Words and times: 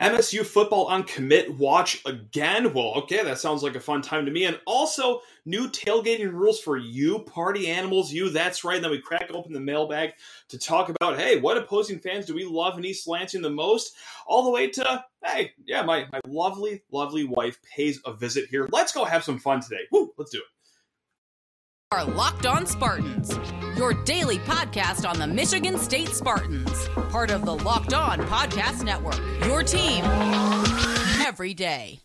MSU 0.00 0.46
football 0.46 0.86
on 0.86 1.02
commit 1.02 1.58
watch 1.58 2.02
again. 2.06 2.72
Well, 2.72 2.94
okay, 3.02 3.22
that 3.22 3.38
sounds 3.38 3.62
like 3.62 3.74
a 3.74 3.80
fun 3.80 4.00
time 4.00 4.24
to 4.24 4.32
me. 4.32 4.46
And 4.46 4.58
also, 4.66 5.20
new 5.44 5.68
tailgating 5.68 6.32
rules 6.32 6.58
for 6.58 6.78
you, 6.78 7.18
party 7.20 7.68
animals, 7.68 8.10
you. 8.10 8.30
That's 8.30 8.64
right. 8.64 8.76
And 8.76 8.84
then 8.84 8.90
we 8.90 9.00
crack 9.00 9.30
open 9.30 9.52
the 9.52 9.60
mailbag 9.60 10.12
to 10.48 10.58
talk 10.58 10.88
about 10.88 11.18
hey, 11.18 11.38
what 11.38 11.58
opposing 11.58 11.98
fans 11.98 12.24
do 12.24 12.34
we 12.34 12.44
love 12.44 12.78
in 12.78 12.84
East 12.84 13.06
Lansing 13.06 13.42
the 13.42 13.50
most? 13.50 13.94
All 14.26 14.44
the 14.44 14.50
way 14.50 14.68
to 14.70 15.04
hey, 15.24 15.52
yeah, 15.66 15.82
my, 15.82 16.06
my 16.12 16.20
lovely, 16.26 16.82
lovely 16.90 17.24
wife 17.24 17.58
pays 17.62 18.00
a 18.06 18.14
visit 18.14 18.48
here. 18.48 18.68
Let's 18.72 18.92
go 18.92 19.04
have 19.04 19.22
some 19.22 19.38
fun 19.38 19.60
today. 19.60 19.82
Woo, 19.92 20.12
let's 20.16 20.30
do 20.30 20.38
it. 20.38 20.59
Are 21.92 22.04
Locked 22.04 22.46
On 22.46 22.66
Spartans, 22.66 23.36
your 23.76 23.92
daily 24.04 24.38
podcast 24.38 25.04
on 25.04 25.18
the 25.18 25.26
Michigan 25.26 25.76
State 25.76 26.10
Spartans, 26.10 26.86
part 27.10 27.32
of 27.32 27.44
the 27.44 27.52
Locked 27.52 27.94
On 27.94 28.20
Podcast 28.28 28.84
Network. 28.84 29.18
Your 29.44 29.64
team 29.64 30.04
every 31.26 31.52
day. 31.52 32.00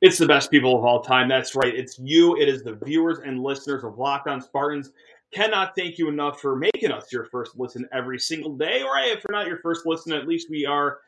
It's 0.00 0.18
the 0.18 0.26
best 0.26 0.50
people 0.50 0.78
of 0.78 0.84
all 0.84 1.02
time. 1.02 1.28
That's 1.28 1.56
right. 1.56 1.74
It's 1.74 1.98
you. 1.98 2.36
It 2.36 2.48
is 2.48 2.62
the 2.62 2.78
viewers 2.84 3.18
and 3.18 3.42
listeners 3.42 3.82
of 3.82 3.98
Locked 3.98 4.28
On 4.28 4.40
Spartans. 4.40 4.92
Cannot 5.34 5.74
thank 5.76 5.98
you 5.98 6.08
enough 6.08 6.40
for 6.40 6.54
making 6.54 6.92
us 6.92 7.12
your 7.12 7.24
first 7.24 7.58
listen 7.58 7.86
every 7.92 8.20
single 8.20 8.56
day. 8.56 8.82
Or 8.82 8.96
if 8.98 9.24
you're 9.28 9.36
not 9.36 9.48
your 9.48 9.58
first 9.58 9.86
listen, 9.86 10.12
at 10.12 10.28
least 10.28 10.48
we 10.50 10.64
are 10.64 10.98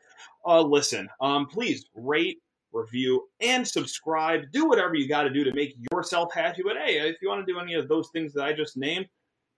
a 0.45 0.61
listen. 0.61 1.07
Um, 1.21 1.47
please 1.47 1.85
rate, 1.95 2.39
review, 2.73 3.29
and 3.39 3.65
subscribe. 3.65 4.41
Do 4.51 4.67
whatever 4.67 4.95
you 4.95 5.07
got 5.07 5.23
to 5.23 5.29
do 5.29 5.45
to 5.45 5.53
make 5.53 5.75
yourself 5.91 6.33
happy. 6.33 6.61
But 6.61 6.75
hey, 6.77 6.99
if 6.99 7.15
you 7.21 7.29
want 7.29 7.45
to 7.45 7.51
do 7.51 7.59
any 7.59 7.75
of 7.75 7.87
those 7.87 8.09
things 8.09 8.33
that 8.33 8.43
I 8.43 8.51
just 8.51 8.75
named, 8.75 9.07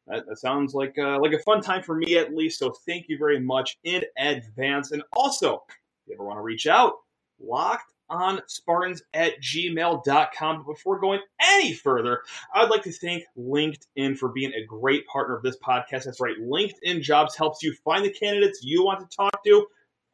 that, 0.08 0.28
that 0.28 0.38
sounds 0.38 0.76
like 0.76 0.96
uh, 1.00 1.20
like 1.20 1.34
a 1.34 1.40
fun 1.40 1.62
time 1.62 1.82
for 1.82 1.96
me 1.96 2.18
at 2.18 2.36
least. 2.36 2.60
So 2.60 2.72
thank 2.86 3.10
you 3.10 3.18
very 3.18 3.40
much 3.40 3.78
in 3.84 4.04
advance. 4.20 4.92
And 4.92 5.02
also, 5.14 5.64
if 5.70 5.76
you 6.08 6.14
ever 6.14 6.24
want 6.24 6.38
to 6.38 6.44
reach 6.44 6.68
out, 6.68 6.94
locked 7.42 7.93
on 8.14 8.42
Spartans 8.48 9.02
at 9.14 9.42
gmail.com. 9.42 10.58
But 10.58 10.74
before 10.74 11.00
going 11.00 11.20
any 11.42 11.74
further, 11.74 12.22
I'd 12.54 12.70
like 12.70 12.84
to 12.84 12.92
thank 12.92 13.24
LinkedIn 13.38 14.18
for 14.18 14.30
being 14.30 14.54
a 14.54 14.66
great 14.66 15.06
partner 15.08 15.36
of 15.36 15.44
this 15.44 15.58
podcast. 15.58 16.06
That's 16.06 16.22
right, 16.22 16.38
LinkedIn 16.40 17.02
Jobs 17.02 17.36
helps 17.36 17.64
you 17.64 17.74
find 17.84 18.06
the 18.06 18.14
candidates 18.14 18.60
you 18.64 18.84
want 18.86 19.00
to 19.10 19.16
talk 19.16 19.44
to 19.44 19.68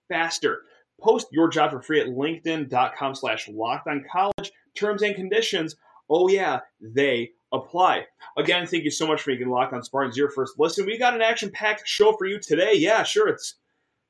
faster. 0.07 0.61
Post 1.01 1.27
your 1.31 1.49
job 1.49 1.71
for 1.71 1.81
free 1.81 2.01
at 2.01 2.07
linkedin.com 2.07 3.15
slash 3.15 3.47
locked 3.47 3.87
on 3.87 4.05
college. 4.11 4.51
Terms 4.75 5.01
and 5.01 5.15
conditions, 5.15 5.75
oh 6.09 6.29
yeah, 6.29 6.59
they 6.81 7.31
apply. 7.51 8.05
Again, 8.37 8.67
thank 8.67 8.83
you 8.83 8.91
so 8.91 9.07
much 9.07 9.21
for 9.21 9.31
making 9.31 9.49
Locked 9.49 9.73
on 9.73 9.83
Spartans 9.83 10.17
your 10.17 10.29
first 10.29 10.53
listen. 10.59 10.85
We 10.85 10.97
got 10.97 11.15
an 11.15 11.21
action-packed 11.21 11.83
show 11.85 12.13
for 12.13 12.25
you 12.25 12.39
today. 12.39 12.73
Yeah, 12.75 13.03
sure, 13.03 13.27
it's 13.27 13.55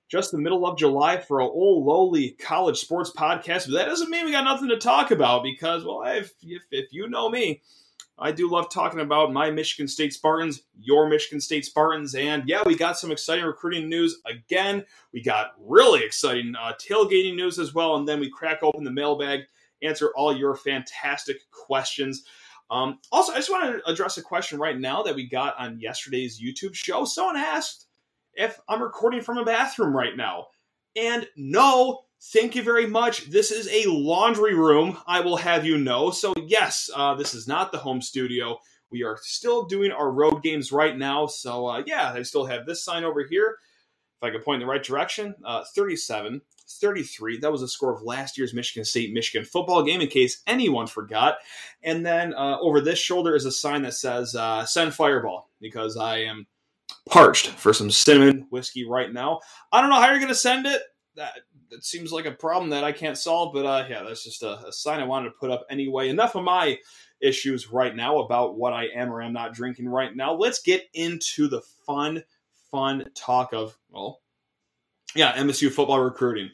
just 0.10 0.32
the 0.32 0.38
middle 0.38 0.66
of 0.66 0.78
July 0.78 1.18
for 1.18 1.40
a 1.40 1.48
old 1.48 1.86
lowly 1.86 2.32
college 2.32 2.80
sports 2.80 3.12
podcast, 3.16 3.68
but 3.68 3.74
that 3.74 3.86
doesn't 3.86 4.10
mean 4.10 4.26
we 4.26 4.32
got 4.32 4.44
nothing 4.44 4.70
to 4.70 4.78
talk 4.78 5.12
about 5.12 5.44
because, 5.44 5.86
well, 5.86 6.02
if, 6.04 6.34
if, 6.42 6.64
if 6.72 6.92
you 6.92 7.08
know 7.08 7.30
me, 7.30 7.62
I 8.18 8.32
do 8.32 8.50
love 8.50 8.70
talking 8.70 9.00
about 9.00 9.32
my 9.32 9.50
Michigan 9.50 9.88
State 9.88 10.14
Spartans, 10.14 10.64
your 10.78 11.08
Michigan 11.08 11.40
State 11.40 11.64
Spartans, 11.66 12.16
and 12.16 12.44
yeah, 12.48 12.64
we 12.66 12.76
got 12.76 12.98
some 12.98 13.12
exciting 13.12 13.46
recruiting 13.46 13.88
news 13.88 14.20
again. 14.26 14.84
We 15.14 15.22
got 15.22 15.54
really 15.58 16.04
exciting 16.04 16.54
uh, 16.60 16.74
tailgating 16.74 17.36
news 17.36 17.60
as 17.60 17.74
well, 17.74 17.96
and 17.96 18.08
then 18.08 18.20
we 18.20 18.30
crack 18.30 18.62
open 18.62 18.84
the 18.84 18.92
mailbag, 18.92 19.42
answer 19.82 20.12
all 20.16 20.36
your 20.36 20.56
fantastic 20.56 21.38
questions. 21.52 22.26
Um, 22.72 23.00
also, 23.12 23.32
I 23.32 23.38
just 23.38 23.50
want 23.50 23.72
to 23.72 23.90
address 23.90 24.18
a 24.18 24.22
question 24.22 24.60
right 24.60 24.78
now 24.78 25.02
that 25.04 25.16
we 25.16 25.28
got 25.28 25.58
on 25.58 25.80
yesterday's 25.80 26.42
YouTube 26.42 26.76
show. 26.76 27.06
Someone 27.06 27.38
asked 27.38 27.88
if 28.40 28.60
I'm 28.70 28.82
recording 28.82 29.22
from 29.22 29.38
a 29.38 29.44
bathroom 29.44 29.96
right 29.96 30.16
now. 30.16 30.48
And 30.96 31.28
no, 31.36 32.04
thank 32.34 32.56
you 32.56 32.64
very 32.64 32.88
much. 32.88 33.30
This 33.30 33.52
is 33.52 33.68
a 33.68 33.90
laundry 33.90 34.56
room, 34.56 34.98
I 35.06 35.20
will 35.20 35.38
have 35.38 35.66
you 35.66 35.78
know. 35.78 36.10
So, 36.10 36.34
yes, 36.48 36.90
uh, 36.96 37.16
this 37.16 37.34
is 37.34 37.48
not 37.48 37.72
the 37.72 37.78
home 37.78 38.02
studio. 38.02 38.58
We 38.90 39.04
are 39.04 39.20
still 39.22 39.66
doing 39.66 39.92
our 39.92 40.10
road 40.10 40.42
games 40.42 40.72
right 40.72 40.98
now. 40.98 41.28
So, 41.28 41.68
uh, 41.68 41.84
yeah, 41.86 42.14
I 42.14 42.24
still 42.24 42.46
have 42.46 42.66
this 42.66 42.84
sign 42.84 43.04
over 43.04 43.24
here. 43.30 43.58
If 44.22 44.28
I 44.28 44.32
could 44.32 44.44
point 44.44 44.62
in 44.62 44.68
the 44.68 44.72
right 44.72 44.84
direction, 44.84 45.36
uh, 45.46 45.66
37 45.76 46.42
33. 46.70 47.40
That 47.40 47.52
was 47.52 47.62
the 47.62 47.68
score 47.68 47.94
of 47.94 48.04
last 48.04 48.38
year's 48.38 48.54
Michigan 48.54 48.86
State 48.86 49.12
Michigan 49.12 49.44
football 49.44 49.84
game, 49.84 50.02
in 50.02 50.08
case 50.08 50.44
anyone 50.46 50.88
forgot. 50.88 51.38
And 51.84 52.06
then 52.06 52.34
uh, 52.36 52.60
over 52.60 52.80
this 52.80 53.00
shoulder 53.00 53.36
is 53.36 53.46
a 53.46 53.52
sign 53.52 53.82
that 53.84 53.96
says 53.96 54.36
uh, 54.36 54.66
"Send 54.66 54.94
Fireball" 54.94 55.50
because 55.60 55.98
I 55.98 56.20
am 56.20 56.46
parched 57.10 57.48
for 57.48 57.74
some 57.74 57.92
cinnamon 57.92 58.48
whiskey 58.50 58.86
right 58.88 59.12
now. 59.12 59.40
I 59.72 59.82
don't 59.82 59.90
know 59.90 60.00
how 60.00 60.10
you're 60.10 60.20
going 60.20 60.30
to 60.30 60.36
send 60.36 60.66
it. 60.66 60.82
That, 61.16 61.34
that 61.72 61.84
seems 61.84 62.12
like 62.12 62.26
a 62.26 62.32
problem 62.32 62.70
that 62.70 62.84
I 62.84 62.92
can't 62.92 63.18
solve, 63.18 63.54
but 63.54 63.66
uh, 63.66 63.86
yeah, 63.90 64.04
that's 64.04 64.24
just 64.24 64.44
a, 64.44 64.68
a 64.68 64.72
sign 64.72 65.00
I 65.00 65.06
wanted 65.06 65.30
to 65.30 65.36
put 65.40 65.52
up 65.52 65.66
anyway. 65.70 66.10
Enough 66.10 66.36
of 66.36 66.44
my 66.44 66.78
issues 67.22 67.72
right 67.72 67.96
now 67.96 68.20
about 68.20 68.58
what 68.58 68.74
I 68.74 68.86
am 68.96 69.12
or 69.12 69.22
am 69.22 69.34
not 69.34 69.54
drinking 69.54 69.90
right 69.90 70.16
now. 70.16 70.34
Let's 70.34 70.62
get 70.62 70.88
into 70.94 71.48
the 71.48 71.62
fun, 71.86 72.24
fun 72.72 73.06
talk 73.16 73.54
of, 73.54 73.78
well, 73.90 74.22
yeah, 75.16 75.34
MSU 75.34 75.72
football 75.72 76.00
recruiting. 76.00 76.52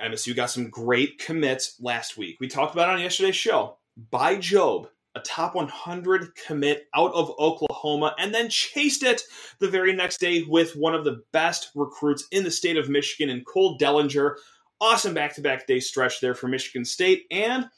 MSU 0.00 0.34
got 0.34 0.50
some 0.50 0.68
great 0.68 1.18
commits 1.18 1.76
last 1.80 2.16
week. 2.16 2.36
We 2.40 2.48
talked 2.48 2.74
about 2.74 2.90
on 2.90 3.00
yesterday's 3.00 3.36
show. 3.36 3.78
Bai 3.96 4.36
Jobe, 4.36 4.88
a 5.14 5.20
top 5.20 5.54
100 5.54 6.34
commit 6.34 6.88
out 6.94 7.12
of 7.14 7.32
Oklahoma, 7.38 8.14
and 8.18 8.34
then 8.34 8.48
chased 8.48 9.02
it 9.02 9.22
the 9.60 9.68
very 9.68 9.92
next 9.92 10.18
day 10.18 10.42
with 10.42 10.76
one 10.76 10.94
of 10.94 11.04
the 11.04 11.22
best 11.32 11.70
recruits 11.74 12.26
in 12.30 12.44
the 12.44 12.50
state 12.50 12.76
of 12.76 12.88
Michigan 12.88 13.30
in 13.30 13.44
Cole 13.44 13.78
Dellinger. 13.78 14.36
Awesome 14.80 15.14
back 15.14 15.34
to 15.34 15.40
back 15.40 15.66
day 15.66 15.80
stretch 15.80 16.20
there 16.20 16.34
for 16.34 16.48
Michigan 16.48 16.84
State. 16.84 17.26
And 17.30 17.68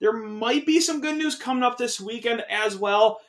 there 0.00 0.12
might 0.12 0.66
be 0.66 0.80
some 0.80 1.00
good 1.00 1.16
news 1.16 1.36
coming 1.36 1.62
up 1.62 1.78
this 1.78 2.00
weekend 2.00 2.42
as 2.50 2.76
well. 2.76 3.20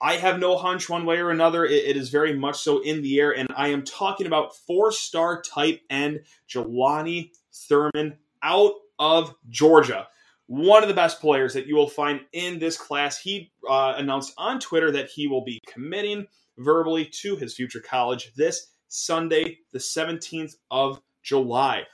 I 0.00 0.14
have 0.14 0.40
no 0.40 0.56
hunch 0.56 0.88
one 0.88 1.04
way 1.04 1.18
or 1.18 1.30
another. 1.30 1.64
it, 1.64 1.96
is 1.96 2.08
very 2.08 2.36
much 2.36 2.58
so 2.58 2.80
in 2.82 3.02
the 3.02 3.20
air. 3.20 3.36
And 3.36 3.48
I 3.56 3.68
am 3.68 3.84
talking 3.84 4.26
about 4.26 4.56
four 4.56 4.90
star 4.90 5.42
tight 5.42 5.82
end 5.90 6.20
Jelani 6.48 7.30
Thurman 7.52 8.16
out 8.42 8.72
of 8.98 9.34
Georgia 9.48 10.08
one 10.52 10.82
of 10.82 10.88
the 10.90 10.94
best 10.94 11.18
players 11.18 11.54
that 11.54 11.66
you 11.66 11.74
will 11.74 11.88
find 11.88 12.20
in 12.34 12.58
this 12.58 12.76
class. 12.76 13.18
He 13.18 13.50
uh, 13.66 13.94
announced 13.96 14.34
on 14.36 14.60
Twitter 14.60 14.90
that 14.90 15.08
he 15.08 15.26
will 15.26 15.42
be 15.42 15.58
committing 15.66 16.26
verbally 16.58 17.06
to 17.22 17.36
his 17.36 17.54
future 17.54 17.80
college 17.80 18.34
this 18.36 18.66
Sunday, 18.88 19.60
the 19.72 19.78
17th 19.78 20.56
of 20.70 21.00
July. 21.22 21.84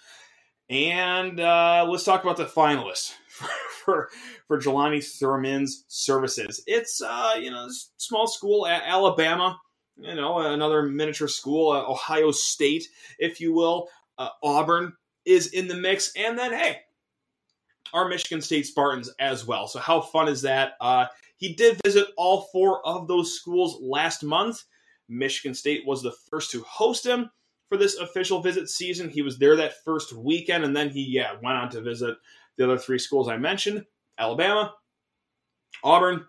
And 0.68 1.38
uh, 1.38 1.86
let's 1.88 2.02
talk 2.02 2.24
about 2.24 2.36
the 2.36 2.46
finalists 2.46 3.12
for, 3.28 3.48
for, 3.84 4.10
for 4.48 4.58
Jelani 4.58 5.04
Thurman's 5.04 5.84
services. 5.86 6.60
It's, 6.66 7.00
uh, 7.00 7.34
you 7.40 7.52
know, 7.52 7.68
small 7.96 8.26
school, 8.26 8.66
at 8.66 8.82
Alabama, 8.84 9.56
you 9.96 10.16
know, 10.16 10.40
another 10.40 10.82
miniature 10.82 11.28
school, 11.28 11.70
uh, 11.70 11.88
Ohio 11.88 12.32
State, 12.32 12.88
if 13.20 13.40
you 13.40 13.52
will. 13.52 13.86
Uh, 14.18 14.30
Auburn 14.42 14.94
is 15.24 15.46
in 15.46 15.68
the 15.68 15.76
mix. 15.76 16.10
And 16.16 16.36
then, 16.36 16.52
hey, 16.52 16.80
our 17.92 18.08
Michigan 18.08 18.40
State 18.40 18.66
Spartans 18.66 19.10
as 19.18 19.46
well. 19.46 19.66
So 19.66 19.78
how 19.78 20.00
fun 20.00 20.28
is 20.28 20.42
that? 20.42 20.72
Uh, 20.80 21.06
he 21.36 21.54
did 21.54 21.80
visit 21.84 22.08
all 22.16 22.48
four 22.52 22.86
of 22.86 23.08
those 23.08 23.34
schools 23.34 23.78
last 23.80 24.22
month. 24.22 24.64
Michigan 25.08 25.54
State 25.54 25.86
was 25.86 26.02
the 26.02 26.12
first 26.30 26.50
to 26.50 26.62
host 26.62 27.06
him 27.06 27.30
for 27.68 27.76
this 27.76 27.96
official 27.96 28.40
visit 28.40 28.68
season. 28.68 29.08
He 29.08 29.22
was 29.22 29.38
there 29.38 29.56
that 29.56 29.84
first 29.84 30.12
weekend, 30.12 30.64
and 30.64 30.76
then 30.76 30.90
he 30.90 31.02
yeah 31.02 31.32
went 31.42 31.58
on 31.58 31.70
to 31.70 31.80
visit 31.80 32.16
the 32.56 32.64
other 32.64 32.78
three 32.78 32.98
schools 32.98 33.28
I 33.28 33.36
mentioned: 33.36 33.84
Alabama, 34.18 34.74
Auburn, 35.84 36.26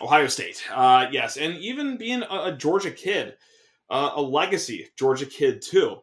Ohio 0.00 0.26
State. 0.26 0.64
Uh, 0.72 1.06
yes, 1.10 1.36
and 1.36 1.56
even 1.58 1.96
being 1.96 2.22
a, 2.22 2.44
a 2.44 2.56
Georgia 2.56 2.90
kid, 2.90 3.34
uh, 3.90 4.12
a 4.14 4.22
legacy 4.22 4.88
Georgia 4.98 5.26
kid 5.26 5.62
too. 5.62 5.98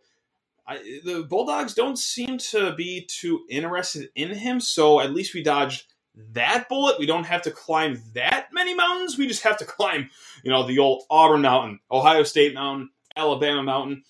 I, 0.65 0.77
the 1.03 1.25
Bulldogs 1.29 1.73
don't 1.73 1.97
seem 1.97 2.37
to 2.37 2.73
be 2.75 3.05
too 3.05 3.41
interested 3.49 4.09
in 4.15 4.29
him, 4.33 4.59
so 4.59 4.99
at 5.01 5.13
least 5.13 5.33
we 5.33 5.43
dodged 5.43 5.85
that 6.31 6.69
bullet. 6.69 6.99
We 6.99 7.05
don't 7.05 7.25
have 7.25 7.41
to 7.43 7.51
climb 7.51 8.01
that 8.13 8.47
many 8.53 8.73
mountains. 8.73 9.17
We 9.17 9.27
just 9.27 9.43
have 9.43 9.57
to 9.57 9.65
climb, 9.67 10.09
you 10.43 10.51
know, 10.51 10.65
the 10.65 10.79
old 10.79 11.03
Auburn 11.09 11.41
Mountain, 11.41 11.79
Ohio 11.91 12.23
State 12.23 12.53
Mountain, 12.53 12.89
Alabama 13.15 13.63
Mountain. 13.63 14.03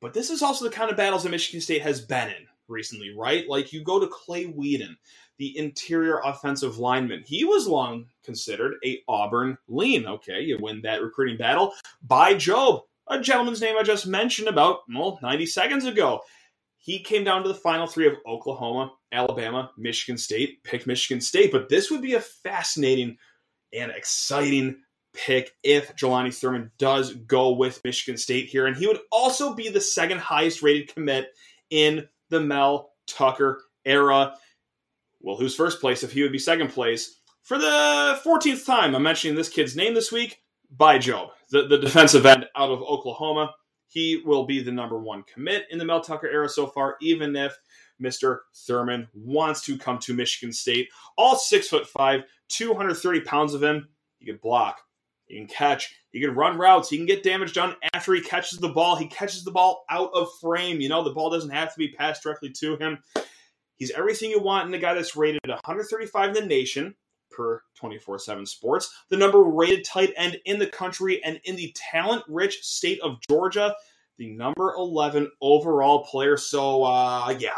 But 0.00 0.12
this 0.12 0.30
is 0.30 0.42
also 0.42 0.64
the 0.64 0.74
kind 0.74 0.90
of 0.90 0.96
battles 0.96 1.22
that 1.22 1.30
Michigan 1.30 1.62
State 1.62 1.82
has 1.82 2.00
been 2.02 2.28
in 2.28 2.46
recently, 2.68 3.14
right? 3.16 3.48
Like 3.48 3.72
you 3.72 3.82
go 3.82 3.98
to 3.98 4.06
Clay 4.06 4.44
Whedon, 4.44 4.98
the 5.38 5.56
interior 5.56 6.20
offensive 6.22 6.78
lineman. 6.78 7.22
He 7.24 7.44
was 7.44 7.66
long 7.66 8.06
considered 8.22 8.74
a 8.84 9.00
Auburn 9.08 9.56
lean. 9.68 10.06
Okay, 10.06 10.42
you 10.42 10.58
win 10.60 10.82
that 10.82 11.02
recruiting 11.02 11.38
battle. 11.38 11.72
Bai 12.02 12.34
Jobe, 12.34 12.82
a 13.08 13.20
gentleman's 13.20 13.60
name 13.60 13.76
I 13.78 13.82
just 13.82 14.06
mentioned 14.06 14.48
about, 14.48 14.80
well, 14.92 15.18
90 15.22 15.46
seconds 15.46 15.84
ago. 15.84 16.20
He 16.78 16.98
came 16.98 17.24
down 17.24 17.42
to 17.42 17.48
the 17.48 17.54
final 17.54 17.86
three 17.86 18.06
of 18.06 18.14
Oklahoma, 18.26 18.92
Alabama, 19.10 19.70
Michigan 19.78 20.18
State, 20.18 20.62
picked 20.64 20.86
Michigan 20.86 21.20
State, 21.20 21.50
but 21.50 21.68
this 21.68 21.90
would 21.90 22.02
be 22.02 22.14
a 22.14 22.20
fascinating 22.20 23.16
and 23.72 23.90
exciting 23.90 24.76
pick 25.14 25.52
if 25.62 25.94
Jelani 25.96 26.34
Thurman 26.34 26.70
does 26.78 27.14
go 27.14 27.52
with 27.52 27.80
Michigan 27.84 28.18
State 28.18 28.48
here. 28.48 28.66
And 28.66 28.76
he 28.76 28.86
would 28.86 28.98
also 29.10 29.54
be 29.54 29.70
the 29.70 29.80
second 29.80 30.18
highest 30.18 30.62
rated 30.62 30.92
commit 30.92 31.28
in 31.70 32.08
the 32.30 32.40
Mel 32.40 32.90
Tucker 33.06 33.62
era. 33.84 34.34
Well, 35.20 35.36
who's 35.36 35.54
first 35.54 35.80
place 35.80 36.02
if 36.02 36.12
he 36.12 36.22
would 36.22 36.32
be 36.32 36.38
second 36.38 36.68
place? 36.68 37.18
For 37.42 37.58
the 37.58 38.20
14th 38.24 38.66
time, 38.66 38.94
I'm 38.94 39.02
mentioning 39.02 39.36
this 39.36 39.48
kid's 39.48 39.76
name 39.76 39.94
this 39.94 40.12
week. 40.12 40.38
Bai 40.76 40.98
Jobe, 40.98 41.30
the, 41.50 41.66
the 41.66 41.78
defensive 41.78 42.26
end 42.26 42.46
out 42.56 42.70
of 42.70 42.82
Oklahoma. 42.82 43.54
He 43.88 44.22
will 44.24 44.44
be 44.44 44.60
the 44.60 44.72
number 44.72 44.98
one 44.98 45.22
commit 45.22 45.66
in 45.70 45.78
the 45.78 45.84
Mel 45.84 46.00
Tucker 46.00 46.26
era 46.26 46.48
so 46.48 46.66
far, 46.66 46.96
even 47.00 47.36
if 47.36 47.56
Mr. 48.02 48.40
Thurman 48.66 49.08
wants 49.14 49.62
to 49.62 49.78
come 49.78 49.98
to 50.00 50.14
Michigan 50.14 50.52
State. 50.52 50.88
All 51.16 51.36
six 51.36 51.68
foot 51.68 51.86
five, 51.86 52.22
230 52.48 53.20
pounds 53.20 53.54
of 53.54 53.62
him. 53.62 53.88
He 54.18 54.26
can 54.26 54.38
block, 54.42 54.80
he 55.26 55.36
can 55.36 55.46
catch, 55.46 55.94
he 56.10 56.20
can 56.20 56.34
run 56.34 56.58
routes, 56.58 56.90
he 56.90 56.96
can 56.96 57.06
get 57.06 57.22
damage 57.22 57.52
done 57.52 57.76
after 57.92 58.14
he 58.14 58.20
catches 58.20 58.58
the 58.58 58.68
ball. 58.68 58.96
He 58.96 59.06
catches 59.06 59.44
the 59.44 59.52
ball 59.52 59.84
out 59.90 60.10
of 60.12 60.28
frame. 60.40 60.80
You 60.80 60.88
know, 60.88 61.04
the 61.04 61.10
ball 61.10 61.30
doesn't 61.30 61.50
have 61.50 61.72
to 61.72 61.78
be 61.78 61.92
passed 61.92 62.22
directly 62.22 62.50
to 62.50 62.76
him. 62.76 62.98
He's 63.76 63.90
everything 63.92 64.30
you 64.30 64.40
want 64.40 64.66
in 64.66 64.74
a 64.74 64.78
guy 64.78 64.94
that's 64.94 65.16
rated 65.16 65.40
135 65.46 66.28
in 66.28 66.34
the 66.34 66.46
nation 66.46 66.94
per 67.34 67.62
24 67.74 68.18
7 68.18 68.46
sports, 68.46 68.94
the 69.08 69.16
number 69.16 69.42
rated 69.42 69.84
tight 69.84 70.12
end 70.16 70.38
in 70.44 70.58
the 70.58 70.66
country, 70.66 71.22
and 71.24 71.40
in 71.44 71.56
the 71.56 71.74
talent 71.74 72.24
rich 72.28 72.62
state 72.62 73.00
of 73.00 73.20
Georgia, 73.20 73.74
the 74.18 74.30
number 74.30 74.72
11 74.74 75.30
overall 75.40 76.04
player. 76.04 76.36
So, 76.36 76.84
uh, 76.84 77.34
yeah, 77.38 77.50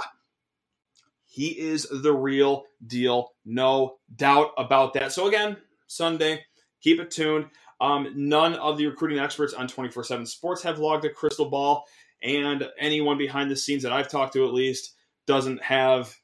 he 1.26 1.49
is 1.49 1.87
the 1.90 2.12
real 2.12 2.64
deal. 2.87 3.32
No 3.44 3.99
doubt 4.14 4.52
about 4.56 4.94
that. 4.94 5.12
So, 5.12 5.26
again, 5.26 5.56
Sunday, 5.87 6.44
keep 6.81 7.00
it 7.00 7.11
tuned. 7.11 7.46
Um, 7.81 8.12
none 8.17 8.55
of 8.55 8.78
the 8.78 8.87
recruiting 8.87 9.19
experts 9.19 9.52
on 9.52 9.69
24 9.69 10.05
7 10.05 10.26
sports 10.26 10.62
have 10.62 10.78
logged 10.78 11.05
a 11.05 11.11
crystal 11.11 11.50
ball, 11.50 11.84
and 12.23 12.67
anyone 12.78 13.19
behind 13.19 13.50
the 13.50 13.56
scenes 13.56 13.82
that 13.82 13.93
I've 13.93 14.11
talked 14.11 14.32
to 14.32 14.46
at 14.46 14.55
least 14.55 14.94
doesn't 15.26 15.62
have 15.62 16.17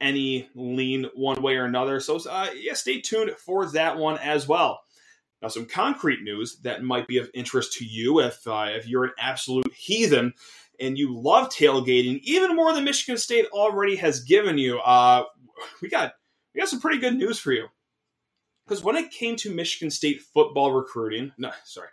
any 0.00 0.48
lean 0.54 1.06
one 1.14 1.42
way 1.42 1.56
or 1.56 1.64
another. 1.64 2.00
So, 2.00 2.16
uh, 2.16 2.48
yeah, 2.54 2.74
stay 2.74 3.00
tuned 3.00 3.32
for 3.32 3.66
that 3.70 3.96
one 3.96 4.18
as 4.18 4.46
well. 4.46 4.80
Now, 5.42 5.48
some 5.48 5.66
concrete 5.66 6.22
news 6.22 6.58
that 6.62 6.82
might 6.82 7.06
be 7.06 7.18
of 7.18 7.30
interest 7.32 7.74
to 7.74 7.84
you 7.84 8.20
if 8.20 8.46
uh, 8.46 8.66
if 8.70 8.88
you're 8.88 9.04
an 9.04 9.12
absolute 9.18 9.72
heathen 9.72 10.34
and 10.80 10.98
you 10.98 11.16
love 11.16 11.48
tailgating 11.48 12.20
even 12.22 12.56
more 12.56 12.72
than 12.72 12.84
Michigan 12.84 13.18
State 13.18 13.46
already 13.52 13.96
has 13.96 14.20
given 14.20 14.58
you. 14.58 14.78
Uh, 14.78 15.24
we 15.80 15.88
got 15.88 16.14
we 16.54 16.60
got 16.60 16.68
some 16.68 16.80
pretty 16.80 16.98
good 16.98 17.14
news 17.14 17.38
for 17.38 17.52
you 17.52 17.66
because 18.66 18.82
when 18.82 18.96
it 18.96 19.10
came 19.10 19.36
to 19.36 19.54
Michigan 19.54 19.90
State 19.90 20.22
football 20.22 20.72
recruiting, 20.72 21.32
no, 21.38 21.50
sorry, 21.64 21.88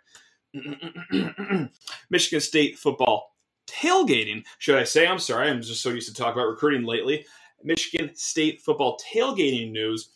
Michigan 2.10 2.40
State 2.40 2.78
football 2.78 3.36
tailgating, 3.66 4.44
should 4.58 4.78
I 4.78 4.84
say? 4.84 5.06
I'm 5.06 5.18
sorry, 5.18 5.48
I'm 5.48 5.62
just 5.62 5.82
so 5.82 5.90
used 5.90 6.08
to 6.08 6.20
talk 6.20 6.34
about 6.34 6.48
recruiting 6.48 6.84
lately. 6.84 7.26
Michigan 7.62 8.10
State 8.14 8.60
football 8.60 8.98
tailgating 9.12 9.72
news. 9.72 10.10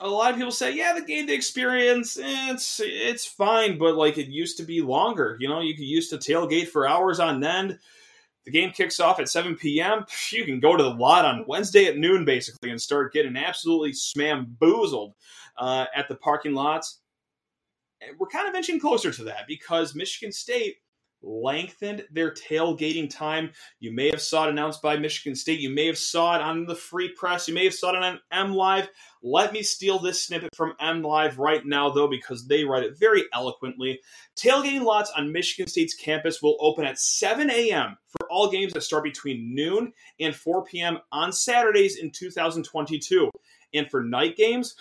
A 0.00 0.08
lot 0.08 0.30
of 0.30 0.36
people 0.36 0.52
say, 0.52 0.74
yeah, 0.74 0.94
the 0.94 1.02
game 1.02 1.26
day 1.26 1.34
experience, 1.34 2.16
it's 2.20 2.80
it's 2.82 3.26
fine, 3.26 3.76
but 3.76 3.96
like 3.96 4.16
it 4.16 4.28
used 4.28 4.56
to 4.56 4.62
be 4.62 4.80
longer. 4.80 5.36
You 5.40 5.48
know, 5.48 5.60
you 5.60 5.74
could 5.74 5.84
used 5.84 6.10
to 6.10 6.16
tailgate 6.16 6.68
for 6.68 6.88
hours 6.88 7.20
on 7.20 7.44
end. 7.44 7.78
The 8.44 8.50
game 8.50 8.70
kicks 8.70 9.00
off 9.00 9.20
at 9.20 9.28
7 9.28 9.56
p.m. 9.56 10.06
You 10.30 10.44
can 10.44 10.60
go 10.60 10.76
to 10.76 10.82
the 10.82 10.90
lot 10.90 11.24
on 11.24 11.44
Wednesday 11.46 11.86
at 11.86 11.98
noon, 11.98 12.24
basically, 12.24 12.70
and 12.70 12.80
start 12.80 13.12
getting 13.12 13.36
absolutely 13.36 13.92
smamboozled 13.92 15.12
uh, 15.58 15.86
at 15.94 16.08
the 16.08 16.14
parking 16.14 16.54
lots. 16.54 17.00
We're 18.18 18.28
kind 18.28 18.48
of 18.48 18.54
inching 18.54 18.80
closer 18.80 19.10
to 19.12 19.24
that 19.24 19.46
because 19.46 19.94
Michigan 19.94 20.32
State 20.32 20.78
lengthened 21.22 22.04
their 22.10 22.32
tailgating 22.32 23.08
time. 23.08 23.50
You 23.78 23.92
may 23.92 24.10
have 24.10 24.20
saw 24.20 24.46
it 24.46 24.50
announced 24.50 24.82
by 24.82 24.96
Michigan 24.96 25.34
State. 25.34 25.60
You 25.60 25.70
may 25.70 25.86
have 25.86 25.98
saw 25.98 26.36
it 26.36 26.42
on 26.42 26.66
the 26.66 26.74
Free 26.74 27.10
Press. 27.12 27.48
You 27.48 27.54
may 27.54 27.64
have 27.64 27.74
saw 27.74 27.90
it 27.90 28.02
on 28.02 28.20
M 28.32 28.54
Live. 28.54 28.88
Let 29.22 29.52
me 29.52 29.62
steal 29.62 29.98
this 29.98 30.24
snippet 30.24 30.54
from 30.54 30.74
M 30.80 31.02
Live 31.02 31.38
right 31.38 31.64
now, 31.64 31.90
though, 31.90 32.08
because 32.08 32.46
they 32.46 32.64
write 32.64 32.84
it 32.84 32.98
very 32.98 33.24
eloquently. 33.34 34.00
Tailgating 34.36 34.82
lots 34.82 35.10
on 35.10 35.32
Michigan 35.32 35.68
State's 35.68 35.94
campus 35.94 36.40
will 36.42 36.56
open 36.60 36.84
at 36.84 36.98
7 36.98 37.50
a.m. 37.50 37.96
for 38.06 38.30
all 38.30 38.50
games 38.50 38.72
that 38.72 38.82
start 38.82 39.04
between 39.04 39.54
noon 39.54 39.92
and 40.18 40.34
4 40.34 40.64
p.m. 40.64 40.98
on 41.12 41.32
Saturdays 41.32 41.98
in 41.98 42.10
2022. 42.10 43.30
And 43.74 43.90
for 43.90 44.02
night 44.02 44.36
games, 44.36 44.74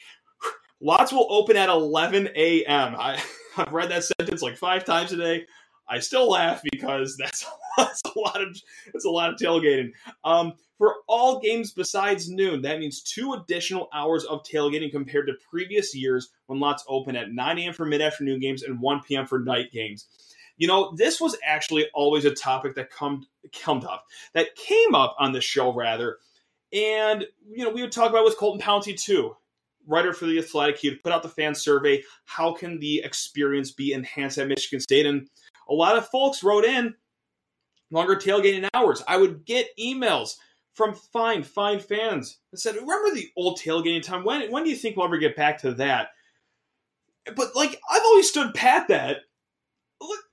lots 0.80 1.12
will 1.12 1.26
open 1.30 1.56
at 1.56 1.68
11 1.68 2.28
a.m. 2.36 2.94
I, 2.98 3.22
I've 3.58 3.72
read 3.72 3.90
that 3.90 4.04
sentence 4.04 4.42
like 4.42 4.56
five 4.56 4.84
times 4.84 5.12
a 5.12 5.16
day. 5.16 5.46
I 5.88 5.98
still 5.98 6.30
laugh 6.30 6.62
because 6.70 7.16
that's, 7.18 7.46
that's 7.76 8.02
a 8.04 8.18
lot 8.18 8.40
of 8.42 8.56
that's 8.92 9.04
a 9.04 9.10
lot 9.10 9.30
of 9.30 9.38
tailgating. 9.38 9.92
Um, 10.24 10.54
for 10.78 10.96
all 11.06 11.40
games 11.40 11.72
besides 11.72 12.28
noon, 12.28 12.62
that 12.62 12.78
means 12.78 13.02
two 13.02 13.32
additional 13.34 13.88
hours 13.94 14.24
of 14.24 14.42
tailgating 14.42 14.90
compared 14.90 15.28
to 15.28 15.34
previous 15.48 15.94
years 15.94 16.30
when 16.46 16.58
lots 16.58 16.84
open 16.88 17.14
at 17.16 17.30
9 17.30 17.58
a.m. 17.58 17.72
for 17.72 17.84
mid-afternoon 17.84 18.40
games 18.40 18.64
and 18.64 18.80
1 18.80 19.02
p.m. 19.06 19.26
for 19.26 19.38
night 19.38 19.70
games. 19.70 20.06
You 20.56 20.66
know, 20.66 20.92
this 20.96 21.20
was 21.20 21.36
actually 21.44 21.86
always 21.94 22.24
a 22.24 22.34
topic 22.34 22.74
that 22.74 22.90
come 22.90 23.26
come 23.52 23.84
up 23.86 24.04
that 24.34 24.54
came 24.56 24.94
up 24.94 25.16
on 25.18 25.32
the 25.32 25.40
show 25.40 25.72
rather, 25.72 26.18
and 26.72 27.24
you 27.48 27.64
know 27.64 27.70
we 27.70 27.82
would 27.82 27.92
talk 27.92 28.10
about 28.10 28.24
with 28.24 28.36
Colton 28.36 28.60
Pouncy 28.60 29.00
too 29.00 29.36
writer 29.86 30.12
for 30.12 30.26
the 30.26 30.38
Athletic, 30.38 30.78
he 30.78 30.90
would 30.90 31.02
put 31.02 31.12
out 31.12 31.22
the 31.22 31.28
fan 31.28 31.54
survey. 31.54 32.02
How 32.24 32.52
can 32.52 32.78
the 32.78 33.02
experience 33.04 33.70
be 33.70 33.92
enhanced 33.92 34.38
at 34.38 34.48
Michigan 34.48 34.80
State? 34.80 35.06
And 35.06 35.28
a 35.68 35.74
lot 35.74 35.96
of 35.96 36.08
folks 36.08 36.42
wrote 36.42 36.64
in 36.64 36.94
longer 37.90 38.16
tailgating 38.16 38.68
hours. 38.74 39.02
I 39.06 39.16
would 39.16 39.44
get 39.44 39.68
emails 39.78 40.36
from 40.74 40.94
fine, 40.94 41.42
fine 41.42 41.78
fans 41.78 42.38
that 42.50 42.58
said, 42.58 42.76
"Remember 42.76 43.14
the 43.14 43.30
old 43.36 43.58
tailgating 43.58 44.02
time? 44.02 44.24
When 44.24 44.50
when 44.50 44.64
do 44.64 44.70
you 44.70 44.76
think 44.76 44.96
we'll 44.96 45.06
ever 45.06 45.18
get 45.18 45.36
back 45.36 45.58
to 45.58 45.74
that?" 45.74 46.08
But 47.36 47.54
like 47.54 47.80
I've 47.90 48.02
always 48.02 48.28
stood 48.28 48.54
pat 48.54 48.88
that. 48.88 49.18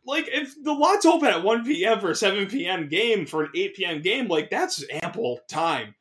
Like 0.06 0.28
if 0.28 0.56
the 0.62 0.74
lots 0.74 1.06
open 1.06 1.30
at 1.30 1.44
1 1.44 1.64
p.m. 1.64 2.00
for 2.00 2.12
a 2.12 2.16
7 2.16 2.48
p.m. 2.48 2.90
game 2.90 3.26
for 3.26 3.44
an 3.44 3.52
8 3.56 3.76
p.m. 3.76 4.02
game, 4.02 4.28
like 4.28 4.50
that's 4.50 4.84
ample 4.92 5.40
time 5.48 5.96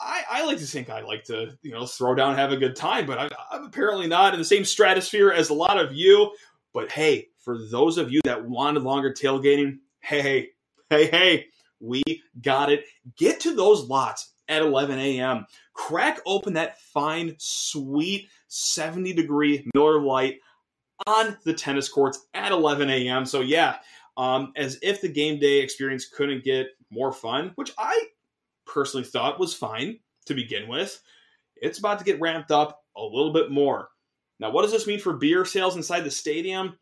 I, 0.00 0.22
I 0.30 0.44
like 0.46 0.58
to 0.58 0.66
think 0.66 0.90
I 0.90 1.02
like 1.02 1.24
to, 1.24 1.56
you 1.62 1.72
know, 1.72 1.86
throw 1.86 2.14
down, 2.14 2.36
have 2.36 2.52
a 2.52 2.56
good 2.56 2.76
time, 2.76 3.06
but 3.06 3.18
I, 3.18 3.28
I'm 3.50 3.64
apparently 3.64 4.06
not 4.06 4.32
in 4.32 4.38
the 4.38 4.44
same 4.44 4.64
stratosphere 4.64 5.30
as 5.30 5.50
a 5.50 5.54
lot 5.54 5.78
of 5.78 5.92
you. 5.92 6.32
But 6.72 6.90
hey, 6.90 7.28
for 7.38 7.58
those 7.58 7.98
of 7.98 8.10
you 8.10 8.20
that 8.24 8.44
wanted 8.44 8.82
longer 8.82 9.12
tailgating, 9.12 9.78
hey, 10.00 10.50
hey, 10.90 11.06
hey, 11.06 11.46
we 11.80 12.02
got 12.42 12.70
it. 12.70 12.84
Get 13.16 13.40
to 13.40 13.54
those 13.54 13.84
lots 13.84 14.32
at 14.48 14.62
11 14.62 14.98
a.m. 14.98 15.46
Crack 15.72 16.20
open 16.26 16.54
that 16.54 16.80
fine, 16.80 17.34
sweet 17.38 18.28
70 18.48 19.12
degree 19.12 19.66
Miller 19.74 20.00
Lite 20.00 20.38
on 21.06 21.36
the 21.44 21.52
tennis 21.52 21.88
courts 21.88 22.26
at 22.34 22.52
11 22.52 22.88
a.m. 22.88 23.26
So, 23.26 23.40
yeah, 23.40 23.76
um, 24.16 24.52
as 24.56 24.78
if 24.82 25.00
the 25.00 25.08
game 25.08 25.38
day 25.38 25.60
experience 25.60 26.06
couldn't 26.08 26.44
get 26.44 26.68
more 26.90 27.12
fun, 27.12 27.52
which 27.56 27.72
I 27.76 28.06
personally 28.66 29.04
thought 29.04 29.40
was 29.40 29.54
fine 29.54 29.98
to 30.26 30.34
begin 30.34 30.68
with. 30.68 31.00
It's 31.56 31.78
about 31.78 31.98
to 31.98 32.04
get 32.04 32.20
ramped 32.20 32.50
up 32.50 32.82
a 32.96 33.02
little 33.02 33.32
bit 33.32 33.50
more. 33.50 33.88
Now, 34.38 34.50
what 34.50 34.62
does 34.62 34.72
this 34.72 34.86
mean 34.86 34.98
for 34.98 35.14
beer 35.14 35.44
sales 35.44 35.76
inside 35.76 36.02
the 36.02 36.10
stadium? 36.10 36.78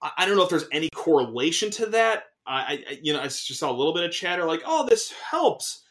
I, 0.00 0.26
don't 0.26 0.36
know 0.36 0.42
if 0.42 0.50
there's 0.50 0.68
any 0.72 0.90
correlation 0.90 1.70
to 1.72 1.86
that. 1.86 2.24
I, 2.46 2.84
I, 2.88 2.98
you 3.02 3.12
know, 3.12 3.20
I 3.20 3.24
just 3.24 3.56
saw 3.56 3.70
a 3.70 3.72
little 3.72 3.94
bit 3.94 4.04
of 4.04 4.12
chatter 4.12 4.44
like, 4.44 4.62
oh, 4.66 4.86
this 4.86 5.12
helps 5.12 5.84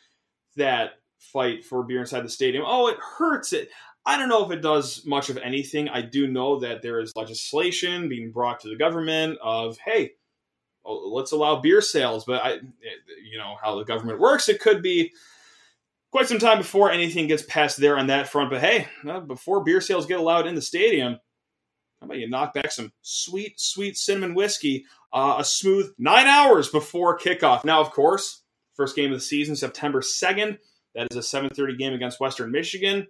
that 0.55 0.91
fight 1.19 1.65
for 1.65 1.83
beer 1.83 2.01
inside 2.01 2.21
the 2.21 2.29
stadium. 2.29 2.63
Oh, 2.65 2.87
it 2.87 2.97
hurts 2.99 3.51
it. 3.53 3.69
I 4.05 4.17
don't 4.17 4.29
know 4.29 4.45
if 4.45 4.51
it 4.51 4.61
does 4.61 5.05
much 5.05 5.29
of 5.29 5.37
anything. 5.37 5.89
I 5.89 6.01
do 6.01 6.27
know 6.27 6.59
that 6.59 6.81
there 6.81 6.99
is 6.99 7.15
legislation 7.15 8.07
being 8.07 8.31
brought 8.31 8.59
to 8.61 8.69
the 8.69 8.75
government 8.75 9.39
of, 9.41 9.77
hey, 9.83 10.11
let's 10.85 11.31
allow 11.31 11.59
beer 11.61 11.81
sales. 11.81 12.25
But 12.25 12.43
I, 12.43 12.53
you 13.23 13.37
know 13.37 13.55
how 13.61 13.75
the 13.75 13.85
government 13.85 14.19
works. 14.19 14.49
It 14.49 14.61
could 14.61 14.81
be 14.81 15.11
quite 16.11 16.27
some 16.27 16.39
time 16.39 16.59
before 16.59 16.91
anything 16.91 17.27
gets 17.27 17.43
passed 17.43 17.77
there 17.77 17.97
on 17.97 18.07
that 18.07 18.29
front. 18.29 18.49
But 18.49 18.61
hey, 18.61 18.87
before 19.27 19.63
beer 19.63 19.81
sales 19.81 20.05
get 20.05 20.19
allowed 20.19 20.47
in 20.47 20.55
the 20.55 20.61
stadium, 20.61 21.19
how 21.99 22.05
about 22.05 22.17
you 22.17 22.29
knock 22.29 22.53
back 22.53 22.71
some 22.71 22.91
sweet, 23.01 23.59
sweet 23.59 23.97
cinnamon 23.97 24.35
whiskey, 24.35 24.85
uh, 25.13 25.35
a 25.39 25.45
smooth 25.45 25.93
nine 25.97 26.27
hours 26.27 26.69
before 26.69 27.17
kickoff. 27.17 27.65
Now, 27.65 27.81
of 27.81 27.91
course, 27.91 28.43
first 28.75 28.95
game 28.95 29.11
of 29.11 29.17
the 29.17 29.25
season, 29.25 29.55
September 29.55 30.01
second. 30.01 30.59
That 30.93 31.07
is 31.11 31.17
a 31.17 31.23
7:30 31.23 31.77
game 31.77 31.93
against 31.93 32.19
Western 32.19 32.51
Michigan. 32.51 33.07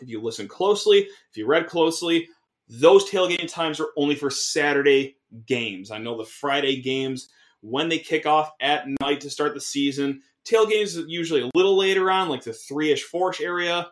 If 0.00 0.08
you 0.08 0.20
listen 0.20 0.48
closely, 0.48 1.00
if 1.00 1.36
you 1.36 1.46
read 1.46 1.66
closely, 1.66 2.28
those 2.68 3.08
tailgating 3.08 3.52
times 3.52 3.80
are 3.80 3.90
only 3.96 4.14
for 4.14 4.30
Saturday 4.30 5.16
games. 5.46 5.90
I 5.90 5.98
know 5.98 6.16
the 6.16 6.24
Friday 6.24 6.80
games, 6.80 7.28
when 7.60 7.88
they 7.88 7.98
kick 7.98 8.26
off 8.26 8.52
at 8.60 8.86
night 9.00 9.22
to 9.22 9.30
start 9.30 9.54
the 9.54 9.60
season, 9.60 10.22
tailgates 10.44 11.02
usually 11.08 11.42
a 11.42 11.50
little 11.54 11.76
later 11.76 12.10
on, 12.10 12.28
like 12.28 12.44
the 12.44 12.52
three 12.52 12.92
ish, 12.92 13.02
four 13.02 13.30
ish 13.30 13.40
area. 13.40 13.88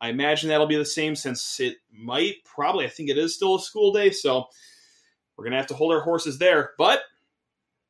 I 0.00 0.10
imagine 0.10 0.48
that'll 0.48 0.66
be 0.66 0.76
the 0.76 0.84
same 0.84 1.16
since 1.16 1.58
it 1.58 1.78
might, 1.90 2.36
probably, 2.44 2.84
I 2.84 2.88
think 2.88 3.08
it 3.08 3.18
is 3.18 3.34
still 3.34 3.56
a 3.56 3.60
school 3.60 3.92
day. 3.92 4.10
So 4.10 4.46
we're 5.36 5.44
going 5.44 5.52
to 5.52 5.58
have 5.58 5.66
to 5.68 5.74
hold 5.74 5.92
our 5.92 6.00
horses 6.00 6.38
there. 6.38 6.72
But 6.78 7.00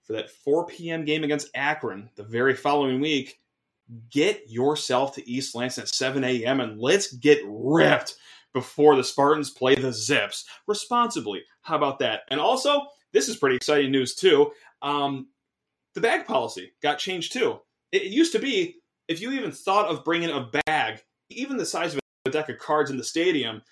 for 0.04 0.14
that 0.14 0.30
4 0.30 0.66
p.m. 0.66 1.04
game 1.04 1.25
against 1.25 1.50
Akron 1.54 2.10
the 2.16 2.22
very 2.22 2.54
following 2.54 3.00
week, 3.00 3.40
get 4.10 4.48
yourself 4.48 5.14
to 5.14 5.30
East 5.30 5.54
Lansing 5.54 5.82
at 5.82 5.88
7 5.88 6.22
a.m. 6.25 6.60
and 6.60 6.80
let's 6.80 7.12
get 7.12 7.40
ripped 7.44 8.14
before 8.52 8.96
the 8.96 9.04
Spartans 9.04 9.50
play 9.50 9.75
the 9.75 9.92
Zips 9.92 10.44
responsibly. 10.66 11.44
How 11.60 11.76
about 11.76 11.98
that? 11.98 12.22
And 12.30 12.40
also, 12.40 12.86
this 13.16 13.30
is 13.30 13.37
pretty 13.37 13.56
exciting 13.56 13.90
news 13.90 14.14
too. 14.14 14.52
Um, 14.82 15.28
the 15.94 16.02
bag 16.02 16.26
policy 16.26 16.73
got 16.82 16.99
changed 16.99 17.32
too. 17.32 17.58
It, 17.90 18.02
it 18.02 18.12
used 18.12 18.32
to 18.32 18.38
be 18.38 18.76
if 19.08 19.23
you 19.23 19.32
even 19.32 19.52
thought 19.52 19.87
of 19.87 20.04
bringing 20.04 20.28
a 20.28 20.50
bag, 20.66 21.02
even 21.30 21.56
the 21.56 21.64
size 21.64 21.94
of 21.94 22.00
a 22.26 22.30
deck 22.30 22.50
of 22.50 22.58
cards 22.58 22.90
in 22.90 22.99
the 22.99 23.04
stadium, 23.04 23.62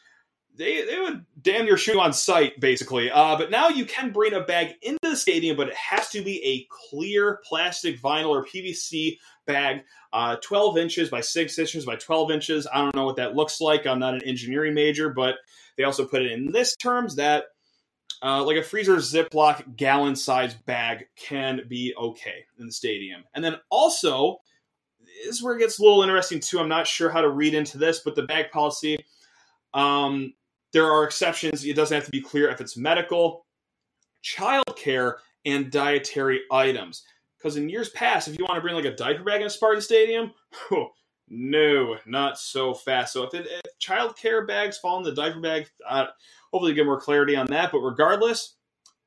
they, 0.56 0.86
they 0.86 0.98
would 0.98 1.26
damn 1.42 1.66
your 1.66 1.76
shoe 1.76 2.00
on 2.00 2.12
sight, 2.12 2.58
basically. 2.58 3.10
Uh, 3.10 3.36
but 3.36 3.50
now 3.50 3.68
you 3.68 3.84
can 3.84 4.12
bring 4.12 4.32
a 4.32 4.40
bag 4.40 4.76
into 4.80 4.98
the 5.02 5.16
stadium, 5.16 5.56
but 5.56 5.68
it 5.68 5.74
has 5.74 6.08
to 6.10 6.22
be 6.22 6.42
a 6.42 6.66
clear 6.88 7.40
plastic, 7.44 8.00
vinyl, 8.00 8.28
or 8.28 8.46
PVC 8.46 9.18
bag, 9.46 9.82
uh, 10.12 10.36
12 10.36 10.78
inches 10.78 11.10
by 11.10 11.20
6 11.20 11.58
inches 11.58 11.84
by 11.84 11.96
12 11.96 12.30
inches. 12.30 12.66
I 12.72 12.78
don't 12.78 12.94
know 12.94 13.04
what 13.04 13.16
that 13.16 13.34
looks 13.34 13.60
like. 13.60 13.86
I'm 13.86 13.98
not 13.98 14.14
an 14.14 14.22
engineering 14.24 14.72
major, 14.74 15.10
but 15.10 15.34
they 15.76 15.82
also 15.82 16.06
put 16.06 16.22
it 16.22 16.32
in 16.32 16.52
this 16.52 16.76
terms 16.76 17.16
that 17.16 17.46
uh, 18.24 18.42
like 18.42 18.56
a 18.56 18.62
freezer 18.62 18.96
Ziploc 18.96 19.76
gallon 19.76 20.16
size 20.16 20.54
bag 20.54 21.06
can 21.14 21.60
be 21.68 21.94
okay 21.96 22.46
in 22.58 22.66
the 22.66 22.72
stadium. 22.72 23.22
And 23.34 23.44
then 23.44 23.56
also, 23.68 24.40
this 25.24 25.36
is 25.36 25.42
where 25.42 25.54
it 25.54 25.58
gets 25.58 25.78
a 25.78 25.82
little 25.82 26.02
interesting 26.02 26.40
too. 26.40 26.58
I'm 26.58 26.68
not 26.68 26.86
sure 26.86 27.10
how 27.10 27.20
to 27.20 27.28
read 27.28 27.52
into 27.52 27.76
this, 27.76 28.00
but 28.00 28.14
the 28.14 28.22
bag 28.22 28.50
policy. 28.50 29.04
Um, 29.74 30.32
there 30.72 30.90
are 30.90 31.04
exceptions. 31.04 31.64
It 31.66 31.76
doesn't 31.76 31.94
have 31.94 32.06
to 32.06 32.10
be 32.10 32.22
clear 32.22 32.48
if 32.48 32.62
it's 32.62 32.78
medical, 32.78 33.44
childcare, 34.24 35.16
and 35.44 35.70
dietary 35.70 36.40
items. 36.50 37.02
Because 37.36 37.56
in 37.58 37.68
years 37.68 37.90
past, 37.90 38.26
if 38.26 38.38
you 38.38 38.44
want 38.46 38.56
to 38.56 38.62
bring 38.62 38.74
like 38.74 38.86
a 38.86 38.96
diaper 38.96 39.22
bag 39.22 39.42
in 39.42 39.48
a 39.48 39.50
Spartan 39.50 39.82
Stadium, 39.82 40.32
oh, 40.72 40.88
no, 41.28 41.98
not 42.06 42.38
so 42.38 42.72
fast. 42.72 43.12
So 43.12 43.24
if, 43.24 43.34
it, 43.34 43.46
if 43.46 43.78
childcare 43.78 44.46
bags 44.46 44.78
fall 44.78 44.96
in 44.96 45.04
the 45.04 45.12
diaper 45.12 45.40
bag, 45.40 45.68
hopefully 46.54 46.72
get 46.72 46.86
more 46.86 47.00
clarity 47.00 47.34
on 47.34 47.46
that. 47.48 47.72
But 47.72 47.80
regardless, 47.80 48.54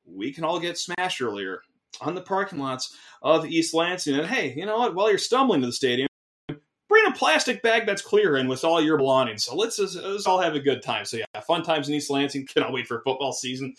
we 0.04 0.32
can 0.34 0.44
all 0.44 0.60
get 0.60 0.76
smashed 0.76 1.22
earlier 1.22 1.62
on 2.02 2.14
the 2.14 2.20
parking 2.20 2.58
lots 2.58 2.94
of 3.22 3.46
East 3.46 3.72
Lansing. 3.72 4.16
And 4.16 4.26
hey, 4.26 4.52
you 4.54 4.66
know 4.66 4.76
what? 4.76 4.94
While 4.94 5.08
you're 5.08 5.16
stumbling 5.16 5.62
to 5.62 5.68
the 5.68 5.72
stadium, 5.72 6.08
bring 6.46 7.06
a 7.06 7.12
plastic 7.12 7.62
bag 7.62 7.86
that's 7.86 8.02
clear 8.02 8.36
in 8.36 8.48
with 8.48 8.64
all 8.64 8.82
your 8.82 8.98
belongings. 8.98 9.44
So 9.44 9.56
let's, 9.56 9.78
let's 9.78 10.26
all 10.26 10.42
have 10.42 10.56
a 10.56 10.60
good 10.60 10.82
time. 10.82 11.06
So 11.06 11.16
yeah, 11.16 11.40
fun 11.40 11.62
times 11.62 11.88
in 11.88 11.94
East 11.94 12.10
Lansing. 12.10 12.46
Cannot 12.54 12.74
wait 12.74 12.86
for 12.86 13.00
football 13.00 13.32
season. 13.32 13.74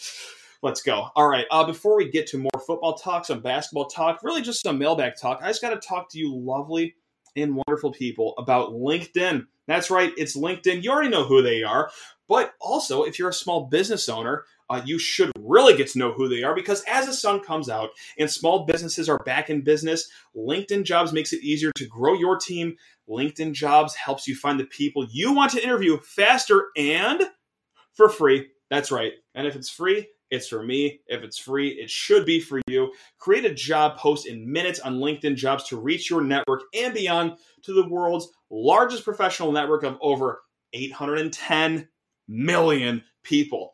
Let's 0.64 0.82
go. 0.82 1.10
All 1.16 1.28
right. 1.28 1.46
Uh, 1.52 1.64
before 1.64 1.96
we 1.96 2.10
get 2.10 2.26
to 2.28 2.40
more 2.40 2.64
football 2.66 2.96
talk, 2.96 3.24
some 3.24 3.40
basketball 3.40 3.86
talk, 3.86 4.24
really 4.24 4.42
just 4.42 4.64
some 4.64 4.80
mailbag 4.80 5.14
talk, 5.16 5.42
I 5.44 5.48
just 5.50 5.62
got 5.62 5.80
to 5.80 5.88
talk 5.88 6.10
to 6.10 6.18
you 6.18 6.36
lovely 6.36 6.96
and 7.36 7.56
wonderful 7.56 7.92
people 7.92 8.34
about 8.40 8.72
LinkedIn. 8.72 9.46
That's 9.68 9.92
right. 9.92 10.12
It's 10.18 10.36
LinkedIn. 10.36 10.84
You 10.84 10.90
already 10.90 11.10
know 11.10 11.24
who 11.24 11.44
they 11.44 11.62
are. 11.62 11.92
But 12.30 12.54
also, 12.62 13.04
if 13.04 13.18
you're 13.18 13.30
a 13.30 13.34
small 13.34 13.66
business 13.66 14.08
owner, 14.08 14.46
uh, 14.70 14.82
you 14.86 15.00
should 15.00 15.32
really 15.40 15.76
get 15.76 15.88
to 15.90 15.98
know 15.98 16.14
who 16.14 16.30
they 16.30 16.44
are 16.44 16.54
because 16.54 16.84
as 16.88 17.08
the 17.08 17.14
sun 17.14 17.40
comes 17.40 17.70
out 17.70 17.90
and 18.20 18.30
small 18.30 18.66
businesses 18.66 19.10
are 19.10 19.18
back 19.26 19.50
in 19.50 19.62
business, 19.62 20.08
LinkedIn 20.38 20.84
Jobs 20.84 21.12
makes 21.12 21.34
it 21.34 21.44
easier 21.44 21.72
to 21.76 21.88
grow 21.88 22.14
your 22.14 22.38
team. 22.38 22.78
LinkedIn 23.10 23.54
Jobs 23.54 23.96
helps 23.96 24.28
you 24.28 24.36
find 24.36 24.60
the 24.60 24.66
people 24.66 25.08
you 25.10 25.34
want 25.34 25.52
to 25.54 25.64
interview 25.64 25.98
faster 25.98 26.68
and 26.78 27.24
for 27.94 28.10
free. 28.10 28.48
That's 28.70 28.92
right. 28.92 29.14
And 29.34 29.48
if 29.48 29.56
it's 29.56 29.70
free, 29.70 30.08
it's 30.30 30.48
for 30.48 30.62
me. 30.62 31.02
If 31.08 31.24
it's 31.24 31.40
free, 31.40 31.70
it 31.70 31.90
should 31.90 32.28
be 32.28 32.40
for 32.40 32.62
you. 32.68 32.94
Create 33.18 33.46
a 33.46 33.54
job 33.54 33.98
post 33.98 34.28
in 34.28 34.52
minutes 34.52 34.80
on 34.80 35.00
LinkedIn 35.00 35.36
Jobs 35.36 35.64
to 35.70 35.82
reach 35.82 36.12
your 36.12 36.22
network 36.22 36.62
and 36.76 36.94
beyond 36.94 37.38
to 37.64 37.74
the 37.74 37.90
world's 37.90 38.30
largest 38.52 39.04
professional 39.04 39.52
network 39.52 39.82
of 39.82 39.98
over 40.00 40.42
810 40.74 41.88
million 42.30 43.04
people. 43.24 43.74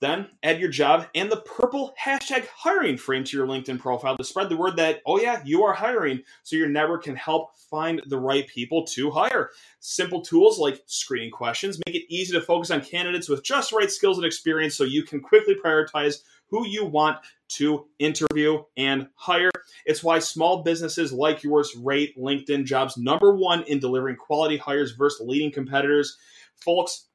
Then 0.00 0.28
add 0.42 0.60
your 0.60 0.68
job 0.68 1.06
and 1.14 1.32
the 1.32 1.40
purple 1.40 1.94
hashtag 1.98 2.46
hiring 2.54 2.98
frame 2.98 3.24
to 3.24 3.36
your 3.36 3.46
LinkedIn 3.46 3.78
profile 3.78 4.14
to 4.18 4.24
spread 4.24 4.50
the 4.50 4.56
word 4.56 4.76
that, 4.76 5.00
oh, 5.06 5.18
yeah, 5.18 5.40
you 5.42 5.64
are 5.64 5.72
hiring, 5.72 6.20
so 6.42 6.54
your 6.54 6.68
network 6.68 7.04
can 7.04 7.16
help 7.16 7.56
find 7.70 8.02
the 8.06 8.18
right 8.18 8.46
people 8.46 8.84
to 8.84 9.10
hire. 9.10 9.50
Simple 9.80 10.20
tools 10.20 10.58
like 10.58 10.82
screening 10.84 11.30
questions 11.30 11.80
make 11.86 11.96
it 11.96 12.04
easy 12.10 12.34
to 12.34 12.42
focus 12.42 12.70
on 12.70 12.82
candidates 12.82 13.30
with 13.30 13.42
just 13.42 13.72
right 13.72 13.90
skills 13.90 14.18
and 14.18 14.26
experience 14.26 14.76
so 14.76 14.84
you 14.84 15.02
can 15.02 15.20
quickly 15.20 15.54
prioritize 15.54 16.18
who 16.48 16.66
you 16.66 16.84
want 16.84 17.16
to 17.48 17.86
interview 17.98 18.62
and 18.76 19.08
hire. 19.14 19.50
It's 19.86 20.04
why 20.04 20.18
small 20.18 20.62
businesses 20.62 21.10
like 21.10 21.42
yours 21.42 21.74
rate 21.74 22.18
LinkedIn 22.18 22.66
jobs 22.66 22.98
number 22.98 23.34
one 23.34 23.62
in 23.62 23.78
delivering 23.78 24.16
quality 24.16 24.58
hires 24.58 24.92
versus 24.92 25.26
leading 25.26 25.50
competitors. 25.50 26.18
Folks, 26.56 27.05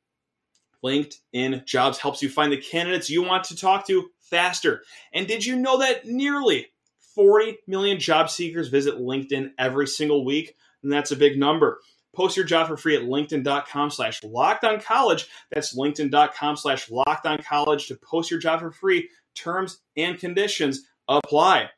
LinkedIn 0.83 1.65
Jobs 1.65 1.99
helps 1.99 2.21
you 2.21 2.29
find 2.29 2.51
the 2.51 2.57
candidates 2.57 3.09
you 3.09 3.23
want 3.23 3.45
to 3.45 3.55
talk 3.55 3.87
to 3.87 4.09
faster. 4.19 4.83
And 5.13 5.27
did 5.27 5.45
you 5.45 5.55
know 5.55 5.79
that 5.79 6.05
nearly 6.05 6.67
40 7.15 7.57
million 7.67 7.99
job 7.99 8.29
seekers 8.29 8.69
visit 8.69 8.95
LinkedIn 8.95 9.51
every 9.57 9.87
single 9.87 10.25
week? 10.25 10.55
And 10.83 10.91
that's 10.91 11.11
a 11.11 11.15
big 11.15 11.37
number. 11.37 11.79
Post 12.13 12.35
your 12.35 12.45
job 12.45 12.67
for 12.67 12.75
free 12.75 12.95
at 12.95 13.03
linkedin.com 13.03 13.89
slash 13.89 14.21
college. 14.21 15.27
That's 15.51 15.77
linkedin.com 15.77 16.57
slash 16.57 16.89
college 16.89 17.87
to 17.87 17.95
post 17.95 18.31
your 18.31 18.39
job 18.39 18.59
for 18.59 18.71
free. 18.71 19.09
Terms 19.35 19.79
and 19.95 20.19
conditions 20.19 20.81
apply. 21.07 21.69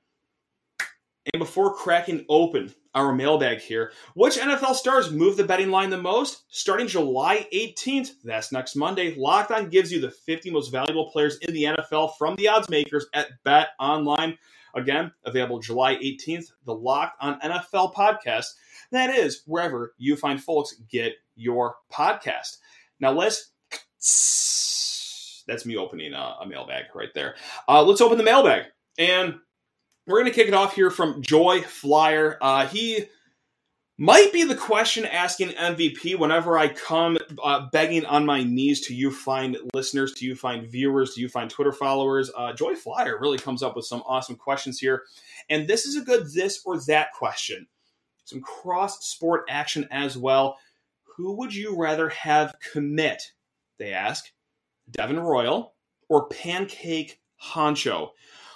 And 1.31 1.39
before 1.39 1.73
cracking 1.73 2.25
open 2.27 2.73
our 2.93 3.13
mailbag 3.13 3.59
here, 3.59 3.93
which 4.13 4.37
NFL 4.37 4.75
stars 4.75 5.09
move 5.09 5.37
the 5.37 5.43
betting 5.43 5.71
line 5.71 5.89
the 5.89 5.97
most? 5.97 6.43
Starting 6.49 6.87
July 6.87 7.47
18th, 7.53 8.11
that's 8.23 8.51
next 8.51 8.75
Monday, 8.75 9.15
Locked 9.15 9.51
On 9.51 9.69
gives 9.69 9.91
you 9.91 10.01
the 10.01 10.11
50 10.11 10.51
most 10.51 10.69
valuable 10.69 11.09
players 11.11 11.37
in 11.37 11.53
the 11.53 11.63
NFL 11.63 12.17
from 12.17 12.35
the 12.35 12.49
odds 12.49 12.69
makers 12.69 13.05
at 13.13 13.29
Bet 13.45 13.69
Online. 13.79 14.37
Again, 14.75 15.11
available 15.23 15.59
July 15.59 15.95
18th, 15.95 16.51
the 16.65 16.75
Locked 16.75 17.15
On 17.21 17.39
NFL 17.39 17.93
podcast. 17.93 18.47
That 18.91 19.09
is 19.09 19.43
wherever 19.45 19.93
you 19.97 20.17
find 20.17 20.43
folks 20.43 20.75
get 20.89 21.13
your 21.35 21.75
podcast. 21.91 22.57
Now 22.99 23.11
let's 23.11 23.51
that's 25.47 25.65
me 25.65 25.77
opening 25.77 26.13
a, 26.13 26.35
a 26.41 26.45
mailbag 26.45 26.85
right 26.93 27.13
there. 27.13 27.35
Uh, 27.67 27.83
let's 27.83 28.01
open 28.01 28.17
the 28.17 28.23
mailbag. 28.23 28.65
And 28.97 29.35
we're 30.07 30.19
going 30.19 30.31
to 30.31 30.35
kick 30.35 30.47
it 30.47 30.53
off 30.53 30.75
here 30.75 30.91
from 30.91 31.21
Joy 31.21 31.61
Flyer. 31.61 32.37
Uh, 32.41 32.67
he 32.67 33.05
might 33.97 34.33
be 34.33 34.43
the 34.43 34.55
question 34.55 35.05
asking 35.05 35.49
MVP 35.49 36.17
whenever 36.17 36.57
I 36.57 36.67
come 36.67 37.17
uh, 37.43 37.67
begging 37.71 38.05
on 38.05 38.25
my 38.25 38.43
knees 38.43 38.81
to 38.87 38.95
you 38.95 39.11
find 39.11 39.57
listeners, 39.73 40.13
to 40.13 40.25
you 40.25 40.35
find 40.35 40.67
viewers, 40.67 41.13
to 41.13 41.21
you 41.21 41.29
find 41.29 41.49
Twitter 41.49 41.71
followers. 41.71 42.31
Uh, 42.35 42.53
Joy 42.53 42.75
Flyer 42.75 43.17
really 43.19 43.37
comes 43.37 43.63
up 43.63 43.75
with 43.75 43.85
some 43.85 44.03
awesome 44.05 44.35
questions 44.35 44.79
here. 44.79 45.03
And 45.49 45.67
this 45.67 45.85
is 45.85 45.95
a 45.95 46.01
good 46.01 46.27
this 46.33 46.61
or 46.65 46.79
that 46.87 47.13
question. 47.13 47.67
Some 48.25 48.41
cross 48.41 49.05
sport 49.05 49.45
action 49.49 49.87
as 49.91 50.17
well. 50.17 50.57
Who 51.15 51.37
would 51.37 51.53
you 51.53 51.77
rather 51.77 52.09
have 52.09 52.55
commit? 52.73 53.21
They 53.77 53.93
ask. 53.93 54.25
Devin 54.89 55.19
Royal 55.19 55.75
or 56.09 56.27
Pancake 56.27 57.21
Honcho? 57.41 58.09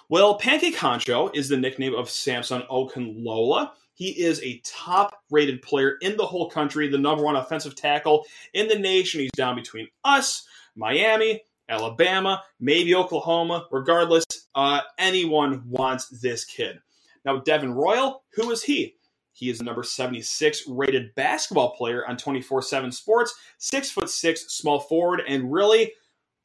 Well, 0.09 0.35
Pancake 0.35 0.77
Honcho 0.77 1.35
is 1.35 1.49
the 1.49 1.57
nickname 1.57 1.93
of 1.93 2.09
Samson 2.09 2.63
Okunlola. 2.71 3.71
He 3.93 4.11
is 4.11 4.41
a 4.41 4.61
top 4.63 5.21
rated 5.29 5.61
player 5.61 5.97
in 5.99 6.15
the 6.15 6.25
whole 6.25 6.49
country, 6.49 6.87
the 6.87 6.97
number 6.97 7.25
one 7.25 7.35
offensive 7.35 7.75
tackle 7.75 8.25
in 8.53 8.69
the 8.69 8.79
nation. 8.79 9.19
He's 9.19 9.31
down 9.31 9.57
between 9.57 9.89
us, 10.05 10.47
Miami, 10.77 11.41
Alabama, 11.67 12.41
maybe 12.57 12.95
Oklahoma. 12.95 13.67
Regardless, 13.69 14.23
uh, 14.55 14.79
anyone 14.97 15.61
wants 15.67 16.07
this 16.07 16.45
kid. 16.45 16.79
Now, 17.25 17.39
Devin 17.39 17.73
Royal, 17.73 18.23
who 18.33 18.49
is 18.51 18.63
he? 18.63 18.95
He 19.33 19.49
is 19.49 19.57
the 19.57 19.65
number 19.65 19.83
76 19.83 20.69
rated 20.69 21.13
basketball 21.15 21.75
player 21.75 22.07
on 22.07 22.15
24 22.15 22.61
7 22.61 22.93
Sports, 22.93 23.35
six 23.57 23.91
foot 23.91 24.09
six, 24.09 24.53
small 24.53 24.79
forward, 24.79 25.21
and 25.27 25.51
really, 25.51 25.91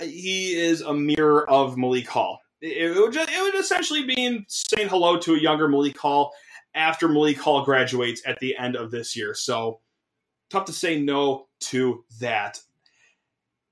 he 0.00 0.56
is 0.56 0.80
a 0.80 0.92
mirror 0.92 1.48
of 1.48 1.76
Malik 1.76 2.08
Hall 2.08 2.41
it 2.62 2.96
would 2.96 3.12
just, 3.12 3.28
it 3.30 3.42
would 3.42 3.60
essentially 3.60 4.04
be 4.04 4.44
saying 4.48 4.88
hello 4.88 5.18
to 5.18 5.34
a 5.34 5.38
younger 5.38 5.68
Malik 5.68 5.98
Hall 5.98 6.32
after 6.74 7.08
Malik 7.08 7.38
Hall 7.38 7.64
graduates 7.64 8.22
at 8.24 8.38
the 8.38 8.56
end 8.56 8.76
of 8.76 8.90
this 8.90 9.16
year. 9.16 9.34
So 9.34 9.80
tough 10.48 10.66
to 10.66 10.72
say 10.72 11.00
no 11.00 11.48
to 11.60 12.04
that. 12.20 12.60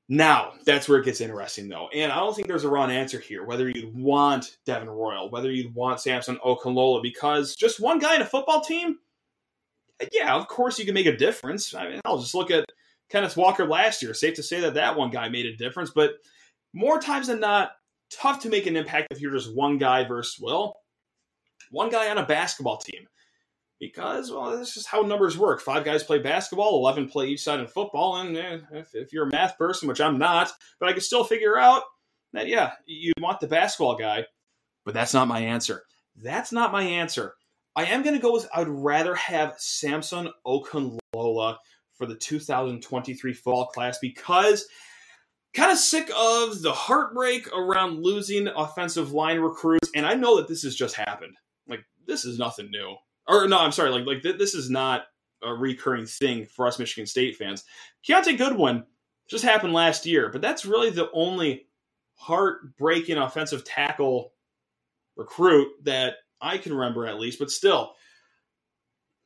Now, 0.08 0.54
that's 0.66 0.88
where 0.88 0.98
it 0.98 1.04
gets 1.04 1.20
interesting, 1.20 1.68
though. 1.68 1.88
And 1.94 2.10
I 2.10 2.16
don't 2.16 2.34
think 2.34 2.48
there's 2.48 2.64
a 2.64 2.68
wrong 2.68 2.90
answer 2.90 3.20
here, 3.20 3.44
whether 3.44 3.68
you'd 3.68 3.96
want 3.96 4.56
Devin 4.66 4.90
Royal, 4.90 5.30
whether 5.30 5.52
you'd 5.52 5.72
want 5.72 6.00
Samson 6.00 6.36
Okunlola, 6.44 7.00
because 7.00 7.54
just 7.54 7.78
one 7.78 8.00
guy 8.00 8.16
in 8.16 8.22
a 8.22 8.26
football 8.26 8.60
team, 8.60 8.98
yeah, 10.10 10.34
of 10.34 10.48
course 10.48 10.80
you 10.80 10.84
can 10.84 10.94
make 10.94 11.06
a 11.06 11.16
difference. 11.16 11.74
I 11.74 11.88
mean, 11.88 12.00
I'll 12.04 12.18
just 12.18 12.34
look 12.34 12.50
at 12.50 12.64
Kenneth 13.08 13.36
Walker 13.36 13.64
last 13.64 14.02
year. 14.02 14.12
Safe 14.12 14.34
to 14.34 14.42
say 14.42 14.60
that 14.60 14.74
that 14.74 14.96
one 14.96 15.10
guy 15.10 15.28
made 15.28 15.46
a 15.46 15.56
difference, 15.56 15.90
but 15.90 16.14
more 16.72 17.00
times 17.00 17.28
than 17.28 17.38
not, 17.38 17.72
tough 18.10 18.42
to 18.42 18.48
make 18.48 18.66
an 18.66 18.76
impact 18.76 19.08
if 19.10 19.20
you're 19.20 19.32
just 19.32 19.54
one 19.54 19.78
guy 19.78 20.04
versus, 20.04 20.38
well, 20.40 20.76
one 21.70 21.90
guy 21.90 22.10
on 22.10 22.18
a 22.18 22.26
basketball 22.26 22.78
team. 22.78 23.06
Because 23.78 24.30
well 24.30 24.58
this 24.58 24.76
is 24.76 24.84
how 24.84 25.00
numbers 25.00 25.38
work. 25.38 25.62
Five 25.62 25.84
guys 25.84 26.02
play 26.02 26.18
basketball 26.18 26.76
11 26.80 27.08
play 27.08 27.28
each 27.28 27.42
side 27.42 27.60
in 27.60 27.66
football 27.66 28.18
and 28.18 28.36
eh, 28.36 28.58
if, 28.72 28.94
if, 28.94 29.10
you're 29.10 29.26
a 29.26 29.30
math 29.30 29.56
person 29.56 29.88
which 29.88 30.02
i'm 30.02 30.18
not 30.18 30.52
but 30.78 30.90
i 30.90 30.92
can 30.92 31.00
still 31.00 31.24
figure 31.24 31.58
out 31.58 31.84
that 32.34 32.46
yeah 32.46 32.72
you 32.84 33.14
want 33.18 33.40
the 33.40 33.46
basketball 33.46 33.96
guy 33.96 34.26
but 34.84 34.92
that's 34.92 35.14
not 35.14 35.28
my 35.28 35.40
answer. 35.40 35.84
That's 36.16 36.52
not 36.52 36.72
my 36.72 36.82
answer. 36.82 37.34
I 37.76 37.84
am 37.86 38.02
going 38.02 38.16
to 38.16 38.20
go 38.20 38.32
with 38.32 38.48
i'd 38.54 38.68
rather 38.68 39.14
have 39.14 39.54
samson 39.58 40.28
okunlola 40.46 41.56
for 41.94 42.06
the 42.06 42.16
2023 42.16 43.32
fall 43.32 43.66
class 43.66 43.98
because 43.98 44.66
kind 45.54 45.72
of 45.72 45.78
sick 45.78 46.10
of 46.16 46.62
the 46.62 46.72
heartbreak 46.72 47.52
around 47.52 48.02
losing 48.02 48.48
offensive 48.48 49.12
line 49.12 49.38
recruits 49.38 49.90
and 49.94 50.06
i 50.06 50.14
know 50.14 50.36
that 50.36 50.48
this 50.48 50.62
has 50.62 50.74
just 50.74 50.94
happened 50.94 51.36
like 51.68 51.84
this 52.06 52.24
is 52.24 52.38
nothing 52.38 52.70
new 52.70 52.96
or 53.30 53.46
no, 53.46 53.58
I'm 53.58 53.72
sorry, 53.72 53.90
like 53.90 54.06
like 54.06 54.22
th- 54.22 54.38
this 54.38 54.54
is 54.54 54.68
not 54.68 55.04
a 55.42 55.54
recurring 55.54 56.06
thing 56.06 56.46
for 56.46 56.66
us 56.66 56.78
Michigan 56.78 57.06
State 57.06 57.36
fans. 57.36 57.64
Kiyaunta 58.06 58.36
Goodwin 58.36 58.84
just 59.28 59.44
happened 59.44 59.72
last 59.72 60.04
year, 60.04 60.28
but 60.30 60.42
that's 60.42 60.66
really 60.66 60.90
the 60.90 61.10
only 61.12 61.66
heartbreaking 62.14 63.16
offensive 63.16 63.64
tackle 63.64 64.32
recruit 65.16 65.68
that 65.84 66.16
I 66.40 66.58
can 66.58 66.74
remember 66.74 67.06
at 67.06 67.20
least. 67.20 67.38
But 67.38 67.50
still, 67.50 67.94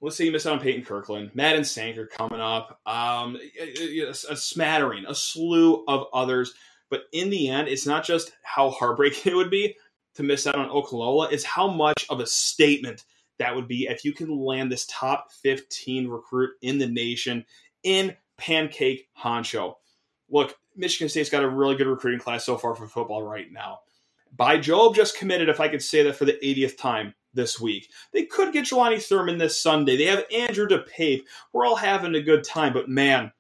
let's 0.05 0.17
say 0.17 0.25
you 0.25 0.33
miss 0.33 0.45
out 0.45 0.53
on 0.53 0.61
Peyton 0.61 0.85
Kirkland, 0.85 1.31
Madden 1.35 1.65
Sanker 1.65 2.07
coming 2.07 2.41
up, 2.41 2.79
um, 2.87 3.39
a, 3.59 4.09
a 4.09 4.37
smattering, 4.37 5.05
a 5.09 5.15
slew 5.15 5.83
of 5.89 6.07
others. 6.13 6.53
But 6.91 7.05
in 7.13 7.31
the 7.31 7.49
end, 7.49 7.69
it's 7.69 7.87
not 7.87 8.05
just 8.05 8.33
how 8.43 8.71
heartbreaking 8.71 9.33
it 9.33 9.35
would 9.35 9.51
be 9.51 9.75
to 10.15 10.23
miss 10.23 10.47
out 10.47 10.57
on 10.57 10.69
Okunlola; 10.69 11.33
it's 11.33 11.45
how 11.45 11.69
much 11.69 12.07
of 12.11 12.21
a 12.21 12.27
statement 12.27 13.05
that 13.39 13.57
would 13.57 13.67
be 13.67 13.87
if 13.87 14.05
you 14.05 14.13
can 14.13 14.39
land 14.39 14.71
this 14.71 14.87
top 14.87 15.33
15 15.33 16.07
recruit 16.07 16.51
in 16.61 16.79
the 16.79 16.87
nation 16.87 17.45
in 17.83 18.15
Pancake 18.37 19.09
Honcho. 19.19 19.75
Look, 20.29 20.57
Michigan 20.77 21.09
State's 21.09 21.31
got 21.31 21.43
a 21.43 21.49
really 21.49 21.77
good 21.77 21.87
recruiting 21.87 22.21
class 22.21 22.45
so 22.45 22.57
far 22.57 22.75
for 22.75 22.87
football 22.87 23.23
right 23.23 23.51
now. 23.51 23.81
Bai 24.33 24.59
Jobe 24.59 24.95
just 24.95 25.17
committed, 25.17 25.49
if 25.49 25.61
I 25.61 25.69
could 25.69 25.83
say 25.83 26.03
that 26.03 26.17
for 26.17 26.25
the 26.25 26.39
80th 26.43 26.77
time 26.77 27.15
this 27.35 27.61
week. 27.61 27.91
They 28.13 28.25
could 28.25 28.53
get 28.53 28.67
Jelani 28.67 29.03
Thurman 29.03 29.39
this 29.39 29.61
Sunday. 29.61 29.97
They 29.97 30.05
have 30.05 30.25
Andrew 30.33 30.67
DePape. 30.67 31.25
We're 31.53 31.67
all 31.67 31.77
having 31.77 32.15
a 32.15 32.23
good 32.23 32.45
time, 32.45 32.73
but 32.73 32.89
man, 32.89 33.33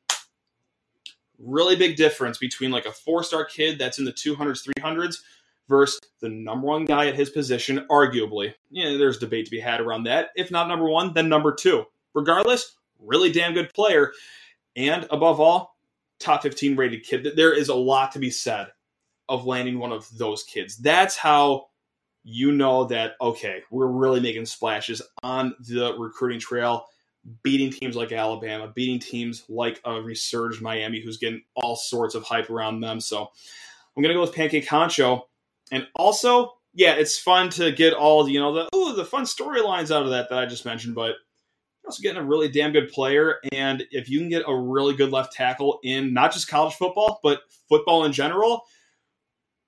really 1.38 1.76
big 1.76 1.96
difference 1.96 2.38
between 2.38 2.70
like 2.70 2.86
a 2.86 2.92
four-star 2.92 3.44
kid 3.44 3.78
that's 3.78 3.98
in 3.98 4.04
the 4.04 4.12
200s, 4.12 4.68
300s 4.78 5.18
versus 5.68 6.00
the 6.20 6.28
number 6.28 6.66
one 6.66 6.84
guy 6.84 7.06
at 7.06 7.14
his 7.14 7.30
position, 7.30 7.86
arguably. 7.90 8.54
Yeah, 8.70 8.96
there's 8.96 9.18
debate 9.18 9.46
to 9.46 9.50
be 9.50 9.60
had 9.60 9.80
around 9.80 10.04
that. 10.04 10.30
If 10.36 10.50
not 10.50 10.68
number 10.68 10.88
one, 10.88 11.12
then 11.14 11.28
number 11.28 11.52
two. 11.52 11.84
Regardless, 12.12 12.76
really 13.00 13.32
damn 13.32 13.54
good 13.54 13.72
player. 13.72 14.12
And 14.76 15.06
above 15.10 15.40
all, 15.40 15.76
top 16.18 16.42
15 16.42 16.76
rated 16.76 17.02
kid. 17.02 17.28
There 17.36 17.52
is 17.52 17.68
a 17.68 17.74
lot 17.74 18.12
to 18.12 18.18
be 18.18 18.30
said 18.30 18.68
of 19.28 19.46
landing 19.46 19.78
one 19.78 19.92
of 19.92 20.08
those 20.16 20.42
kids. 20.42 20.76
That's 20.76 21.16
how 21.16 21.66
you 22.24 22.52
know 22.52 22.84
that, 22.84 23.12
okay, 23.20 23.62
we're 23.70 23.86
really 23.86 24.18
making 24.18 24.46
splashes 24.46 25.02
on 25.22 25.54
the 25.60 25.94
recruiting 25.98 26.40
trail, 26.40 26.86
beating 27.42 27.70
teams 27.70 27.94
like 27.94 28.12
Alabama, 28.12 28.72
beating 28.74 28.98
teams 28.98 29.44
like 29.48 29.80
a 29.84 30.00
resurged 30.00 30.62
Miami 30.62 31.00
who's 31.00 31.18
getting 31.18 31.42
all 31.54 31.76
sorts 31.76 32.14
of 32.14 32.22
hype 32.24 32.50
around 32.50 32.80
them. 32.80 32.98
So 32.98 33.30
I'm 33.96 34.02
to 34.02 34.14
go 34.14 34.22
with 34.22 34.34
Pancake 34.34 34.66
Honcho, 34.66 35.22
and 35.70 35.86
also, 35.94 36.54
yeah, 36.74 36.94
it's 36.94 37.18
fun 37.18 37.50
to 37.50 37.70
get 37.70 37.94
all 37.94 38.24
the, 38.24 38.32
you 38.32 38.40
know 38.40 38.52
the 38.52 38.68
oh 38.72 38.94
the 38.94 39.04
fun 39.04 39.24
storylines 39.24 39.94
out 39.94 40.02
of 40.02 40.10
that 40.10 40.28
that 40.30 40.38
I 40.38 40.46
just 40.46 40.64
mentioned, 40.64 40.94
but 40.94 41.14
also 41.86 42.02
getting 42.02 42.20
a 42.20 42.24
really 42.24 42.48
damn 42.48 42.72
good 42.72 42.88
player. 42.88 43.36
And 43.52 43.84
if 43.90 44.08
you 44.08 44.18
can 44.18 44.28
get 44.28 44.44
a 44.46 44.54
really 44.54 44.94
good 44.94 45.10
left 45.10 45.32
tackle 45.32 45.78
in 45.82 46.12
not 46.12 46.32
just 46.32 46.48
college 46.48 46.74
football, 46.74 47.20
but 47.22 47.40
football 47.68 48.04
in 48.04 48.12
general, 48.12 48.62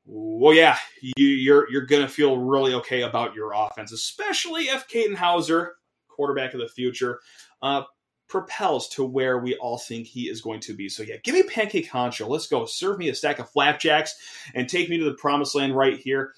well, 0.07 0.55
yeah, 0.55 0.79
you, 1.03 1.27
you're 1.27 1.71
you're 1.71 1.87
gonna 1.87 2.09
feel 2.09 2.39
really 2.39 2.75
okay 2.75 3.03
about 3.03 3.35
your 3.35 3.53
offense, 3.55 3.93
especially 3.93 4.65
if 4.65 4.87
Katin 4.89 5.17
Houser, 5.17 5.75
quarterback 6.09 6.55
of 6.55 6.61
the 6.61 6.69
future, 6.69 7.21
uh, 7.61 7.83
propels 8.29 8.89
to 8.91 9.05
where 9.05 9.39
we 9.39 9.57
all 9.57 9.79
think 9.79 10.07
he 10.07 10.29
is 10.29 10.41
going 10.41 10.61
to 10.61 10.75
be. 10.75 10.89
So 10.89 11.03
yeah, 11.03 11.17
give 11.23 11.35
me 11.35 11.43
Pancake 11.43 11.91
Honcho. 11.91 12.29
Let's 12.29 12.47
go. 12.47 12.67
Serve 12.67 12.99
me 12.99 13.09
a 13.09 13.15
stack 13.15 13.39
of 13.39 13.51
flapjacks 13.51 14.15
and 14.55 14.69
take 14.69 14.89
me 14.89 14.99
to 14.99 15.05
the 15.05 15.15
promised 15.15 15.55
land 15.55 15.77
right 15.77 15.99
here. 15.99 16.33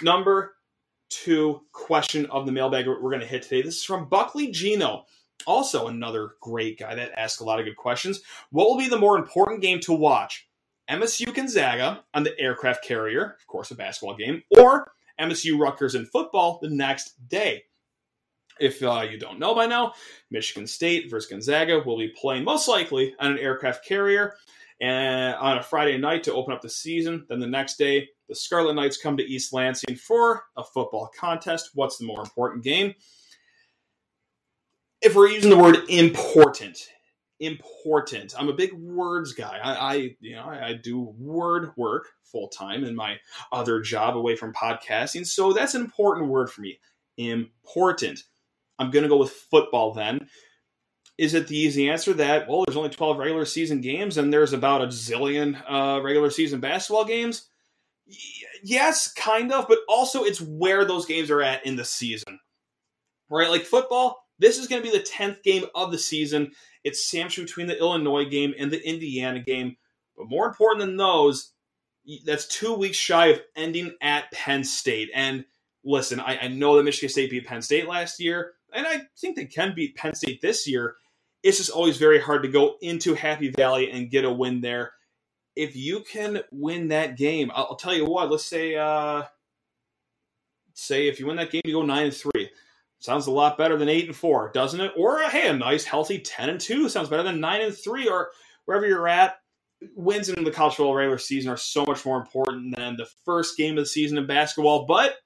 Number 0.00 0.54
two 1.10 1.62
question 1.72 2.26
of 2.26 2.46
the 2.46 2.52
mailbag 2.52 2.86
we're 2.86 2.98
going 3.00 3.20
to 3.20 3.26
hit 3.26 3.42
today. 3.42 3.62
This 3.62 3.76
is 3.76 3.84
from 3.84 4.08
Buckley 4.08 4.50
Gino. 4.50 5.04
Also, 5.46 5.88
another 5.88 6.32
great 6.40 6.78
guy 6.78 6.94
that 6.94 7.18
asks 7.18 7.40
a 7.40 7.44
lot 7.44 7.58
of 7.58 7.66
good 7.66 7.76
questions. 7.76 8.20
What 8.50 8.68
will 8.68 8.78
be 8.78 8.88
the 8.88 8.98
more 8.98 9.18
important 9.18 9.60
game 9.60 9.80
to 9.80 9.92
watch? 9.92 10.48
MSU 10.90 11.32
Gonzaga 11.34 12.04
on 12.14 12.22
the 12.22 12.38
aircraft 12.38 12.84
carrier, 12.84 13.36
of 13.38 13.46
course, 13.46 13.70
a 13.70 13.74
basketball 13.74 14.16
game, 14.16 14.42
or 14.58 14.92
MSU 15.20 15.58
Rutgers 15.58 15.94
in 15.94 16.06
football 16.06 16.58
the 16.60 16.70
next 16.70 17.28
day. 17.28 17.64
If 18.60 18.82
uh, 18.82 19.06
you 19.10 19.18
don't 19.18 19.38
know 19.38 19.54
by 19.54 19.66
now, 19.66 19.94
Michigan 20.30 20.66
State 20.66 21.10
versus 21.10 21.30
Gonzaga 21.30 21.82
will 21.84 21.98
be 21.98 22.08
playing 22.08 22.44
most 22.44 22.68
likely 22.68 23.14
on 23.18 23.32
an 23.32 23.38
aircraft 23.38 23.86
carrier 23.86 24.34
and 24.80 25.34
on 25.36 25.58
a 25.58 25.62
Friday 25.62 25.96
night 25.96 26.24
to 26.24 26.34
open 26.34 26.52
up 26.52 26.60
the 26.60 26.68
season. 26.68 27.24
Then 27.28 27.40
the 27.40 27.46
next 27.46 27.78
day, 27.78 28.08
the 28.28 28.34
Scarlet 28.34 28.74
Knights 28.74 28.96
come 28.96 29.16
to 29.16 29.22
East 29.22 29.52
Lansing 29.52 29.96
for 29.96 30.44
a 30.56 30.64
football 30.64 31.10
contest. 31.18 31.70
What's 31.74 31.98
the 31.98 32.06
more 32.06 32.20
important 32.20 32.64
game? 32.64 32.94
If 35.00 35.14
we're 35.14 35.28
using 35.28 35.50
the 35.50 35.58
word 35.58 35.78
important, 35.88 36.78
important. 37.42 38.34
I'm 38.38 38.48
a 38.48 38.54
big 38.54 38.72
words 38.72 39.32
guy. 39.32 39.58
I, 39.62 39.72
I 39.72 39.94
you 40.20 40.36
know, 40.36 40.44
I, 40.44 40.68
I 40.68 40.72
do 40.74 41.14
word 41.18 41.72
work 41.76 42.06
full 42.22 42.48
time 42.48 42.84
in 42.84 42.94
my 42.94 43.18
other 43.50 43.80
job 43.80 44.16
away 44.16 44.36
from 44.36 44.54
podcasting, 44.54 45.26
so 45.26 45.52
that's 45.52 45.74
an 45.74 45.82
important 45.82 46.28
word 46.28 46.50
for 46.50 46.60
me. 46.62 46.78
Important. 47.18 48.22
I'm 48.78 48.90
going 48.90 49.02
to 49.02 49.08
go 49.08 49.18
with 49.18 49.30
football 49.30 49.92
then. 49.92 50.28
Is 51.18 51.34
it 51.34 51.46
the 51.46 51.56
easy 51.56 51.90
answer 51.90 52.14
that, 52.14 52.48
well, 52.48 52.64
there's 52.66 52.76
only 52.76 52.88
12 52.88 53.18
regular 53.18 53.44
season 53.44 53.80
games 53.80 54.16
and 54.16 54.32
there's 54.32 54.54
about 54.54 54.82
a 54.82 54.86
zillion 54.86 55.60
uh, 55.68 56.00
regular 56.02 56.30
season 56.30 56.58
basketball 56.58 57.04
games? 57.04 57.48
Y- 58.06 58.14
yes, 58.62 59.12
kind 59.12 59.52
of, 59.52 59.68
but 59.68 59.78
also 59.88 60.24
it's 60.24 60.40
where 60.40 60.84
those 60.84 61.06
games 61.06 61.30
are 61.30 61.42
at 61.42 61.64
in 61.66 61.76
the 61.76 61.84
season. 61.84 62.40
Right? 63.30 63.50
Like 63.50 63.64
football, 63.64 64.26
this 64.38 64.58
is 64.58 64.66
going 64.66 64.82
to 64.82 64.90
be 64.90 64.96
the 64.96 65.04
10th 65.04 65.42
game 65.42 65.66
of 65.74 65.92
the 65.92 65.98
season. 65.98 66.50
It's 66.84 67.08
sandwiched 67.08 67.38
between 67.38 67.66
the 67.66 67.78
Illinois 67.78 68.24
game 68.24 68.54
and 68.58 68.70
the 68.70 68.86
Indiana 68.86 69.40
game. 69.40 69.76
But 70.16 70.28
more 70.28 70.46
important 70.46 70.80
than 70.80 70.96
those, 70.96 71.52
that's 72.24 72.46
two 72.46 72.74
weeks 72.74 72.96
shy 72.96 73.28
of 73.28 73.40
ending 73.56 73.94
at 74.00 74.30
Penn 74.32 74.64
State. 74.64 75.10
And 75.14 75.44
listen, 75.84 76.20
I, 76.20 76.38
I 76.42 76.48
know 76.48 76.76
that 76.76 76.84
Michigan 76.84 77.08
State 77.08 77.30
beat 77.30 77.46
Penn 77.46 77.62
State 77.62 77.88
last 77.88 78.20
year 78.20 78.54
and 78.72 78.86
I 78.86 79.02
think 79.18 79.36
they 79.36 79.44
can 79.44 79.74
beat 79.74 79.96
Penn 79.96 80.14
State 80.14 80.40
this 80.40 80.66
year. 80.66 80.96
It's 81.42 81.58
just 81.58 81.70
always 81.70 81.98
very 81.98 82.20
hard 82.20 82.42
to 82.42 82.48
go 82.48 82.76
into 82.80 83.14
Happy 83.14 83.50
Valley 83.50 83.90
and 83.90 84.10
get 84.10 84.24
a 84.24 84.32
win 84.32 84.60
there. 84.60 84.92
If 85.54 85.76
you 85.76 86.00
can 86.00 86.40
win 86.50 86.88
that 86.88 87.16
game, 87.16 87.50
I'll, 87.54 87.68
I'll 87.70 87.76
tell 87.76 87.94
you 87.94 88.06
what. 88.06 88.30
Let's 88.30 88.46
say, 88.46 88.76
uh, 88.76 89.24
say 90.72 91.08
if 91.08 91.20
you 91.20 91.26
win 91.26 91.36
that 91.36 91.50
game, 91.50 91.62
you 91.64 91.74
go 91.74 91.82
nine 91.82 92.06
and 92.06 92.14
three. 92.14 92.41
Sounds 93.02 93.26
a 93.26 93.32
lot 93.32 93.58
better 93.58 93.76
than 93.76 93.88
eight 93.88 94.06
and 94.06 94.14
four, 94.14 94.52
doesn't 94.54 94.80
it? 94.80 94.92
Or 94.96 95.18
hey, 95.28 95.48
a 95.48 95.52
nice 95.52 95.82
healthy 95.82 96.20
ten 96.20 96.48
and 96.48 96.60
two 96.60 96.88
sounds 96.88 97.08
better 97.08 97.24
than 97.24 97.40
nine 97.40 97.60
and 97.60 97.76
three, 97.76 98.08
or 98.08 98.30
wherever 98.64 98.86
you're 98.86 99.08
at. 99.08 99.38
Wins 99.96 100.28
in 100.28 100.44
the 100.44 100.52
college 100.52 100.76
football 100.76 100.94
regular 100.94 101.18
season 101.18 101.50
are 101.50 101.56
so 101.56 101.84
much 101.84 102.06
more 102.06 102.20
important 102.20 102.76
than 102.76 102.94
the 102.94 103.08
first 103.24 103.56
game 103.56 103.76
of 103.76 103.82
the 103.82 103.88
season 103.88 104.18
in 104.18 104.26
basketball. 104.28 104.86
But 104.86 105.16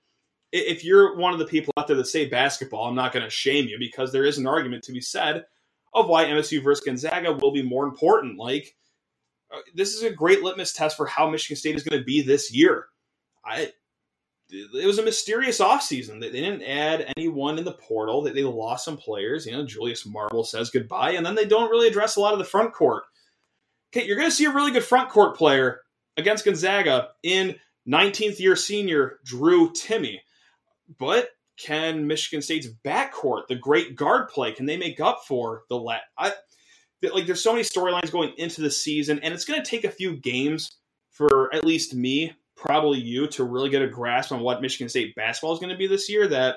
if 0.52 0.84
you're 0.84 1.18
one 1.18 1.34
of 1.34 1.38
the 1.38 1.44
people 1.44 1.74
out 1.76 1.86
there 1.86 1.98
that 1.98 2.06
say 2.06 2.26
basketball, 2.26 2.88
I'm 2.88 2.94
not 2.94 3.12
going 3.12 3.26
to 3.26 3.30
shame 3.30 3.66
you 3.66 3.78
because 3.78 4.10
there 4.10 4.24
is 4.24 4.38
an 4.38 4.46
argument 4.46 4.84
to 4.84 4.92
be 4.92 5.02
said 5.02 5.44
of 5.92 6.08
why 6.08 6.24
MSU 6.24 6.62
versus 6.62 6.82
Gonzaga 6.82 7.34
will 7.34 7.52
be 7.52 7.62
more 7.62 7.84
important. 7.84 8.38
Like, 8.38 8.74
uh, 9.52 9.58
this 9.74 9.92
is 9.92 10.02
a 10.02 10.10
great 10.10 10.42
litmus 10.42 10.72
test 10.72 10.96
for 10.96 11.04
how 11.04 11.28
Michigan 11.28 11.58
State 11.58 11.76
is 11.76 11.82
going 11.82 12.00
to 12.00 12.06
be 12.06 12.22
this 12.22 12.50
year. 12.50 12.86
I 13.44 13.72
it 14.50 14.86
was 14.86 14.98
a 14.98 15.04
mysterious 15.04 15.60
offseason. 15.60 16.20
They, 16.20 16.30
they 16.30 16.40
didn't 16.40 16.62
add 16.62 17.12
anyone 17.16 17.58
in 17.58 17.64
the 17.64 17.72
portal. 17.72 18.22
They, 18.22 18.32
they 18.32 18.44
lost 18.44 18.84
some 18.84 18.96
players. 18.96 19.46
You 19.46 19.52
know, 19.52 19.66
Julius 19.66 20.06
Marble 20.06 20.44
says 20.44 20.70
goodbye, 20.70 21.12
and 21.12 21.26
then 21.26 21.34
they 21.34 21.46
don't 21.46 21.70
really 21.70 21.88
address 21.88 22.16
a 22.16 22.20
lot 22.20 22.32
of 22.32 22.38
the 22.38 22.44
front 22.44 22.72
court. 22.72 23.04
Okay, 23.92 24.06
you're 24.06 24.16
going 24.16 24.28
to 24.28 24.34
see 24.34 24.44
a 24.44 24.52
really 24.52 24.72
good 24.72 24.84
front 24.84 25.10
court 25.10 25.36
player 25.36 25.80
against 26.16 26.44
Gonzaga 26.44 27.10
in 27.22 27.56
19th 27.88 28.38
year 28.38 28.56
senior 28.56 29.18
Drew 29.24 29.70
Timme. 29.70 30.18
But 30.98 31.30
can 31.58 32.06
Michigan 32.06 32.42
State's 32.42 32.68
backcourt, 32.84 33.48
the 33.48 33.56
great 33.56 33.96
guard 33.96 34.28
play, 34.28 34.52
can 34.52 34.66
they 34.66 34.76
make 34.76 35.00
up 35.00 35.22
for 35.26 35.62
the 35.68 35.76
let? 35.76 36.02
I 36.18 36.32
like 37.12 37.26
there's 37.26 37.42
so 37.42 37.52
many 37.52 37.64
storylines 37.64 38.10
going 38.10 38.32
into 38.36 38.62
the 38.62 38.70
season, 38.70 39.20
and 39.22 39.32
it's 39.32 39.44
going 39.44 39.62
to 39.62 39.68
take 39.68 39.84
a 39.84 39.90
few 39.90 40.16
games 40.16 40.70
for 41.10 41.54
at 41.54 41.64
least 41.64 41.94
me, 41.94 42.32
probably 42.56 42.98
you, 42.98 43.26
to 43.28 43.44
really 43.44 43.70
get 43.70 43.82
a 43.82 43.88
grasp 43.88 44.32
on 44.32 44.40
what 44.40 44.62
Michigan 44.62 44.88
State 44.88 45.14
basketball 45.14 45.52
is 45.52 45.60
going 45.60 45.70
to 45.70 45.76
be 45.76 45.86
this 45.86 46.08
year. 46.08 46.26
That 46.26 46.56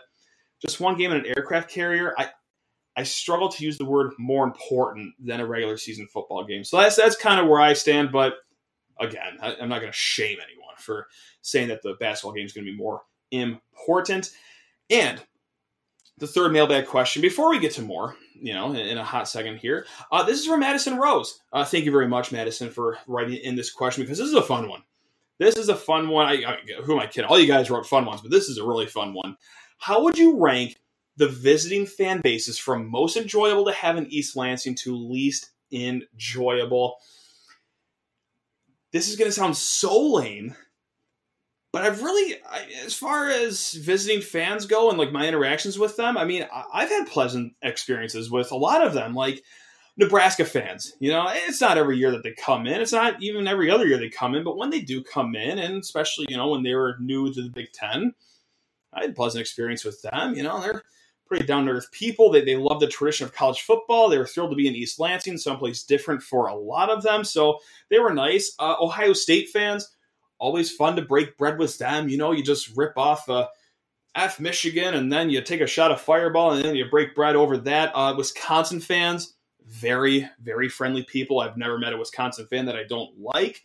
just 0.61 0.79
one 0.79 0.97
game 0.97 1.11
in 1.11 1.17
an 1.17 1.25
aircraft 1.25 1.69
carrier, 1.69 2.13
I 2.17 2.29
I 2.95 3.03
struggle 3.03 3.49
to 3.49 3.63
use 3.63 3.77
the 3.77 3.85
word 3.85 4.11
more 4.17 4.43
important 4.43 5.13
than 5.19 5.39
a 5.39 5.45
regular 5.45 5.77
season 5.77 6.07
football 6.07 6.43
game. 6.45 6.63
So 6.63 6.77
that's 6.77 6.95
that's 6.95 7.15
kind 7.15 7.39
of 7.39 7.47
where 7.47 7.61
I 7.61 7.73
stand. 7.73 8.11
But 8.11 8.33
again, 8.99 9.37
I, 9.41 9.55
I'm 9.61 9.69
not 9.69 9.79
going 9.79 9.91
to 9.91 9.97
shame 9.97 10.37
anyone 10.45 10.75
for 10.77 11.07
saying 11.41 11.69
that 11.69 11.81
the 11.81 11.95
basketball 11.99 12.33
game 12.33 12.45
is 12.45 12.53
going 12.53 12.65
to 12.65 12.71
be 12.71 12.77
more 12.77 13.01
important. 13.31 14.31
And 14.89 15.21
the 16.17 16.27
third 16.27 16.51
mailbag 16.51 16.87
question, 16.87 17.21
before 17.21 17.49
we 17.49 17.59
get 17.59 17.73
to 17.73 17.81
more, 17.81 18.15
you 18.33 18.53
know, 18.53 18.71
in, 18.71 18.75
in 18.75 18.97
a 18.97 19.03
hot 19.03 19.29
second 19.29 19.57
here, 19.57 19.85
uh, 20.11 20.23
this 20.23 20.39
is 20.39 20.45
from 20.45 20.59
Madison 20.59 20.97
Rose. 20.97 21.39
Uh, 21.53 21.63
thank 21.63 21.85
you 21.85 21.91
very 21.91 22.07
much, 22.07 22.31
Madison, 22.31 22.69
for 22.69 22.97
writing 23.07 23.37
in 23.37 23.55
this 23.55 23.71
question 23.71 24.03
because 24.03 24.17
this 24.17 24.27
is 24.27 24.33
a 24.33 24.41
fun 24.41 24.67
one. 24.67 24.81
This 25.39 25.55
is 25.55 25.69
a 25.69 25.75
fun 25.75 26.09
one. 26.09 26.27
I, 26.27 26.43
I, 26.45 26.81
who 26.83 26.93
am 26.93 26.99
I 26.99 27.07
kidding? 27.07 27.29
All 27.29 27.39
you 27.39 27.47
guys 27.47 27.71
wrote 27.71 27.87
fun 27.87 28.05
ones, 28.05 28.21
but 28.21 28.29
this 28.29 28.49
is 28.49 28.57
a 28.57 28.65
really 28.65 28.85
fun 28.85 29.13
one. 29.13 29.37
How 29.77 30.03
would 30.03 30.17
you 30.17 30.37
rank 30.37 30.77
the 31.15 31.29
visiting 31.29 31.85
fan 31.85 32.21
bases 32.21 32.59
from 32.59 32.91
most 32.91 33.15
enjoyable 33.15 33.65
to 33.65 33.71
have 33.71 33.97
in 33.97 34.07
East 34.07 34.35
Lansing 34.35 34.75
to 34.75 34.95
least 34.95 35.51
enjoyable? 35.71 36.97
This 38.91 39.07
is 39.09 39.15
going 39.15 39.29
to 39.29 39.35
sound 39.35 39.55
so 39.55 40.13
lame, 40.13 40.55
but 41.71 41.83
I've 41.83 42.01
really, 42.01 42.35
I, 42.49 42.65
as 42.85 42.95
far 42.95 43.29
as 43.29 43.71
visiting 43.73 44.21
fans 44.21 44.65
go 44.65 44.89
and 44.89 44.97
like 44.97 45.11
my 45.11 45.27
interactions 45.27 45.79
with 45.79 45.95
them, 45.95 46.17
I 46.17 46.25
mean, 46.25 46.47
I've 46.73 46.89
had 46.89 47.07
pleasant 47.07 47.53
experiences 47.61 48.29
with 48.29 48.51
a 48.51 48.57
lot 48.57 48.85
of 48.85 48.93
them. 48.93 49.13
Like 49.13 49.43
Nebraska 49.99 50.45
fans, 50.45 50.95
you 50.99 51.11
know, 51.11 51.27
it's 51.29 51.59
not 51.59 51.77
every 51.77 51.97
year 51.97 52.09
that 52.11 52.23
they 52.23 52.31
come 52.31 52.65
in. 52.65 52.79
It's 52.79 52.93
not 52.93 53.21
even 53.21 53.47
every 53.49 53.69
other 53.69 53.85
year 53.85 53.97
they 53.97 54.09
come 54.09 54.33
in, 54.33 54.45
but 54.45 54.55
when 54.55 54.69
they 54.69 54.79
do 54.79 55.03
come 55.03 55.35
in, 55.35 55.59
and 55.59 55.81
especially 55.81 56.25
you 56.29 56.37
know 56.37 56.47
when 56.47 56.63
they 56.63 56.73
were 56.73 56.95
new 57.01 57.33
to 57.33 57.43
the 57.43 57.49
Big 57.49 57.73
Ten, 57.73 58.13
I 58.93 59.01
had 59.01 59.09
a 59.09 59.13
pleasant 59.13 59.41
experience 59.41 59.83
with 59.83 60.01
them. 60.01 60.35
You 60.35 60.43
know, 60.43 60.61
they're 60.61 60.83
pretty 61.27 61.45
down 61.45 61.65
to 61.65 61.73
earth 61.73 61.91
people. 61.91 62.31
They, 62.31 62.41
they 62.41 62.55
love 62.55 62.79
the 62.79 62.87
tradition 62.87 63.25
of 63.25 63.33
college 63.33 63.59
football. 63.59 64.07
They 64.07 64.17
were 64.17 64.25
thrilled 64.25 64.51
to 64.51 64.55
be 64.55 64.69
in 64.69 64.75
East 64.75 65.01
Lansing, 65.01 65.37
someplace 65.37 65.83
different 65.83 66.23
for 66.23 66.47
a 66.47 66.55
lot 66.55 66.89
of 66.89 67.03
them. 67.03 67.25
So 67.25 67.59
they 67.89 67.99
were 67.99 68.13
nice. 68.13 68.55
Uh, 68.57 68.75
Ohio 68.79 69.11
State 69.11 69.49
fans, 69.49 69.89
always 70.39 70.71
fun 70.71 70.95
to 70.95 71.01
break 71.01 71.37
bread 71.37 71.59
with 71.59 71.77
them. 71.77 72.07
You 72.07 72.17
know, 72.17 72.31
you 72.31 72.41
just 72.41 72.75
rip 72.77 72.97
off 72.97 73.29
uh, 73.29 73.47
F 74.15 74.39
Michigan 74.39 74.93
and 74.93 75.11
then 75.11 75.29
you 75.29 75.41
take 75.41 75.61
a 75.61 75.67
shot 75.67 75.91
of 75.91 75.99
Fireball 75.99 76.53
and 76.53 76.63
then 76.63 76.75
you 76.75 76.85
break 76.89 77.13
bread 77.15 77.35
over 77.35 77.57
that. 77.57 77.91
Uh, 77.93 78.15
Wisconsin 78.17 78.79
fans, 78.79 79.35
very, 79.69 80.27
very 80.41 80.67
friendly 80.67 81.03
people. 81.03 81.39
I've 81.39 81.57
never 81.57 81.77
met 81.77 81.93
a 81.93 81.97
Wisconsin 81.97 82.47
fan 82.47 82.65
that 82.65 82.75
I 82.75 82.83
don't 82.83 83.19
like. 83.19 83.63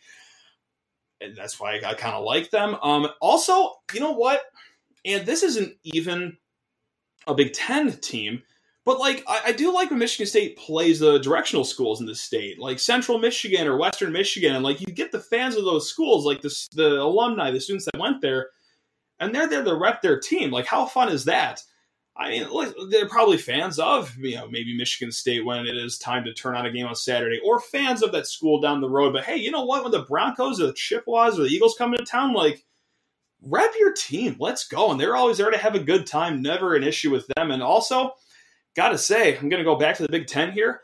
And 1.20 1.34
that's 1.34 1.58
why 1.58 1.76
I, 1.76 1.90
I 1.90 1.94
kind 1.94 2.14
of 2.14 2.24
like 2.24 2.50
them. 2.50 2.76
Um, 2.82 3.08
also, 3.20 3.74
you 3.92 4.00
know 4.00 4.12
what? 4.12 4.42
And 5.04 5.26
this 5.26 5.42
isn't 5.42 5.76
even 5.82 6.36
a 7.26 7.34
Big 7.34 7.52
Ten 7.52 7.92
team. 7.92 8.42
But 8.84 8.98
like, 8.98 9.24
I, 9.26 9.40
I, 9.46 9.52
do 9.52 9.72
like 9.72 9.88
when 9.88 9.98
Michigan 9.98 10.26
State 10.26 10.58
plays 10.58 11.00
the 11.00 11.18
directional 11.18 11.64
schools 11.64 12.00
in 12.00 12.06
the 12.06 12.14
state, 12.14 12.58
like 12.58 12.78
Central 12.78 13.18
Michigan 13.18 13.66
or 13.66 13.78
Western 13.78 14.12
Michigan, 14.12 14.54
and 14.54 14.62
like 14.62 14.82
you 14.82 14.88
get 14.88 15.10
the 15.10 15.20
fans 15.20 15.56
of 15.56 15.64
those 15.64 15.88
schools, 15.88 16.26
like 16.26 16.42
the 16.42 16.54
the 16.72 17.00
alumni, 17.00 17.50
the 17.50 17.60
students 17.60 17.86
that 17.86 17.98
went 17.98 18.20
there, 18.20 18.50
and 19.20 19.34
they're 19.34 19.48
there 19.48 19.64
to 19.64 19.74
rep 19.74 20.02
their 20.02 20.20
team. 20.20 20.50
Like, 20.50 20.66
how 20.66 20.84
fun 20.84 21.08
is 21.08 21.24
that? 21.24 21.62
I 22.16 22.30
mean, 22.30 22.46
they're 22.90 23.08
probably 23.08 23.38
fans 23.38 23.78
of 23.78 24.16
you 24.18 24.36
know 24.36 24.48
maybe 24.48 24.76
Michigan 24.76 25.10
State 25.10 25.44
when 25.44 25.66
it 25.66 25.76
is 25.76 25.98
time 25.98 26.24
to 26.24 26.32
turn 26.32 26.56
on 26.56 26.66
a 26.66 26.70
game 26.70 26.86
on 26.86 26.94
Saturday, 26.94 27.40
or 27.44 27.60
fans 27.60 28.02
of 28.02 28.12
that 28.12 28.28
school 28.28 28.60
down 28.60 28.80
the 28.80 28.88
road. 28.88 29.12
But 29.12 29.24
hey, 29.24 29.36
you 29.36 29.50
know 29.50 29.64
what? 29.64 29.82
When 29.82 29.92
the 29.92 30.02
Broncos 30.02 30.60
or 30.60 30.66
the 30.66 30.72
Chippewas 30.74 31.38
or 31.38 31.42
the 31.42 31.48
Eagles 31.48 31.74
come 31.76 31.92
into 31.92 32.04
town, 32.04 32.32
like 32.32 32.64
rep 33.42 33.72
your 33.78 33.92
team. 33.92 34.36
Let's 34.38 34.66
go. 34.66 34.90
And 34.90 35.00
they're 35.00 35.16
always 35.16 35.38
there 35.38 35.50
to 35.50 35.58
have 35.58 35.74
a 35.74 35.80
good 35.80 36.06
time. 36.06 36.40
Never 36.40 36.76
an 36.76 36.84
issue 36.84 37.10
with 37.10 37.26
them. 37.36 37.50
And 37.50 37.62
also, 37.62 38.12
gotta 38.76 38.98
say, 38.98 39.36
I'm 39.36 39.48
gonna 39.48 39.64
go 39.64 39.76
back 39.76 39.96
to 39.96 40.02
the 40.02 40.08
Big 40.08 40.28
Ten 40.28 40.52
here. 40.52 40.82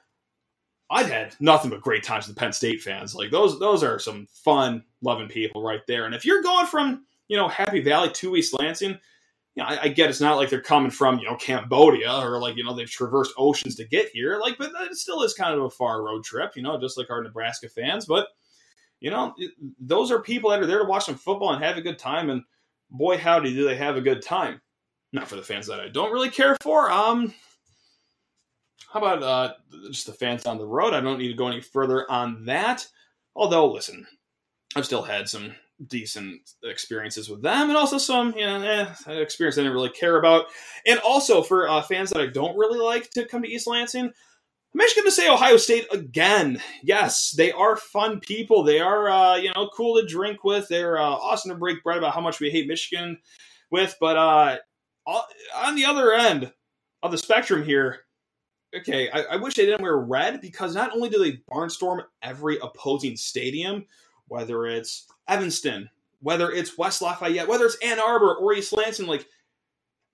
I've 0.91 1.09
had 1.09 1.37
nothing 1.39 1.71
but 1.71 1.81
great 1.81 2.03
times 2.03 2.27
with 2.27 2.35
the 2.35 2.41
Penn 2.41 2.53
State 2.53 2.83
fans. 2.83 3.15
Like 3.15 3.31
those, 3.31 3.61
those 3.61 3.85
are 3.85 4.01
some 4.01 4.27
fun, 4.33 4.83
loving 5.01 5.29
people 5.29 5.63
right 5.63 5.87
there. 5.87 6.07
And 6.07 6.15
if 6.17 6.25
you're 6.25 6.43
going 6.43 6.67
from 6.67 7.07
you 7.29 7.37
know 7.37 7.47
Happy 7.47 7.81
Valley 7.81 8.11
to 8.11 8.35
East 8.35 8.59
Lansing, 8.59 8.99
you 9.61 9.67
know, 9.67 9.83
I, 9.83 9.85
I, 9.85 9.89
get 9.89 10.09
it's 10.09 10.21
not 10.21 10.37
like 10.37 10.49
they're 10.49 10.63
coming 10.63 10.91
from 10.91 11.19
you 11.19 11.27
know 11.27 11.37
Cambodia 11.37 12.13
or 12.19 12.41
like 12.41 12.57
you 12.57 12.65
know 12.65 12.75
they've 12.75 12.91
traversed 12.91 13.35
oceans 13.37 13.77
to 13.77 13.85
get 13.85 14.09
here. 14.13 14.39
Like, 14.41 14.57
but 14.59 14.71
it 14.81 14.97
still 14.97 15.23
is 15.23 15.35
kind 15.35 15.55
of 15.55 15.63
a 15.65 15.71
far 15.71 16.03
road 16.03 16.25
trip. 16.25 16.53
You 16.57 16.63
know, 16.63 16.81
just 16.81 16.97
like 16.97 17.11
our 17.11 17.23
Nebraska 17.23 17.69
fans, 17.69 18.07
but 18.07 18.29
you 19.01 19.11
know, 19.11 19.35
those 19.79 20.11
are 20.11 20.21
people 20.21 20.51
that 20.51 20.61
are 20.61 20.67
there 20.67 20.81
to 20.81 20.85
watch 20.85 21.05
some 21.05 21.15
football 21.15 21.53
and 21.53 21.63
have 21.63 21.77
a 21.77 21.83
good 21.83 21.99
time. 21.99 22.31
And 22.31 22.43
boy, 22.91 23.19
howdy, 23.19 23.55
do 23.55 23.65
they 23.65 23.77
have 23.77 23.97
a 23.97 24.03
good 24.03 24.23
time. 24.23 24.61
Not 25.13 25.29
for 25.29 25.37
the 25.37 25.43
fans 25.43 25.67
that 25.67 25.81
I 25.81 25.89
don't 25.89 26.13
really 26.13 26.31
care 26.31 26.57
for. 26.63 26.91
Um, 26.91 27.35
how 28.93 29.01
about 29.01 29.23
uh, 29.23 29.55
just 29.91 30.07
the 30.07 30.13
fans 30.13 30.47
on 30.47 30.59
the 30.59 30.67
road? 30.67 30.95
I 30.95 31.01
don't 31.01 31.19
need 31.19 31.29
to 31.29 31.37
go 31.37 31.49
any 31.49 31.61
further 31.61 32.11
on 32.11 32.45
that. 32.45 32.87
Although, 33.35 33.73
listen, 33.73 34.07
I've 34.77 34.87
still 34.87 35.03
had 35.03 35.29
some 35.29 35.55
decent 35.87 36.51
experiences 36.63 37.29
with 37.29 37.43
them, 37.43 37.69
and 37.69 37.77
also 37.77 37.99
some, 37.99 38.35
you 38.37 38.45
know, 38.45 38.63
eh, 38.63 39.21
experience 39.21 39.57
I 39.57 39.63
didn't 39.63 39.75
really 39.75 39.91
care 39.91 40.19
about. 40.19 40.47
And 40.87 40.99
also 41.01 41.43
for 41.43 41.69
uh, 41.69 41.83
fans 41.83 42.11
that 42.11 42.21
I 42.21 42.27
don't 42.27 42.57
really 42.57 42.79
like 42.79 43.11
to 43.11 43.27
come 43.27 43.43
to 43.43 43.49
East 43.49 43.67
Lansing, 43.67 44.11
I'm 44.73 44.81
actually 44.81 45.03
going 45.03 45.11
to 45.11 45.17
say 45.17 45.29
Ohio 45.29 45.57
State 45.57 45.87
again. 45.93 46.63
Yes, 46.83 47.33
they 47.33 47.51
are 47.51 47.77
fun 47.77 48.21
people. 48.21 48.63
They 48.63 48.79
are, 48.79 49.09
uh, 49.09 49.37
you 49.37 49.51
know, 49.55 49.69
cool 49.75 50.01
to 50.01 50.07
drink 50.07 50.45
with. 50.45 50.69
They're 50.69 50.97
uh, 50.97 51.03
awesome 51.03 51.51
to 51.51 51.57
break 51.57 51.83
bread 51.83 51.99
about 51.99 52.15
how 52.15 52.21
much 52.21 52.39
we 52.39 52.51
hate 52.51 52.69
Michigan 52.69 53.19
with. 53.71 53.97
But 54.01 54.17
uh, 54.17 54.59
on 55.57 55.75
the 55.75 55.87
other 55.87 56.13
end 56.13 56.53
of 57.03 57.11
the 57.11 57.19
spectrum 57.19 57.65
here, 57.65 58.01
okay, 58.77 59.11
I, 59.11 59.23
I 59.23 59.37
wish 59.37 59.55
they 59.55 59.67
didn't 59.67 59.83
wear 59.83 59.97
red 59.97 60.41
because 60.41 60.75
not 60.75 60.95
only 60.95 61.09
do 61.09 61.19
they 61.19 61.41
barnstorm 61.53 62.05
every 62.23 62.59
opposing 62.63 63.17
stadium, 63.17 63.87
whether 64.29 64.67
it's 64.67 65.09
Evanston, 65.31 65.89
whether 66.21 66.51
it's 66.51 66.77
West 66.77 67.01
Lafayette, 67.01 67.49
whether 67.49 67.65
it's 67.65 67.79
Ann 67.83 68.01
Arbor 68.01 68.35
or 68.35 68.53
East 68.53 68.73
Lansing, 68.73 69.07
like 69.07 69.27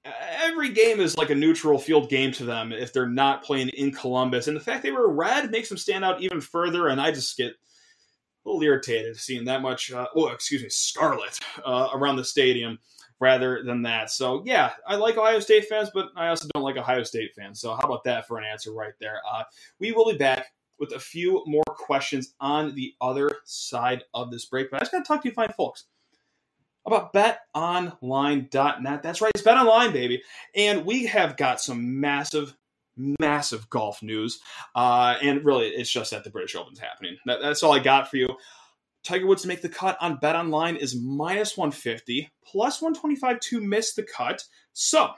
every 0.04 0.68
game 0.68 1.00
is 1.00 1.16
like 1.16 1.30
a 1.30 1.34
neutral 1.34 1.78
field 1.78 2.08
game 2.08 2.32
to 2.32 2.44
them 2.44 2.72
if 2.72 2.92
they're 2.92 3.08
not 3.08 3.42
playing 3.42 3.70
in 3.70 3.92
Columbus. 3.92 4.48
And 4.48 4.56
the 4.56 4.60
fact 4.60 4.82
they 4.82 4.92
were 4.92 5.12
red 5.12 5.50
makes 5.50 5.68
them 5.68 5.78
stand 5.78 6.04
out 6.04 6.22
even 6.22 6.40
further. 6.40 6.88
And 6.88 7.00
I 7.00 7.10
just 7.10 7.36
get 7.36 7.52
a 7.52 7.54
little 8.44 8.62
irritated 8.62 9.16
seeing 9.16 9.44
that 9.46 9.62
much, 9.62 9.92
uh, 9.92 10.06
oh, 10.14 10.28
excuse 10.28 10.62
me, 10.62 10.68
scarlet 10.68 11.38
uh, 11.64 11.88
around 11.94 12.16
the 12.16 12.24
stadium 12.24 12.78
rather 13.18 13.62
than 13.64 13.82
that. 13.82 14.10
So, 14.10 14.42
yeah, 14.46 14.72
I 14.86 14.96
like 14.96 15.16
Ohio 15.16 15.40
State 15.40 15.66
fans, 15.66 15.90
but 15.92 16.10
I 16.16 16.28
also 16.28 16.48
don't 16.54 16.62
like 16.62 16.76
Ohio 16.76 17.02
State 17.02 17.34
fans. 17.34 17.60
So, 17.60 17.74
how 17.74 17.82
about 17.82 18.04
that 18.04 18.28
for 18.28 18.38
an 18.38 18.44
answer 18.44 18.72
right 18.72 18.92
there? 19.00 19.20
Uh, 19.30 19.42
we 19.80 19.92
will 19.92 20.10
be 20.10 20.18
back 20.18 20.52
with 20.78 20.92
a 20.92 21.00
few 21.00 21.42
more 21.46 21.64
questions 21.66 22.34
on 22.40 22.74
the 22.74 22.94
other 23.00 23.30
side 23.44 24.04
of 24.14 24.30
this 24.30 24.44
break. 24.44 24.70
But 24.70 24.78
I 24.78 24.80
just 24.80 24.92
got 24.92 24.98
to 24.98 25.04
talk 25.04 25.22
to 25.22 25.28
you 25.28 25.34
fine 25.34 25.52
folks 25.56 25.84
about 26.86 27.12
betonline.net. 27.12 29.02
That's 29.02 29.20
right, 29.20 29.32
it's 29.34 29.44
betonline, 29.44 29.92
baby. 29.92 30.22
And 30.54 30.86
we 30.86 31.06
have 31.06 31.36
got 31.36 31.60
some 31.60 32.00
massive, 32.00 32.56
massive 33.20 33.68
golf 33.68 34.02
news. 34.02 34.40
Uh, 34.74 35.16
and 35.20 35.44
really, 35.44 35.68
it's 35.68 35.90
just 35.90 36.12
that 36.12 36.24
the 36.24 36.30
British 36.30 36.54
Open's 36.54 36.78
happening. 36.78 37.16
That, 37.26 37.40
that's 37.42 37.62
all 37.62 37.72
I 37.72 37.80
got 37.80 38.10
for 38.10 38.16
you. 38.16 38.28
Tiger 39.02 39.26
Woods 39.26 39.42
to 39.42 39.48
make 39.48 39.62
the 39.62 39.68
cut 39.68 39.96
on 40.00 40.18
BetOnline 40.18 40.76
is 40.76 40.96
minus 40.96 41.56
150, 41.56 42.28
plus 42.44 42.82
125 42.82 43.38
to 43.38 43.60
miss 43.60 43.94
the 43.94 44.02
cut. 44.02 44.44
So 44.72 45.10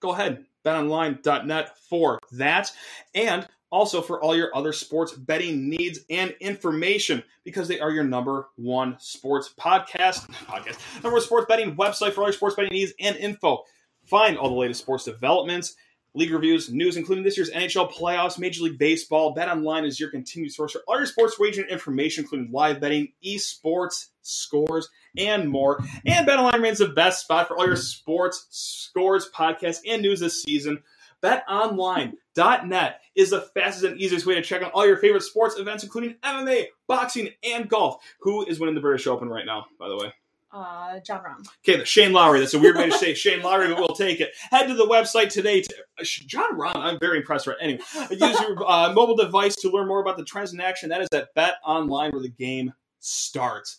go 0.00 0.12
ahead, 0.12 0.44
betonline.net 0.64 1.78
for 1.78 2.18
that. 2.32 2.72
And 3.14 3.46
also 3.74 4.00
for 4.00 4.22
all 4.22 4.36
your 4.36 4.56
other 4.56 4.72
sports 4.72 5.12
betting 5.12 5.68
needs 5.68 5.98
and 6.08 6.32
information 6.38 7.20
because 7.42 7.66
they 7.66 7.80
are 7.80 7.90
your 7.90 8.04
number 8.04 8.46
one 8.54 8.94
sports 9.00 9.52
podcast 9.60 10.30
podcast 10.46 10.78
number 11.02 11.16
one 11.16 11.20
sports 11.20 11.46
betting 11.48 11.74
website 11.74 12.12
for 12.12 12.20
all 12.20 12.28
your 12.28 12.32
sports 12.32 12.54
betting 12.54 12.72
needs 12.72 12.92
and 13.00 13.16
info. 13.16 13.64
Find 14.04 14.38
all 14.38 14.48
the 14.48 14.54
latest 14.54 14.80
sports 14.80 15.04
developments 15.04 15.74
league 16.14 16.30
reviews 16.30 16.70
news 16.70 16.96
including 16.96 17.24
this 17.24 17.36
year's 17.36 17.50
nhl 17.50 17.92
playoffs 17.92 18.38
major 18.38 18.62
league 18.62 18.78
baseball 18.78 19.34
bet 19.34 19.48
online 19.48 19.84
is 19.84 19.98
your 19.98 20.10
continued 20.10 20.52
source 20.52 20.70
for 20.70 20.82
all 20.86 20.96
your 20.96 21.06
sports 21.06 21.40
wagering 21.40 21.68
information 21.68 22.22
including 22.22 22.52
live 22.52 22.80
betting 22.80 23.12
esports 23.26 24.10
scores 24.22 24.88
and 25.16 25.48
more. 25.48 25.82
And 26.06 26.26
bet 26.26 26.38
online 26.38 26.54
remains 26.54 26.78
the 26.78 26.88
best 26.88 27.22
spot 27.22 27.48
for 27.48 27.56
all 27.56 27.66
your 27.66 27.76
sports 27.76 28.46
scores 28.50 29.30
podcasts 29.30 29.80
and 29.86 30.02
news 30.02 30.20
this 30.20 30.42
season 30.42 30.82
BetOnline.net 31.24 33.00
is 33.14 33.30
the 33.30 33.40
fastest 33.54 33.84
and 33.84 33.98
easiest 33.98 34.26
way 34.26 34.34
to 34.34 34.42
check 34.42 34.62
out 34.62 34.72
all 34.72 34.86
your 34.86 34.98
favorite 34.98 35.22
sports 35.22 35.58
events, 35.58 35.82
including 35.82 36.16
MMA, 36.22 36.66
boxing, 36.86 37.30
and 37.42 37.68
golf. 37.68 38.02
Who 38.20 38.44
is 38.44 38.60
winning 38.60 38.74
the 38.74 38.82
British 38.82 39.06
Open 39.06 39.28
right 39.28 39.46
now, 39.46 39.64
by 39.78 39.88
the 39.88 39.96
way? 39.96 40.12
Uh, 40.52 41.00
Jon 41.00 41.20
Rahm. 41.24 41.48
Okay, 41.66 41.78
the 41.78 41.84
Shane 41.84 42.12
Lowry. 42.12 42.38
That's 42.38 42.54
a 42.54 42.60
weird 42.60 42.76
way 42.76 42.88
to 42.88 42.96
say 42.96 43.14
Shane 43.14 43.42
Lowry, 43.42 43.68
but 43.68 43.78
we'll 43.78 43.88
take 43.88 44.20
it. 44.20 44.34
Head 44.52 44.68
to 44.68 44.74
the 44.74 44.86
website 44.86 45.30
today. 45.30 45.62
To, 45.62 45.74
uh, 45.98 46.04
Jon 46.04 46.56
Rahm, 46.56 46.76
I'm 46.76 46.98
very 47.00 47.18
impressed 47.18 47.48
right 47.48 47.56
Anyway, 47.60 47.80
use 48.10 48.40
your 48.40 48.70
uh, 48.70 48.92
mobile 48.92 49.16
device 49.16 49.56
to 49.56 49.70
learn 49.70 49.88
more 49.88 50.00
about 50.00 50.16
the 50.16 50.24
trends 50.24 50.52
in 50.52 50.60
action. 50.60 50.90
That 50.90 51.00
is 51.00 51.08
at 51.12 51.34
Bet 51.34 51.54
Online, 51.64 52.12
where 52.12 52.22
the 52.22 52.28
game 52.28 52.72
starts. 53.00 53.78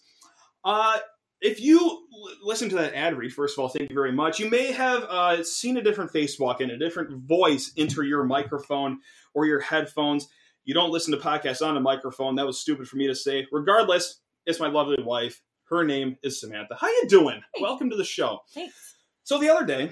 Uh, 0.66 0.98
if 1.46 1.62
you 1.62 1.80
l- 1.80 2.30
listen 2.44 2.70
to 2.70 2.76
that 2.76 2.96
ad 2.96 3.16
read, 3.18 3.32
first 3.32 3.56
of 3.56 3.62
all, 3.62 3.70
thank 3.70 3.90
you 3.90 3.96
very 3.96 4.12
much. 4.12 4.40
You 4.40 4.50
may 4.50 4.72
have 4.72 5.04
uh, 5.04 5.44
seen 5.44 5.78
a 5.78 5.84
different 5.84 6.12
face 6.12 6.40
walk 6.40 6.60
in, 6.60 6.72
a 6.72 6.78
different 6.78 7.24
voice 7.28 7.72
enter 7.78 8.04
your 8.04 8.24
microphone 8.24 9.00
or 9.36 9.46
your 9.46 9.60
headphones. 9.60 10.28
You 10.64 10.74
don't 10.74 10.90
listen 10.90 11.12
to 11.14 11.20
podcasts 11.20 11.66
on 11.66 11.78
a 11.78 11.80
microphone. 11.80 12.36
That 12.36 12.48
was 12.48 12.60
stupid 12.60 12.88
for 12.88 12.98
me 12.98 13.06
to 13.08 13.16
say. 13.16 13.46
Regardless, 13.52 14.22
it's 14.48 14.60
my 14.60 14.68
lovely 14.68 15.02
wife. 15.04 15.42
Her 15.70 15.84
name 15.86 16.18
is 16.24 16.40
Samantha. 16.40 16.76
How 16.80 16.88
you 16.88 17.06
doing? 17.08 17.42
Hey. 17.54 17.62
Welcome 17.62 17.92
to 17.92 17.96
the 17.96 18.04
show. 18.04 18.40
Thanks. 18.54 18.96
So 19.24 19.40
the 19.40 19.50
other 19.50 19.66
day, 19.66 19.92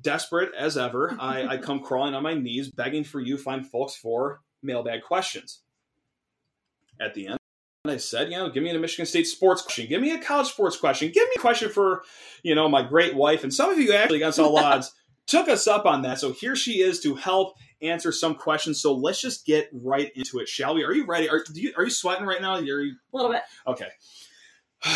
desperate 0.00 0.52
as 0.58 0.76
ever, 0.76 1.16
I, 1.20 1.46
I 1.46 1.56
come 1.58 1.80
crawling 1.80 2.14
on 2.14 2.24
my 2.24 2.34
knees, 2.34 2.68
begging 2.70 3.04
for 3.04 3.20
you 3.20 3.38
fine 3.38 3.62
folks 3.62 3.94
for 3.94 4.40
mailbag 4.62 5.02
questions. 5.02 5.60
At 7.00 7.14
the 7.14 7.28
end, 7.28 7.35
I 7.90 7.96
said, 7.98 8.30
you 8.30 8.36
know, 8.36 8.48
give 8.50 8.62
me 8.62 8.70
a 8.70 8.78
Michigan 8.78 9.06
State 9.06 9.26
sports 9.26 9.62
question, 9.62 9.86
give 9.88 10.00
me 10.00 10.12
a 10.12 10.18
college 10.18 10.48
sports 10.48 10.76
question, 10.76 11.10
give 11.12 11.24
me 11.28 11.34
a 11.36 11.40
question 11.40 11.68
for, 11.70 12.02
you 12.42 12.54
know, 12.54 12.68
my 12.68 12.82
great 12.82 13.14
wife. 13.14 13.42
And 13.42 13.52
some 13.52 13.70
of 13.70 13.78
you 13.78 13.92
actually, 13.94 14.16
against 14.18 14.38
all 14.38 14.56
odds, 14.64 14.92
took 15.26 15.48
us 15.48 15.66
up 15.66 15.86
on 15.86 16.02
that. 16.02 16.18
So 16.20 16.32
here 16.32 16.54
she 16.56 16.80
is 16.82 17.00
to 17.00 17.14
help 17.14 17.54
answer 17.82 18.12
some 18.12 18.34
questions. 18.34 18.80
So 18.80 18.92
let's 18.94 19.20
just 19.20 19.44
get 19.44 19.68
right 19.72 20.10
into 20.14 20.38
it, 20.38 20.48
shall 20.48 20.74
we? 20.74 20.84
Are 20.84 20.92
you 20.92 21.04
ready? 21.06 21.28
Are, 21.28 21.42
do 21.52 21.60
you, 21.60 21.72
are 21.76 21.84
you 21.84 21.90
sweating 21.90 22.24
right 22.26 22.40
now? 22.40 22.56
You, 22.58 22.94
A 23.12 23.16
little 23.16 23.30
bit. 23.32 23.42
Okay. 23.66 23.88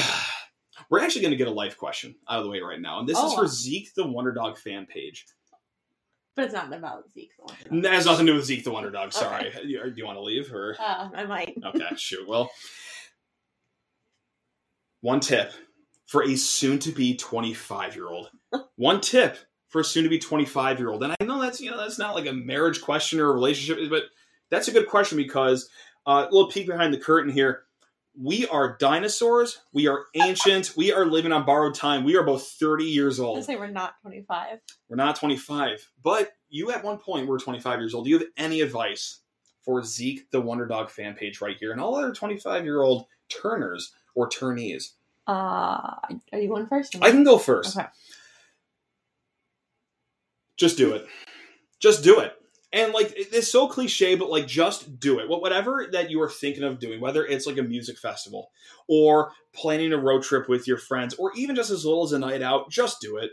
We're 0.88 1.00
actually 1.00 1.20
going 1.22 1.33
to 1.33 1.37
get 1.37 1.46
a 1.48 1.53
life 1.53 1.76
question 1.76 2.16
out 2.29 2.38
of 2.38 2.44
the 2.44 2.50
way 2.50 2.61
right 2.61 2.81
now. 2.81 2.98
And 2.98 3.09
this 3.09 3.16
is 3.18 3.24
Oh. 3.24 3.37
for 3.37 3.46
Zeke 3.46 3.94
the 3.94 4.07
Wonder 4.07 4.33
Dog 4.33 4.59
fan 4.59 4.87
page. 4.87 5.26
But 6.35 6.44
it's 6.46 6.55
not 6.55 6.72
about 6.72 7.11
Zeke. 7.12 7.31
the 7.37 7.44
one. 7.44 7.55
And 7.70 7.85
That 7.85 7.92
has 7.92 8.07
nothing 8.07 8.26
to 8.26 8.33
do 8.33 8.37
with 8.37 8.46
Zeke 8.46 8.64
the 8.64 8.70
Wonder 8.72 8.90
Dog. 8.90 9.12
Sorry. 9.12 9.53
You- 9.64 9.83
Do 9.85 9.92
you 9.96 10.05
want 10.07 10.16
to 10.16 10.22
leave? 10.22 10.53
or 10.53 10.76
Uh, 10.81 11.09
I 11.14 11.24
might. 11.26 11.57
Okay, 11.64 11.85
shoot. 11.96 12.26
Well, 12.26 12.50
one 15.01 15.21
tip 15.21 15.53
for 16.07 16.23
a 16.25 16.37
soon 16.37 16.79
to 16.81 16.93
be 16.93 17.17
25 17.17 17.95
year 17.95 18.09
old. 18.09 18.31
One 18.77 19.01
tip 19.01 19.39
for 19.69 19.81
a 19.81 19.85
soon 19.85 20.03
to 20.05 20.11
be 20.11 20.19
25 20.19 20.79
year 20.79 20.91
old. 20.91 21.03
And 21.05 21.15
I 21.21 21.25
know 21.25 21.41
that's, 21.41 21.61
you 21.61 21.71
know, 21.71 21.79
that's 21.79 21.99
not 21.99 22.15
like 22.15 22.27
a 22.27 22.33
marriage 22.33 22.81
question 22.81 23.21
or 23.21 23.31
a 23.31 23.33
relationship, 23.33 23.89
but 23.91 24.05
that's 24.51 24.69
a 24.69 24.73
good 24.73 24.89
question 24.89 25.17
because 25.17 25.69
uh, 26.07 26.27
a 26.29 26.33
little 26.33 26.51
peek 26.51 26.67
behind 26.67 26.93
the 26.93 26.99
curtain 26.99 27.33
here. 27.33 27.63
We 28.21 28.49
are 28.49 28.77
dinosaurs. 28.79 29.61
We 29.73 29.87
are 29.87 30.07
ancient. 30.17 30.73
we 30.77 30.93
are 30.93 31.07
living 31.07 31.31
on 31.31 31.47
borrowed 31.47 31.77
time. 31.77 32.03
We 32.03 32.17
are 32.17 32.25
both 32.25 32.43
30 32.59 32.85
years 32.85 33.21
I 33.21 33.25
old. 33.25 33.45
say 33.45 33.55
we're 33.55 33.69
not 33.69 33.95
25. 34.03 34.59
We're 34.89 34.97
not 34.97 35.15
25, 35.15 35.89
but 36.03 36.33
you 36.49 36.73
at 36.73 36.83
one 36.83 36.99
point 36.99 37.29
were 37.29 37.39
25 37.39 37.79
years 37.79 37.95
old. 37.95 38.05
Do 38.05 38.11
you 38.11 38.19
have 38.19 38.27
any 38.37 38.63
advice 38.63 39.21
for 39.65 39.85
Zeke, 39.85 40.29
the 40.33 40.41
Wonder 40.41 40.67
Dog 40.67 40.91
fan 40.91 41.15
page 41.15 41.41
right 41.41 41.57
here, 41.59 41.71
and 41.71 41.81
all 41.81 41.95
other 41.95 42.13
25 42.13 42.65
year 42.65 42.83
old 42.83 43.07
turners 43.29 43.93
or 44.14 44.29
turnees? 44.29 44.92
Uh, 45.27 45.33
are 46.33 46.38
you 46.38 46.49
going 46.49 46.66
first? 46.66 46.96
I 47.01 47.11
can 47.11 47.25
go 47.25 47.38
first. 47.38 47.77
Okay. 47.77 47.87
Just 50.57 50.77
do 50.77 50.92
it. 50.94 51.07
Just 51.79 52.03
do 52.05 52.20
it. 52.20 52.33
And 52.73 52.92
like 52.92 53.12
it's 53.16 53.51
so 53.51 53.66
cliche, 53.66 54.14
but 54.14 54.31
like 54.31 54.46
just 54.46 55.01
do 55.01 55.18
it. 55.18 55.27
Wh- 55.27 55.42
Whatever 55.42 55.88
that 55.92 56.11
you 56.11 56.20
are 56.23 56.31
thinking 56.31 56.62
of 56.62 56.79
doing, 56.79 57.01
whether 57.01 57.25
it's 57.27 57.46
like 57.46 57.59
a 57.59 57.62
music 57.62 57.99
festival 57.99 58.51
or 58.87 59.33
planning 59.53 59.92
a 59.92 59.99
road 59.99 60.23
trip 60.23 60.49
with 60.49 60.68
your 60.68 60.79
friends, 60.79 61.14
or 61.14 61.33
even 61.35 61.57
just 61.57 61.70
as 61.70 61.85
little 61.85 62.05
as 62.05 62.12
a 62.12 62.18
night 62.18 62.42
out, 62.42 62.70
just 62.70 63.01
do 63.01 63.16
it. 63.16 63.31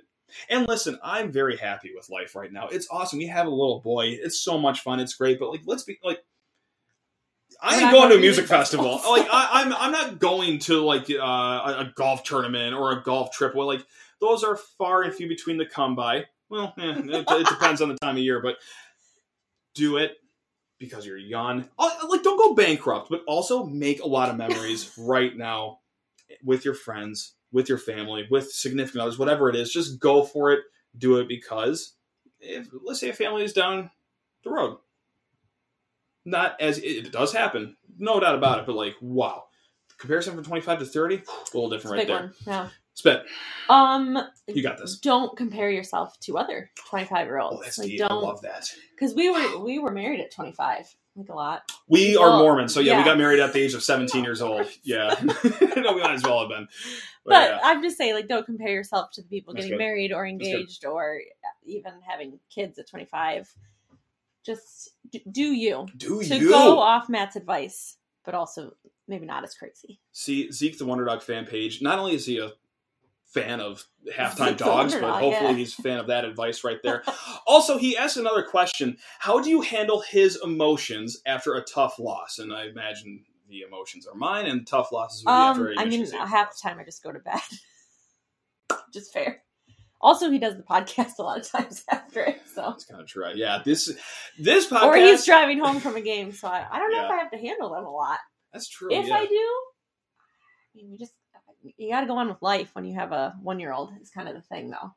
And 0.50 0.68
listen, 0.68 0.98
I'm 1.04 1.32
very 1.32 1.56
happy 1.56 1.92
with 1.96 2.10
life 2.10 2.36
right 2.36 2.52
now. 2.52 2.68
It's 2.68 2.88
awesome. 2.90 3.20
We 3.20 3.28
have 3.28 3.46
a 3.46 3.52
little 3.52 3.80
boy. 3.80 4.08
It's 4.08 4.40
so 4.40 4.58
much 4.58 4.82
fun. 4.82 5.00
It's 5.00 5.14
great. 5.14 5.40
But 5.40 5.52
like, 5.52 5.62
let's 5.66 5.84
be 5.84 6.00
like, 6.04 6.24
I 7.62 7.82
ain't 7.82 7.92
going 7.92 8.10
to 8.10 8.18
a 8.18 8.20
music 8.20 8.46
festival. 8.46 8.92
like, 9.10 9.28
I, 9.32 9.50
I'm 9.64 9.74
I'm 9.74 9.92
not 9.92 10.20
going 10.20 10.60
to 10.60 10.84
like 10.84 11.10
uh, 11.10 11.16
a, 11.86 11.92
golf 11.96 12.24
tournament 12.24 12.76
or 12.76 12.92
a 12.92 13.02
golf 13.04 13.32
trip. 13.32 13.56
Well, 13.56 13.68
like 13.68 13.86
those 14.22 14.44
are 14.44 14.58
far 14.78 15.04
and 15.04 15.14
few 15.14 15.28
between 15.28 15.58
to 15.60 15.66
come 15.66 15.96
by. 15.96 16.26
Well, 16.50 16.74
eh, 16.80 17.02
it, 17.06 17.26
it 17.28 17.48
depends 17.50 17.82
on 17.82 17.90
the 17.90 17.98
time 17.98 18.16
of 18.16 18.22
year, 18.22 18.42
but 18.42 18.58
do 19.76 19.98
it 19.98 20.14
because 20.80 21.06
you're 21.06 21.18
young. 21.18 21.68
Uh, 21.78 21.90
Like, 22.08 22.24
don't 22.24 22.38
go 22.38 22.54
bankrupt, 22.54 23.10
but 23.10 23.22
also 23.28 23.66
make 23.66 24.02
a 24.02 24.08
lot 24.08 24.30
of 24.30 24.38
memories 24.38 24.92
right 24.98 25.36
now 25.36 25.80
with 26.44 26.66
your 26.66 26.74
friends, 26.74 27.36
with 27.52 27.70
your 27.70 27.78
family, 27.78 28.28
with 28.30 28.52
significant 28.52 29.02
others, 29.02 29.18
whatever 29.18 29.50
it 29.50 29.56
is. 29.56 29.72
Just 29.72 30.00
go 30.00 30.24
for 30.24 30.52
it. 30.52 30.62
Do 30.98 31.18
it 31.18 31.28
because 31.28 31.94
if 32.40 32.68
let's 32.84 33.00
say 33.00 33.10
a 33.10 33.14
family 33.14 33.44
is 33.44 33.54
down 33.54 33.92
the 34.44 34.50
road, 34.50 34.78
not 36.28 36.60
as 36.62 36.78
it 36.78 37.12
does 37.12 37.34
happen, 37.34 37.76
no 37.98 38.20
doubt 38.20 38.36
about 38.36 38.60
it. 38.60 38.66
But 38.66 38.76
like, 38.76 38.96
wow, 39.02 39.46
comparison 39.98 40.36
from 40.36 40.44
25 40.44 40.80
to 40.80 40.86
30, 40.86 41.16
a 41.16 41.20
little 41.54 41.70
different 41.70 41.98
right 41.98 42.02
big 42.02 42.08
there. 42.08 42.18
one. 42.18 42.34
Yeah. 42.46 42.70
Spit, 42.94 43.26
Um, 43.70 44.18
you 44.48 44.64
got 44.64 44.80
this. 44.80 44.98
don't 44.98 45.38
compare 45.38 45.70
yourself 45.70 46.20
to 46.22 46.36
other 46.40 46.72
25 46.90 47.28
year 47.28 47.40
Oh, 47.40 47.50
olds. 47.50 47.62
that's 47.64 47.78
like, 47.78 47.90
deep. 47.90 48.02
I 48.02 48.08
don't, 48.08 48.24
love 48.24 48.42
that. 48.42 48.72
because 48.96 49.14
we 49.14 49.30
were 49.30 49.60
we 49.60 49.78
were 49.78 49.92
married 49.92 50.20
at 50.20 50.32
25, 50.32 50.96
like 51.16 51.30
a 51.30 51.34
lot. 51.36 51.62
We 51.88 52.18
are 52.18 52.40
Mormon, 52.40 52.68
so 52.70 52.80
yeah, 52.80 52.98
we 52.98 53.04
got 53.04 53.20
married 53.20 53.40
at 53.40 53.54
the 53.54 53.60
age 53.62 53.76
of 53.76 53.84
17 53.84 54.24
years 54.24 54.42
old. 54.42 54.66
Yeah. 54.84 55.14
no, 55.76 55.94
we 55.94 56.02
might 56.02 56.14
as 56.16 56.24
well 56.24 56.40
have 56.40 56.50
been. 56.50 56.68
But, 57.24 57.32
But 57.34 57.50
yeah. 57.52 57.60
I'm 57.66 57.84
just 57.84 57.98
saying, 58.00 58.16
like, 58.16 58.28
don't 58.28 58.48
compare 58.48 58.70
yourself 58.72 59.12
to 59.12 59.22
the 59.22 59.28
people 59.28 59.54
That's 59.54 59.66
getting 59.66 59.78
good. 59.78 59.84
married 59.84 60.12
or 60.12 60.26
engaged 60.26 60.84
or 60.84 61.20
even 61.68 61.92
having 62.04 62.40
kids 62.50 62.80
at 62.80 62.90
25. 62.90 63.48
Just 64.48 64.92
do 65.30 65.52
you. 65.52 65.88
Do 65.98 66.24
To 66.24 66.38
you 66.38 66.50
go 66.50 66.80
off 66.80 67.10
Matt's 67.10 67.36
advice, 67.36 67.98
but 68.24 68.34
also 68.34 68.72
maybe 69.08 69.26
not 69.26 69.44
as 69.44 69.54
crazy. 69.54 70.00
see 70.14 70.50
Zeke 70.52 70.78
the 70.78 70.86
Wonder 70.86 71.04
Dog 71.04 71.22
fan 71.22 71.46
page? 71.46 71.82
Not 71.82 72.00
only 72.00 72.16
is 72.16 72.26
he 72.26 72.40
a 72.40 72.54
fan 73.26 73.60
of 73.60 73.86
halftime 74.18 74.50
Zeke 74.50 74.58
dogs, 74.58 74.94
but 74.94 75.02
Dog, 75.02 75.22
hopefully 75.22 75.52
yeah. 75.52 75.58
he's 75.58 75.78
a 75.78 75.82
fan 75.82 76.00
of 76.00 76.08
that 76.08 76.24
advice 76.24 76.64
right 76.64 76.82
there. 76.82 77.04
also, 77.46 77.78
he 77.78 77.98
asked 77.98 78.16
another 78.16 78.42
question: 78.42 78.98
How 79.20 79.42
do 79.42 79.50
you 79.50 79.60
handle 79.60 80.00
his 80.00 80.40
emotions 80.42 81.22
after 81.26 81.56
a 81.56 81.62
tough 81.62 82.00
loss? 82.00 82.40
And 82.40 82.54
I 82.54 82.68
imagine 82.68 83.26
the 83.50 83.64
emotions 83.68 84.08
are 84.08 84.16
mine, 84.16 84.46
and 84.46 84.66
tough 84.66 84.94
losses 84.94 85.26
would 85.26 85.30
be 85.30 85.34
after 85.34 85.68
Um, 85.72 85.78
a 85.78 85.82
I 85.82 85.86
mean, 85.86 86.10
half 86.10 86.56
the 86.56 86.62
time 86.62 86.80
I 86.80 86.86
just 86.86 87.04
go 87.04 87.12
to 87.12 87.20
bed. 87.20 87.42
just 88.94 89.12
fair. 89.12 89.44
Also, 90.00 90.30
he 90.30 90.38
does 90.38 90.56
the 90.56 90.64
podcast 90.64 91.18
a 91.20 91.24
lot 91.24 91.40
of 91.40 91.50
times 91.50 91.84
after 91.92 92.22
it, 92.22 92.42
so 92.54 92.62
That's 92.62 92.86
kind 92.86 93.02
of 93.02 93.08
true. 93.08 93.26
Yeah, 93.36 93.62
this 93.66 93.92
this 94.38 94.68
podcast. 94.68 94.84
or 94.84 94.96
he's 94.96 95.26
driving 95.26 95.60
home 95.60 95.80
from 95.80 95.96
a 95.96 96.02
game, 96.02 96.32
so 96.32 96.48
I, 96.48 96.66
I 96.70 96.80
don't 96.80 96.92
know 96.92 97.06
if 97.06 97.12
I 97.12 97.16
have 97.18 97.32
to 97.32 97.38
handle 97.38 97.72
them 97.74 97.86
a 97.86 97.92
lot. 97.92 98.20
that's 98.54 98.70
true. 98.70 98.90
if 98.92 99.08
yeah. 99.08 99.16
I 99.16 99.26
do, 99.26 99.36
I 99.36 100.76
mean, 100.76 100.92
we 100.92 100.98
just 100.98 101.14
you 101.78 101.90
got 101.92 102.02
to 102.02 102.08
go 102.08 102.18
on 102.18 102.28
with 102.30 102.42
life 102.42 102.70
when 102.74 102.86
you 102.86 102.94
have 102.96 103.12
a 103.12 103.36
one 103.42 103.60
year 103.60 103.74
old. 103.74 103.92
Is 104.02 104.12
kind 104.12 104.28
of 104.30 104.36
the 104.36 104.42
thing, 104.42 104.70
though. 104.70 104.94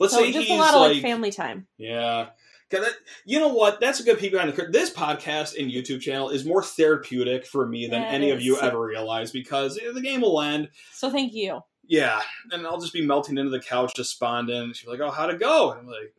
Let's 0.00 0.14
so 0.14 0.20
say 0.20 0.32
just 0.32 0.50
a 0.50 0.56
lot 0.56 0.74
of 0.74 0.80
like 0.80 0.94
like 0.94 1.02
family 1.02 1.30
time. 1.30 1.66
Yeah. 1.76 2.30
'Cause 2.70 2.80
that- 2.80 2.94
you 3.24 3.38
know 3.38 3.48
what? 3.48 3.78
That's 3.78 4.00
a 4.00 4.02
good 4.02 4.18
peek 4.18 4.32
behind 4.32 4.48
the 4.50 4.56
curtain. 4.56 4.72
This 4.72 4.90
podcast 4.90 5.56
and 5.60 5.70
YouTube 5.70 6.00
channel 6.00 6.30
is 6.30 6.44
more 6.44 6.62
therapeutic 6.62 7.46
for 7.46 7.66
me 7.66 7.86
than 7.86 8.02
Yeah, 8.02 8.08
any 8.08 8.30
of 8.30 8.40
you 8.40 8.58
ever 8.58 8.80
realize 8.80 9.30
because 9.30 9.76
the 9.76 10.00
game 10.00 10.22
will 10.22 10.40
end. 10.40 10.70
So 10.92 11.10
thank 11.10 11.34
you. 11.34 11.60
Yeah. 11.88 12.20
And 12.50 12.66
I'll 12.66 12.80
just 12.80 12.92
be 12.92 13.04
melting 13.06 13.36
into 13.38 13.50
the 13.50 13.60
couch, 13.60 13.92
despondent. 13.94 14.76
She's 14.76 14.88
like, 14.88 15.00
oh, 15.00 15.10
how'd 15.10 15.30
it 15.30 15.40
go? 15.40 15.70
And 15.72 15.80
I'm 15.80 15.86
like, 15.86 16.14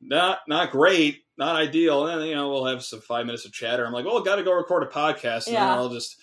not, 0.00 0.38
not 0.48 0.70
great, 0.70 1.24
not 1.38 1.56
ideal. 1.56 2.06
And 2.06 2.20
then, 2.20 2.28
you 2.28 2.34
know, 2.34 2.48
we'll 2.50 2.66
have 2.66 2.84
some 2.84 3.00
five 3.00 3.26
minutes 3.26 3.44
of 3.44 3.52
chatter. 3.52 3.84
I'm 3.86 3.92
like, 3.92 4.06
oh, 4.06 4.22
got 4.22 4.36
to 4.36 4.42
go 4.44 4.52
record 4.52 4.82
a 4.82 4.86
podcast. 4.86 5.46
And 5.46 5.54
Yeah. 5.54 5.66
then 5.68 5.78
I'll 5.78 5.88
just, 5.88 6.16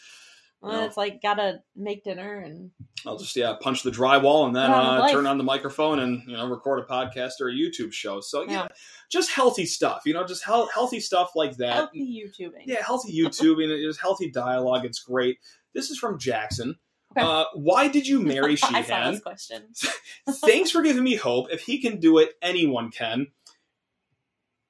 Well, 0.61 0.71
No. 0.79 0.85
it's 0.85 0.95
like 0.95 1.21
gotta 1.21 1.59
make 1.75 2.05
dinner 2.05 2.39
and 2.39 2.71
I'll 3.05 3.17
just, 3.17 3.35
yeah, 3.35 3.53
punch 3.59 3.83
the 3.83 3.91
drywall 3.91 4.45
and 4.47 4.55
then 4.55 4.69
Get 4.69 4.77
on 4.77 4.95
with 5.01 5.09
uh, 5.09 5.11
turn 5.11 5.27
on 5.27 5.37
the 5.37 5.43
microphone 5.43 5.99
and, 5.99 6.23
you 6.25 6.37
know, 6.37 6.47
record 6.47 6.79
a 6.79 6.83
podcast 6.83 7.41
or 7.41 7.49
a 7.49 7.53
YouTube 7.53 7.91
show. 7.91 8.21
So, 8.21 8.43
yeah, 8.43 8.51
Yeah. 8.51 8.67
just 9.11 9.29
healthy 9.31 9.65
stuff, 9.65 10.03
you 10.05 10.13
know, 10.13 10.25
just 10.25 10.45
hel- 10.45 10.69
healthy 10.73 11.01
stuff 11.01 11.31
like 11.35 11.57
that. 11.57 11.73
healthy 11.73 12.23
YouTubing. 12.25 12.63
Yeah, 12.65 12.81
healthy 12.81 13.11
YouTube 13.13 13.61
and 13.61 13.73
it's 13.73 13.97
healthy 14.01 14.31
dialogue. 14.31 14.85
It's 14.85 14.99
great. 14.99 15.37
This 15.73 15.89
is 15.91 15.97
from 15.99 16.17
Jackson. 16.17 16.79
Okay. 17.15 17.25
Uh, 17.25 17.45
why 17.55 17.87
did 17.87 18.07
you 18.07 18.19
marry 18.33 18.53
I 18.53 18.55
saw 18.55 18.67
Sheehan? 18.81 19.11
this 19.13 19.21
question. 19.21 19.63
Thanks 20.29 20.71
for 20.71 20.81
giving 20.81 21.03
me 21.03 21.15
hope. 21.15 21.47
If 21.51 21.61
he 21.61 21.79
can 21.79 21.99
do 21.99 22.17
it, 22.19 22.31
anyone 22.41 22.89
can. 22.91 23.27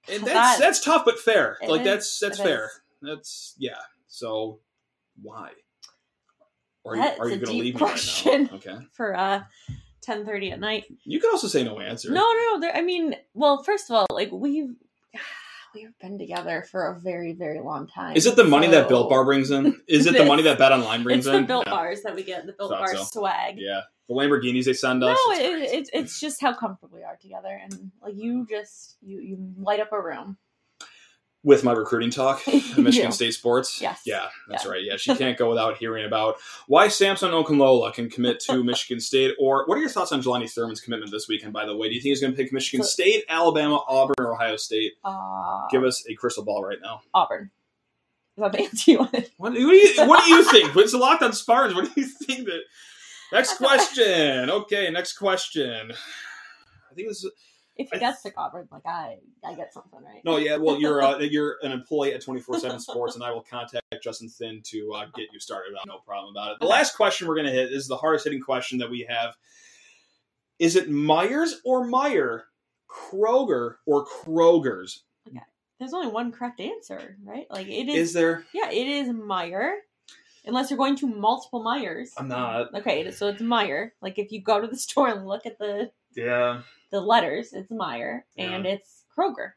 And 0.10 0.24
that's 0.24 0.34
That- 0.34 0.60
that's 0.60 0.84
tough 0.84 1.06
but 1.06 1.20
fair. 1.20 1.58
Like 1.66 1.82
is. 1.82 1.86
that's 1.86 2.20
that's 2.20 2.38
fair. 2.40 2.66
is. 2.66 2.72
That's 3.02 3.56
yeah. 3.58 3.78
So 4.08 4.60
why? 5.22 5.52
Or 6.84 6.96
are 6.96 6.98
That's 6.98 7.18
you, 7.18 7.24
are 7.24 7.30
you 7.30 7.36
going 7.38 7.58
to 7.58 7.64
leave 7.64 7.76
question. 7.76 8.32
me 8.44 8.50
right 8.52 8.52
now? 8.52 8.58
Okay. 8.74 8.86
For 8.92 9.16
uh, 9.18 9.44
ten 10.02 10.26
thirty 10.26 10.52
at 10.52 10.60
night. 10.60 10.84
You 11.06 11.22
can 11.22 11.30
also 11.32 11.48
say 11.48 11.64
no 11.64 11.80
answer. 11.80 12.12
No, 12.12 12.30
no, 12.34 12.58
no. 12.58 12.70
I 12.74 12.82
mean, 12.82 13.16
well, 13.34 13.64
first 13.64 13.90
of 13.90 13.96
all, 13.96 14.06
like 14.10 14.30
we've 14.34 14.76
we've 15.74 15.98
been 16.00 16.18
together 16.18 16.66
for 16.70 16.88
a 16.92 17.00
very, 17.00 17.34
very 17.34 17.60
long 17.60 17.88
time. 17.88 18.16
Is 18.16 18.26
it 18.26 18.36
the 18.36 18.44
money 18.44 18.68
that 18.68 18.88
Built 18.88 19.10
Bar 19.10 19.26
brings 19.26 19.52
in? 19.52 19.80
Is 19.88 20.06
it 20.06 20.18
the 20.18 20.26
money 20.26 20.44
that 20.44 20.58
Bet 20.60 20.72
Online 20.72 21.04
brings 21.04 21.26
It's 21.26 21.36
in? 21.36 21.42
the 21.44 21.48
built 21.48 21.66
yeah. 21.68 21.72
bars 21.72 22.02
that 22.04 22.16
we 22.16 22.24
get, 22.24 22.46
the 22.46 22.54
built 22.54 22.72
bar 22.72 22.96
so. 22.96 23.04
swag. 23.04 23.56
Yeah, 23.58 23.82
the 24.08 24.14
Lamborghinis 24.14 24.66
they 24.66 24.74
send 24.74 25.00
No, 25.02 25.10
us. 25.10 25.20
it's 25.32 25.72
it, 25.72 25.78
it's 25.80 25.90
it's 25.94 26.20
just 26.20 26.42
how 26.42 26.54
comfortable 26.54 26.96
we 26.98 27.04
are 27.04 27.18
together, 27.22 27.60
and 27.62 27.92
like 28.02 28.16
you 28.16 28.46
just 28.50 28.98
you 29.02 29.20
you 29.22 29.38
light 29.58 29.80
up 29.80 29.92
a 29.92 30.02
room. 30.02 30.38
With 31.46 31.64
my 31.64 31.74
recruiting 31.74 32.10
talk, 32.10 32.42
Michigan 32.78 33.12
State 33.12 33.34
Sports. 33.34 33.82
Yes. 33.82 34.02
Yeah, 34.06 34.30
that's 34.48 34.64
Yeah. 34.64 34.72
right. 34.72 34.82
Yeah, 34.84 34.96
she 34.98 35.14
can't 35.16 35.38
go 35.38 35.50
without 35.50 35.78
hearing 35.78 36.06
about 36.06 36.38
why 36.68 36.88
Samson 36.88 37.32
Okunlola 37.32 37.94
can 37.94 38.10
commit 38.10 38.40
to 38.42 38.64
Michigan 38.64 39.02
State. 39.02 39.36
Or 39.40 39.66
what 39.66 39.78
are 39.78 39.82
your 39.82 39.90
thoughts 39.90 40.12
on 40.14 40.22
Jelani 40.22 40.50
Thurman's 40.50 40.80
commitment 40.80 41.12
this 41.12 41.28
weekend? 41.28 41.52
By 41.52 41.66
the 41.66 41.76
way, 41.76 41.90
do 41.90 41.96
you 41.96 42.02
think 42.02 42.12
he's 42.12 42.22
going 42.22 42.32
to 42.34 42.38
pick 42.38 42.54
Michigan 42.54 42.84
So- 42.84 42.90
State, 42.92 43.26
Alabama, 43.28 43.84
Auburn, 43.88 44.16
or 44.20 44.34
Ohio 44.34 44.56
State? 44.56 44.94
Uh, 45.04 45.68
Give 45.70 45.84
us 45.84 46.04
a 46.10 46.16
crystal 46.16 46.46
ball 46.46 46.64
right 46.64 46.78
now. 46.82 47.02
Auburn. 47.14 47.52
Is 48.38 48.42
that 48.42 48.52
the 48.54 48.62
answer 48.64 48.92
you 48.92 48.98
wanted? 49.00 49.30
What, 49.38 49.52
what 49.52 49.54
do 49.54 49.60
you 49.62 49.94
What 50.08 50.24
do 50.24 50.30
you 50.32 50.44
think? 50.52 50.76
It's 50.76 50.94
a 50.94 50.98
locked 50.98 51.24
on 51.24 51.34
Spartans. 51.34 51.76
What 51.76 51.94
do 51.94 52.02
you 52.02 52.08
think 52.08 52.46
that? 52.46 52.62
Next 53.32 53.58
question. 53.58 54.50
Okay, 54.50 54.90
next 54.92 55.14
question. 55.18 55.92
I 55.92 56.94
think 56.96 57.08
this 57.10 57.24
is 57.24 57.32
If 57.76 57.90
he 57.92 57.98
does 58.00 58.16
pick 58.22 58.34
Auburn, 58.38 58.68
like 58.72 58.86
I, 58.86 59.18
I 59.44 59.56
get 59.56 59.74
something 59.74 60.00
right. 60.04 60.22
no. 60.24 60.38
Yeah, 60.38 60.58
well, 60.58 60.80
you're 60.80 61.02
uh, 61.02 61.18
you're 61.22 61.58
an 61.64 61.72
employee 61.72 62.14
at 62.14 62.22
twenty 62.22 62.40
four 62.40 62.60
seven 62.60 62.80
Sports, 62.80 63.16
and 63.16 63.24
I 63.24 63.32
will 63.32 63.42
contact 63.42 63.84
Justin 64.04 64.30
Thind 64.30 64.64
to 64.66 64.94
uh, 64.94 65.06
get 65.16 65.28
you 65.34 65.40
started. 65.40 65.74
No 65.88 65.98
problem 66.06 66.36
about 66.36 66.52
it. 66.52 66.60
The 66.60 66.66
Okay. 66.66 66.74
last 66.74 66.96
question 66.96 67.28
we're 67.28 67.36
going 67.36 67.48
to 67.48 67.52
hit 67.52 67.72
is 67.72 67.88
the 67.88 67.98
hardest 67.98 68.26
hitting 68.26 68.42
question 68.42 68.78
that 68.80 68.92
we 68.92 69.08
have. 69.10 69.36
Is 70.60 70.76
it 70.76 70.90
Meijer's 70.90 71.62
or 71.66 71.88
Meijer, 71.88 72.42
Kroger 72.90 73.76
or 73.88 74.06
Kroger's? 74.06 75.04
Okay. 75.28 75.40
There's 75.80 75.94
only 75.94 76.08
one 76.12 76.32
correct 76.32 76.60
answer, 76.62 77.18
right? 77.24 77.48
Like 77.50 77.68
it 77.68 77.90
is. 77.90 78.10
Is 78.10 78.14
there? 78.14 78.46
yeah, 78.54 78.70
it 78.70 78.88
is 78.88 79.10
Meijer. 79.10 79.74
Unless 80.46 80.70
you're 80.70 80.78
going 80.78 80.98
to 80.98 81.08
multiple 81.08 81.64
Meijer's. 81.64 82.12
I'm 82.18 82.28
not. 82.28 82.74
Okay, 82.76 83.10
so 83.12 83.30
it's 83.30 83.42
Meijer. 83.42 83.92
Like 84.02 84.20
if 84.20 84.32
you 84.32 84.42
go 84.42 84.62
to 84.62 84.68
the 84.68 84.76
store 84.78 85.08
and 85.08 85.26
look 85.26 85.46
at 85.46 85.58
the 85.58 85.90
Yeah. 86.16 86.62
The 86.94 87.02
letters, 87.02 87.54
it's 87.54 87.72
Meijer, 87.72 88.22
and 88.38 88.68
it's 88.68 89.04
Kroger. 89.18 89.54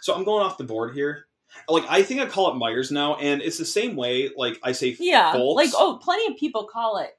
So 0.00 0.14
I'm 0.14 0.24
going 0.24 0.42
off 0.42 0.56
the 0.56 0.64
board 0.64 0.94
here. 0.94 1.26
Like 1.68 1.84
I 1.88 2.02
think 2.02 2.20
I 2.22 2.26
call 2.26 2.50
it 2.50 2.54
Meijer's 2.58 2.90
now, 2.90 3.16
and 3.16 3.42
it's 3.42 3.58
the 3.58 3.66
same 3.66 3.94
way. 3.94 4.30
Like 4.34 4.58
I 4.62 4.72
say, 4.72 4.96
Yeah, 4.98 5.32
Folks. 5.32 5.54
like 5.56 5.70
oh, 5.76 6.00
plenty 6.02 6.32
of 6.32 6.38
people 6.38 6.64
call 6.66 6.96
it 6.96 7.10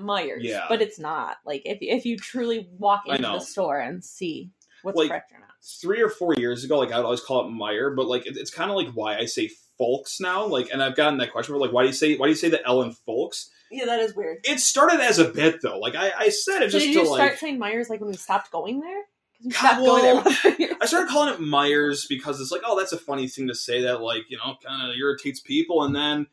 Meijer's, 0.00 0.42
Yeah. 0.44 0.64
but 0.70 0.80
it's 0.80 0.98
not. 0.98 1.36
Like 1.44 1.60
if 1.66 1.76
if 1.82 2.06
you 2.06 2.16
truly 2.16 2.68
walk 2.78 3.02
into 3.06 3.20
the 3.22 3.38
store 3.40 3.78
and 3.78 4.02
see 4.02 4.50
what's 4.82 4.96
Like- 4.96 5.10
correct 5.10 5.30
or 5.32 5.40
not. 5.40 5.50
three 5.82 6.00
or 6.00 6.08
four 6.08 6.32
years 6.34 6.64
ago, 6.64 6.78
like 6.78 6.88
I'd 6.90 7.04
always 7.04 7.20
call 7.20 7.46
it 7.46 7.50
Meijer, 7.52 7.94
but 7.94 8.06
like 8.06 8.26
it- 8.26 8.38
it's 8.38 8.50
kind 8.50 8.70
of 8.70 8.76
like 8.78 8.88
why 8.94 9.18
I 9.18 9.26
say 9.26 9.50
Folks 9.78 10.20
now. 10.20 10.46
Like, 10.46 10.70
and 10.72 10.82
I've 10.82 10.96
gotten 10.96 11.18
that 11.18 11.32
question, 11.32 11.54
but 11.54 11.60
like, 11.60 11.72
why 11.72 11.82
do 11.82 11.88
you 11.88 11.92
say 11.94 12.16
why 12.16 12.26
do 12.26 12.30
you 12.30 12.36
say 12.36 12.48
the 12.48 12.66
L 12.66 12.80
in 12.80 12.92
Folks? 12.92 13.50
Yeah, 13.70 13.84
that 13.86 14.00
is 14.00 14.14
weird. 14.14 14.38
It 14.44 14.60
started 14.60 15.00
as 15.00 15.18
a 15.18 15.24
bit 15.28 15.60
though. 15.62 15.78
Like 15.78 15.94
I, 15.94 16.12
I 16.18 16.28
said 16.28 16.62
it 16.62 16.70
So 16.70 16.78
just 16.78 16.86
did 16.86 16.92
to 16.94 17.00
you 17.00 17.10
like. 17.10 17.20
start 17.20 17.38
saying 17.38 17.58
Meijer's 17.58 17.90
like 17.90 18.00
when 18.00 18.10
we 18.10 18.16
stopped 18.16 18.50
going 18.50 18.80
there? 18.80 19.02
Because 19.42 19.62
we 19.62 19.68
God, 19.68 19.76
going 19.84 20.02
well, 20.16 20.24
there. 20.58 20.70
I 20.80 20.86
started 20.86 21.08
calling 21.10 21.34
it 21.34 21.40
Meijer's 21.40 22.06
because 22.06 22.40
it's 22.40 22.50
like, 22.50 22.62
oh, 22.64 22.78
that's 22.78 22.92
a 22.92 22.98
funny 22.98 23.28
thing 23.28 23.48
to 23.48 23.54
say 23.54 23.82
that 23.82 24.00
like 24.00 24.22
you 24.30 24.36
know 24.38 24.56
kind 24.64 24.90
of 24.90 24.96
irritates 24.96 25.40
people, 25.40 25.82
and 25.84 25.94
then 25.94 26.26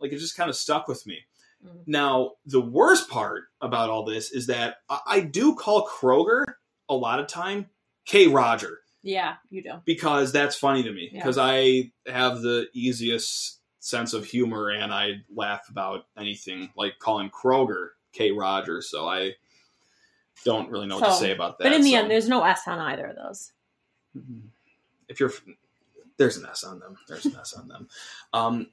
like 0.00 0.12
it 0.12 0.18
just 0.18 0.36
kind 0.36 0.50
of 0.50 0.56
stuck 0.56 0.88
with 0.88 1.06
me. 1.06 1.18
Mm. 1.64 1.82
Now, 1.86 2.32
the 2.46 2.60
worst 2.60 3.08
part 3.10 3.44
about 3.60 3.90
all 3.90 4.04
this 4.04 4.30
is 4.32 4.46
that 4.46 4.76
I, 4.88 5.00
I 5.06 5.20
do 5.20 5.54
call 5.54 5.86
Kroger 5.88 6.44
a 6.88 6.94
lot 6.94 7.18
of 7.20 7.26
time 7.26 7.66
K. 8.06 8.28
Roger 8.28 8.78
Yeah, 9.02 9.34
you 9.50 9.62
do. 9.62 9.72
because 9.84 10.32
that's 10.32 10.56
funny 10.56 10.82
to 10.84 10.92
me 10.92 11.10
Yeah. 11.12 11.18
because 11.20 11.36
I 11.38 11.90
have 12.06 12.40
the 12.42 12.68
easiest 12.74 13.57
sense 13.80 14.12
of 14.12 14.24
humor 14.24 14.70
and 14.70 14.92
I 14.92 15.22
laugh 15.34 15.68
about 15.70 16.06
anything 16.16 16.70
like 16.76 16.98
calling 16.98 17.30
Kroger 17.30 17.90
K. 18.12 18.32
Rogers. 18.32 18.90
So 18.90 19.06
I 19.08 19.32
don't 20.44 20.70
really 20.70 20.86
know 20.86 20.98
what 20.98 21.06
to 21.08 21.14
say 21.14 21.32
about 21.32 21.58
that. 21.58 21.64
But 21.64 21.72
in 21.72 21.82
the 21.82 21.92
so- 21.92 21.98
end, 21.98 22.10
there's 22.10 22.28
no 22.28 22.42
S 22.44 22.62
on 22.66 22.78
either 22.78 23.06
of 23.06 23.16
those. 23.16 23.52
if 25.08 25.20
you're 25.20 25.32
there's 26.16 26.36
an 26.36 26.46
S 26.50 26.64
on 26.64 26.80
them. 26.80 26.96
There's 27.06 27.26
an 27.26 27.36
S 27.38 27.52
on 27.54 27.68
them. 27.68 27.88
Um, 28.32 28.66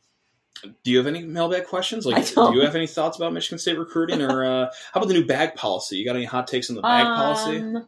do 0.83 0.89
you 0.91 0.97
have 0.97 1.05
any 1.05 1.21
mailbag 1.23 1.65
questions? 1.67 2.05
Like, 2.05 2.33
don't. 2.33 2.53
you 2.55 2.61
have 2.61 2.75
any 2.75 2.87
thoughts 2.87 3.17
about 3.17 3.33
Michigan 3.33 3.59
State 3.59 3.77
recruiting, 3.77 4.21
or 4.21 4.45
uh, 4.45 4.65
how 4.93 4.99
about 5.01 5.07
the 5.09 5.13
new 5.13 5.25
bag 5.25 5.53
policy? 5.53 5.97
You 5.97 6.05
got 6.05 6.15
any 6.15 6.23
hot 6.25 6.47
takes 6.47 6.69
on 6.69 6.75
the 6.77 6.81
bag 6.81 7.03
policy 7.03 7.57
Um, 7.57 7.87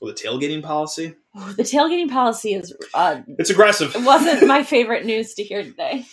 or 0.00 0.08
the 0.08 0.14
tailgating 0.14 0.62
policy? 0.62 1.14
The 1.34 1.62
tailgating 1.62 2.10
policy 2.10 2.54
is 2.54 2.74
uh, 2.94 3.20
It's 3.38 3.50
aggressive. 3.50 3.94
it 3.94 4.02
wasn't 4.02 4.46
my 4.46 4.62
favorite 4.74 5.04
news 5.04 5.34
to 5.34 5.44
hear 5.44 5.62
today. 5.62 6.06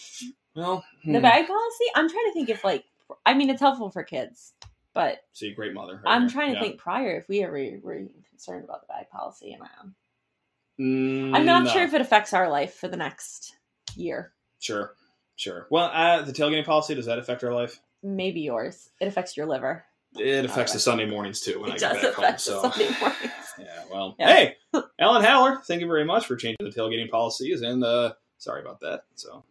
Well, 0.55 0.83
The 1.05 1.13
hmm. 1.17 1.21
bag 1.21 1.47
policy. 1.47 1.85
I'm 1.95 2.09
trying 2.09 2.25
to 2.25 2.33
think 2.33 2.49
if 2.49 2.63
like 2.63 2.85
I 3.25 3.33
mean 3.33 3.49
it's 3.49 3.61
helpful 3.61 3.89
for 3.89 4.03
kids, 4.03 4.53
but 4.93 5.19
See, 5.33 5.53
great 5.53 5.73
mother. 5.73 6.01
right 6.03 6.11
I'm 6.13 6.21
here. 6.23 6.29
trying 6.29 6.47
to 6.49 6.53
Yeah. 6.55 6.61
think 6.61 6.77
prior 6.79 7.17
if 7.17 7.27
we 7.27 7.43
ever 7.43 7.53
were 7.81 8.01
concerned 8.29 8.63
about 8.63 8.81
the 8.81 8.87
bag 8.87 9.09
policy, 9.09 9.53
and 9.53 9.61
um, 9.63 9.95
Mm, 10.79 11.35
I'm 11.35 11.45
not 11.45 11.65
no. 11.65 11.69
sure 11.71 11.83
if 11.83 11.93
it 11.93 12.01
affects 12.01 12.33
our 12.33 12.49
life 12.49 12.73
for 12.73 12.87
the 12.87 12.97
next 12.97 13.55
year. 13.95 14.33
Sure, 14.59 14.95
sure. 15.35 15.67
Well, 15.69 15.91
uh, 15.93 16.23
the 16.23 16.31
tailgating 16.33 16.65
policy 16.65 16.95
does 16.95 17.05
that 17.05 17.19
affect 17.19 17.43
our 17.43 17.53
life? 17.53 17.79
Maybe 18.01 18.41
yours. 18.41 18.89
It 18.99 19.07
affects 19.07 19.37
your 19.37 19.45
liver. 19.45 19.85
It 20.17 20.45
affects 20.45 20.71
Okay. 20.71 20.77
the 20.77 20.79
Sunday 20.79 21.05
mornings 21.05 21.41
too 21.41 21.59
when 21.59 21.71
I 21.71 21.75
it 21.75 21.79
get 21.79 21.93
does 21.93 22.01
back 22.01 22.13
home. 22.15 22.25
affect 22.25 22.41
So 22.41 22.61
the 22.63 22.71
Sunday 22.71 22.95
mornings. 22.99 23.31
Yeah, 23.59 23.83
well, 23.91 24.15
Yeah. 24.17 24.27
hey, 24.33 24.55
Alan 24.99 25.23
Haller, 25.23 25.61
thank 25.63 25.81
you 25.81 25.87
very 25.87 26.05
much 26.05 26.25
for 26.25 26.35
changing 26.35 26.57
the 26.65 26.71
tailgating 26.71 27.09
policies. 27.11 27.61
And 27.61 27.83
uh, 27.83 28.13
sorry 28.39 28.61
about 28.61 28.79
that. 28.79 29.03
So 29.13 29.43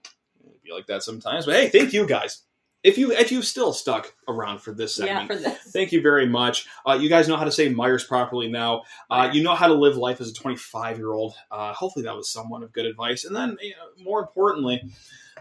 it'd 0.46 0.62
be 0.62 0.72
like 0.72 0.87
that 0.87 1.02
sometimes. 1.02 1.46
But 1.46 1.55
hey, 1.57 1.68
thank 1.68 1.92
you 1.92 2.07
guys. 2.07 2.42
If 2.83 2.98
you 2.98 3.12
if 3.12 3.31
you've 3.31 3.44
still 3.44 3.72
stuck 3.72 4.12
around 4.26 4.61
for 4.61 4.72
this 4.72 4.98
Yeah, 4.98 5.05
segment, 5.07 5.26
for 5.28 5.37
this. 5.37 5.59
thank 5.72 5.92
you 5.92 6.02
very 6.02 6.26
much. 6.26 6.66
Uh, 6.85 6.94
you 6.94 7.09
guys 7.09 7.28
know 7.28 7.37
how 7.37 7.44
to 7.44 7.52
say 7.52 7.72
Meijer's 7.72 8.02
properly 8.02 8.48
now. 8.48 8.83
Uh, 9.09 9.31
you 9.33 9.42
know 9.44 9.55
how 9.55 9.68
to 9.68 9.74
live 9.74 9.96
life 9.96 10.20
as 10.20 10.31
a 10.31 10.35
25 10.35 10.98
year 10.98 11.12
old. 11.12 11.35
Uh, 11.50 11.72
hopefully, 11.72 12.05
that 12.05 12.16
was 12.16 12.28
somewhat 12.28 12.64
of 12.64 12.72
good 12.72 12.87
advice. 12.87 13.24
And 13.24 13.37
then, 13.37 13.57
you 13.61 13.70
know, 13.70 14.05
more 14.05 14.20
importantly, 14.20 14.83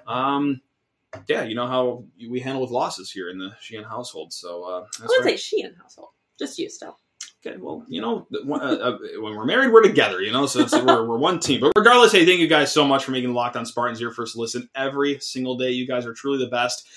um, 0.06 0.62
yeah, 1.28 1.44
you 1.44 1.56
know 1.56 1.68
how 1.68 2.04
we 2.30 2.40
handle 2.42 2.62
with 2.62 2.72
losses 2.72 3.12
here 3.12 3.30
in 3.30 3.40
the 3.40 3.56
Sheehan 3.60 3.86
household. 3.86 4.34
So 4.34 4.64
uh, 4.64 4.86
I 5.00 5.04
wouldn't 5.08 5.26
right. 5.26 5.32
say 5.32 5.38
she 5.38 5.64
in 5.64 5.74
household. 5.76 6.10
Just 6.38 6.60
you 6.60 6.70
still. 6.70 6.98
Okay, 7.44 7.58
well, 7.58 7.84
you 7.88 8.02
know, 8.02 8.28
when, 8.46 8.62
uh, 8.62 8.66
uh, 8.66 8.98
when 9.20 9.36
we're 9.36 9.46
married, 9.46 9.72
we're 9.72 9.82
together, 9.82 10.22
you 10.22 10.32
know, 10.32 10.46
so 10.46 10.64
we're, 10.86 11.08
we're 11.08 11.18
one 11.18 11.40
team. 11.40 11.60
But 11.60 11.72
regardless, 11.76 12.12
hey, 12.12 12.24
thank 12.24 12.40
you 12.40 12.48
guys 12.48 12.72
so 12.72 12.86
much 12.86 13.04
for 13.04 13.12
making 13.12 13.34
Locked 13.34 13.56
on 13.56 13.66
Spartans 13.66 14.00
your 14.00 14.12
first 14.12 14.38
listen 14.38 14.70
every 14.76 15.20
single 15.20 15.58
day. 15.58 15.72
You 15.72 15.88
guys 15.88 16.06
are 16.06 16.14
truly 16.14 16.38
the 16.38 16.52
best. 16.52 16.88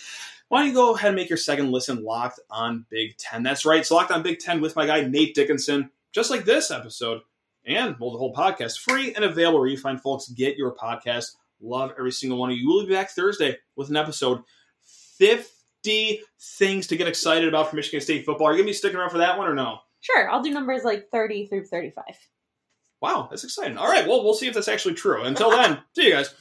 Why 0.48 0.58
don't 0.58 0.68
you 0.68 0.74
go 0.74 0.94
ahead 0.94 1.08
and 1.08 1.16
make 1.16 1.30
your 1.30 1.38
second 1.38 1.72
listen 1.72 2.04
Locked 2.04 2.40
on 2.50 2.84
Big 2.90 3.16
Ten? 3.16 3.42
That's 3.42 3.64
right, 3.64 3.80
it's 3.80 3.90
Locked 3.90 4.10
on 4.10 4.22
Big 4.22 4.38
Ten 4.38 4.60
with 4.60 4.76
my 4.76 4.84
guy, 4.84 5.00
Nate 5.00 5.34
Dickinson, 5.34 5.90
just 6.12 6.30
like 6.30 6.44
this 6.44 6.70
episode 6.70 7.22
and 7.66 7.96
well, 7.98 8.10
the 8.10 8.18
whole 8.18 8.34
podcast, 8.34 8.80
free 8.80 9.14
and 9.14 9.24
available 9.24 9.60
where 9.60 9.68
you 9.68 9.78
find 9.78 10.00
folks 10.00 10.28
get 10.28 10.56
your 10.56 10.74
podcast. 10.74 11.36
Love 11.60 11.92
every 11.98 12.12
single 12.12 12.38
one 12.38 12.50
of 12.50 12.56
you. 12.56 12.68
We'll 12.68 12.86
be 12.86 12.92
back 12.92 13.10
Thursday 13.10 13.56
with 13.76 13.88
an 13.88 13.96
episode 13.96 14.42
50 14.82 16.20
things 16.38 16.86
to 16.88 16.96
get 16.96 17.08
excited 17.08 17.48
about 17.48 17.70
for 17.70 17.76
Michigan 17.76 18.00
State 18.00 18.26
football. 18.26 18.48
Are 18.48 18.52
you 18.52 18.58
going 18.58 18.66
to 18.66 18.70
be 18.70 18.74
sticking 18.74 18.98
around 18.98 19.10
for 19.10 19.18
that 19.18 19.38
one 19.38 19.48
or 19.48 19.54
no? 19.54 19.78
Sure, 20.04 20.30
I'll 20.30 20.42
do 20.42 20.50
numbers 20.50 20.84
like 20.84 21.08
30 21.10 21.46
through 21.46 21.64
35. 21.64 22.04
Wow, 23.00 23.26
that's 23.30 23.42
exciting. 23.42 23.78
All 23.78 23.88
right, 23.88 24.06
well, 24.06 24.22
we'll 24.22 24.34
see 24.34 24.46
if 24.46 24.52
that's 24.52 24.68
actually 24.68 24.94
true. 24.94 25.22
Until 25.22 25.50
then, 25.50 25.78
see 25.96 26.08
you 26.08 26.12
guys. 26.12 26.34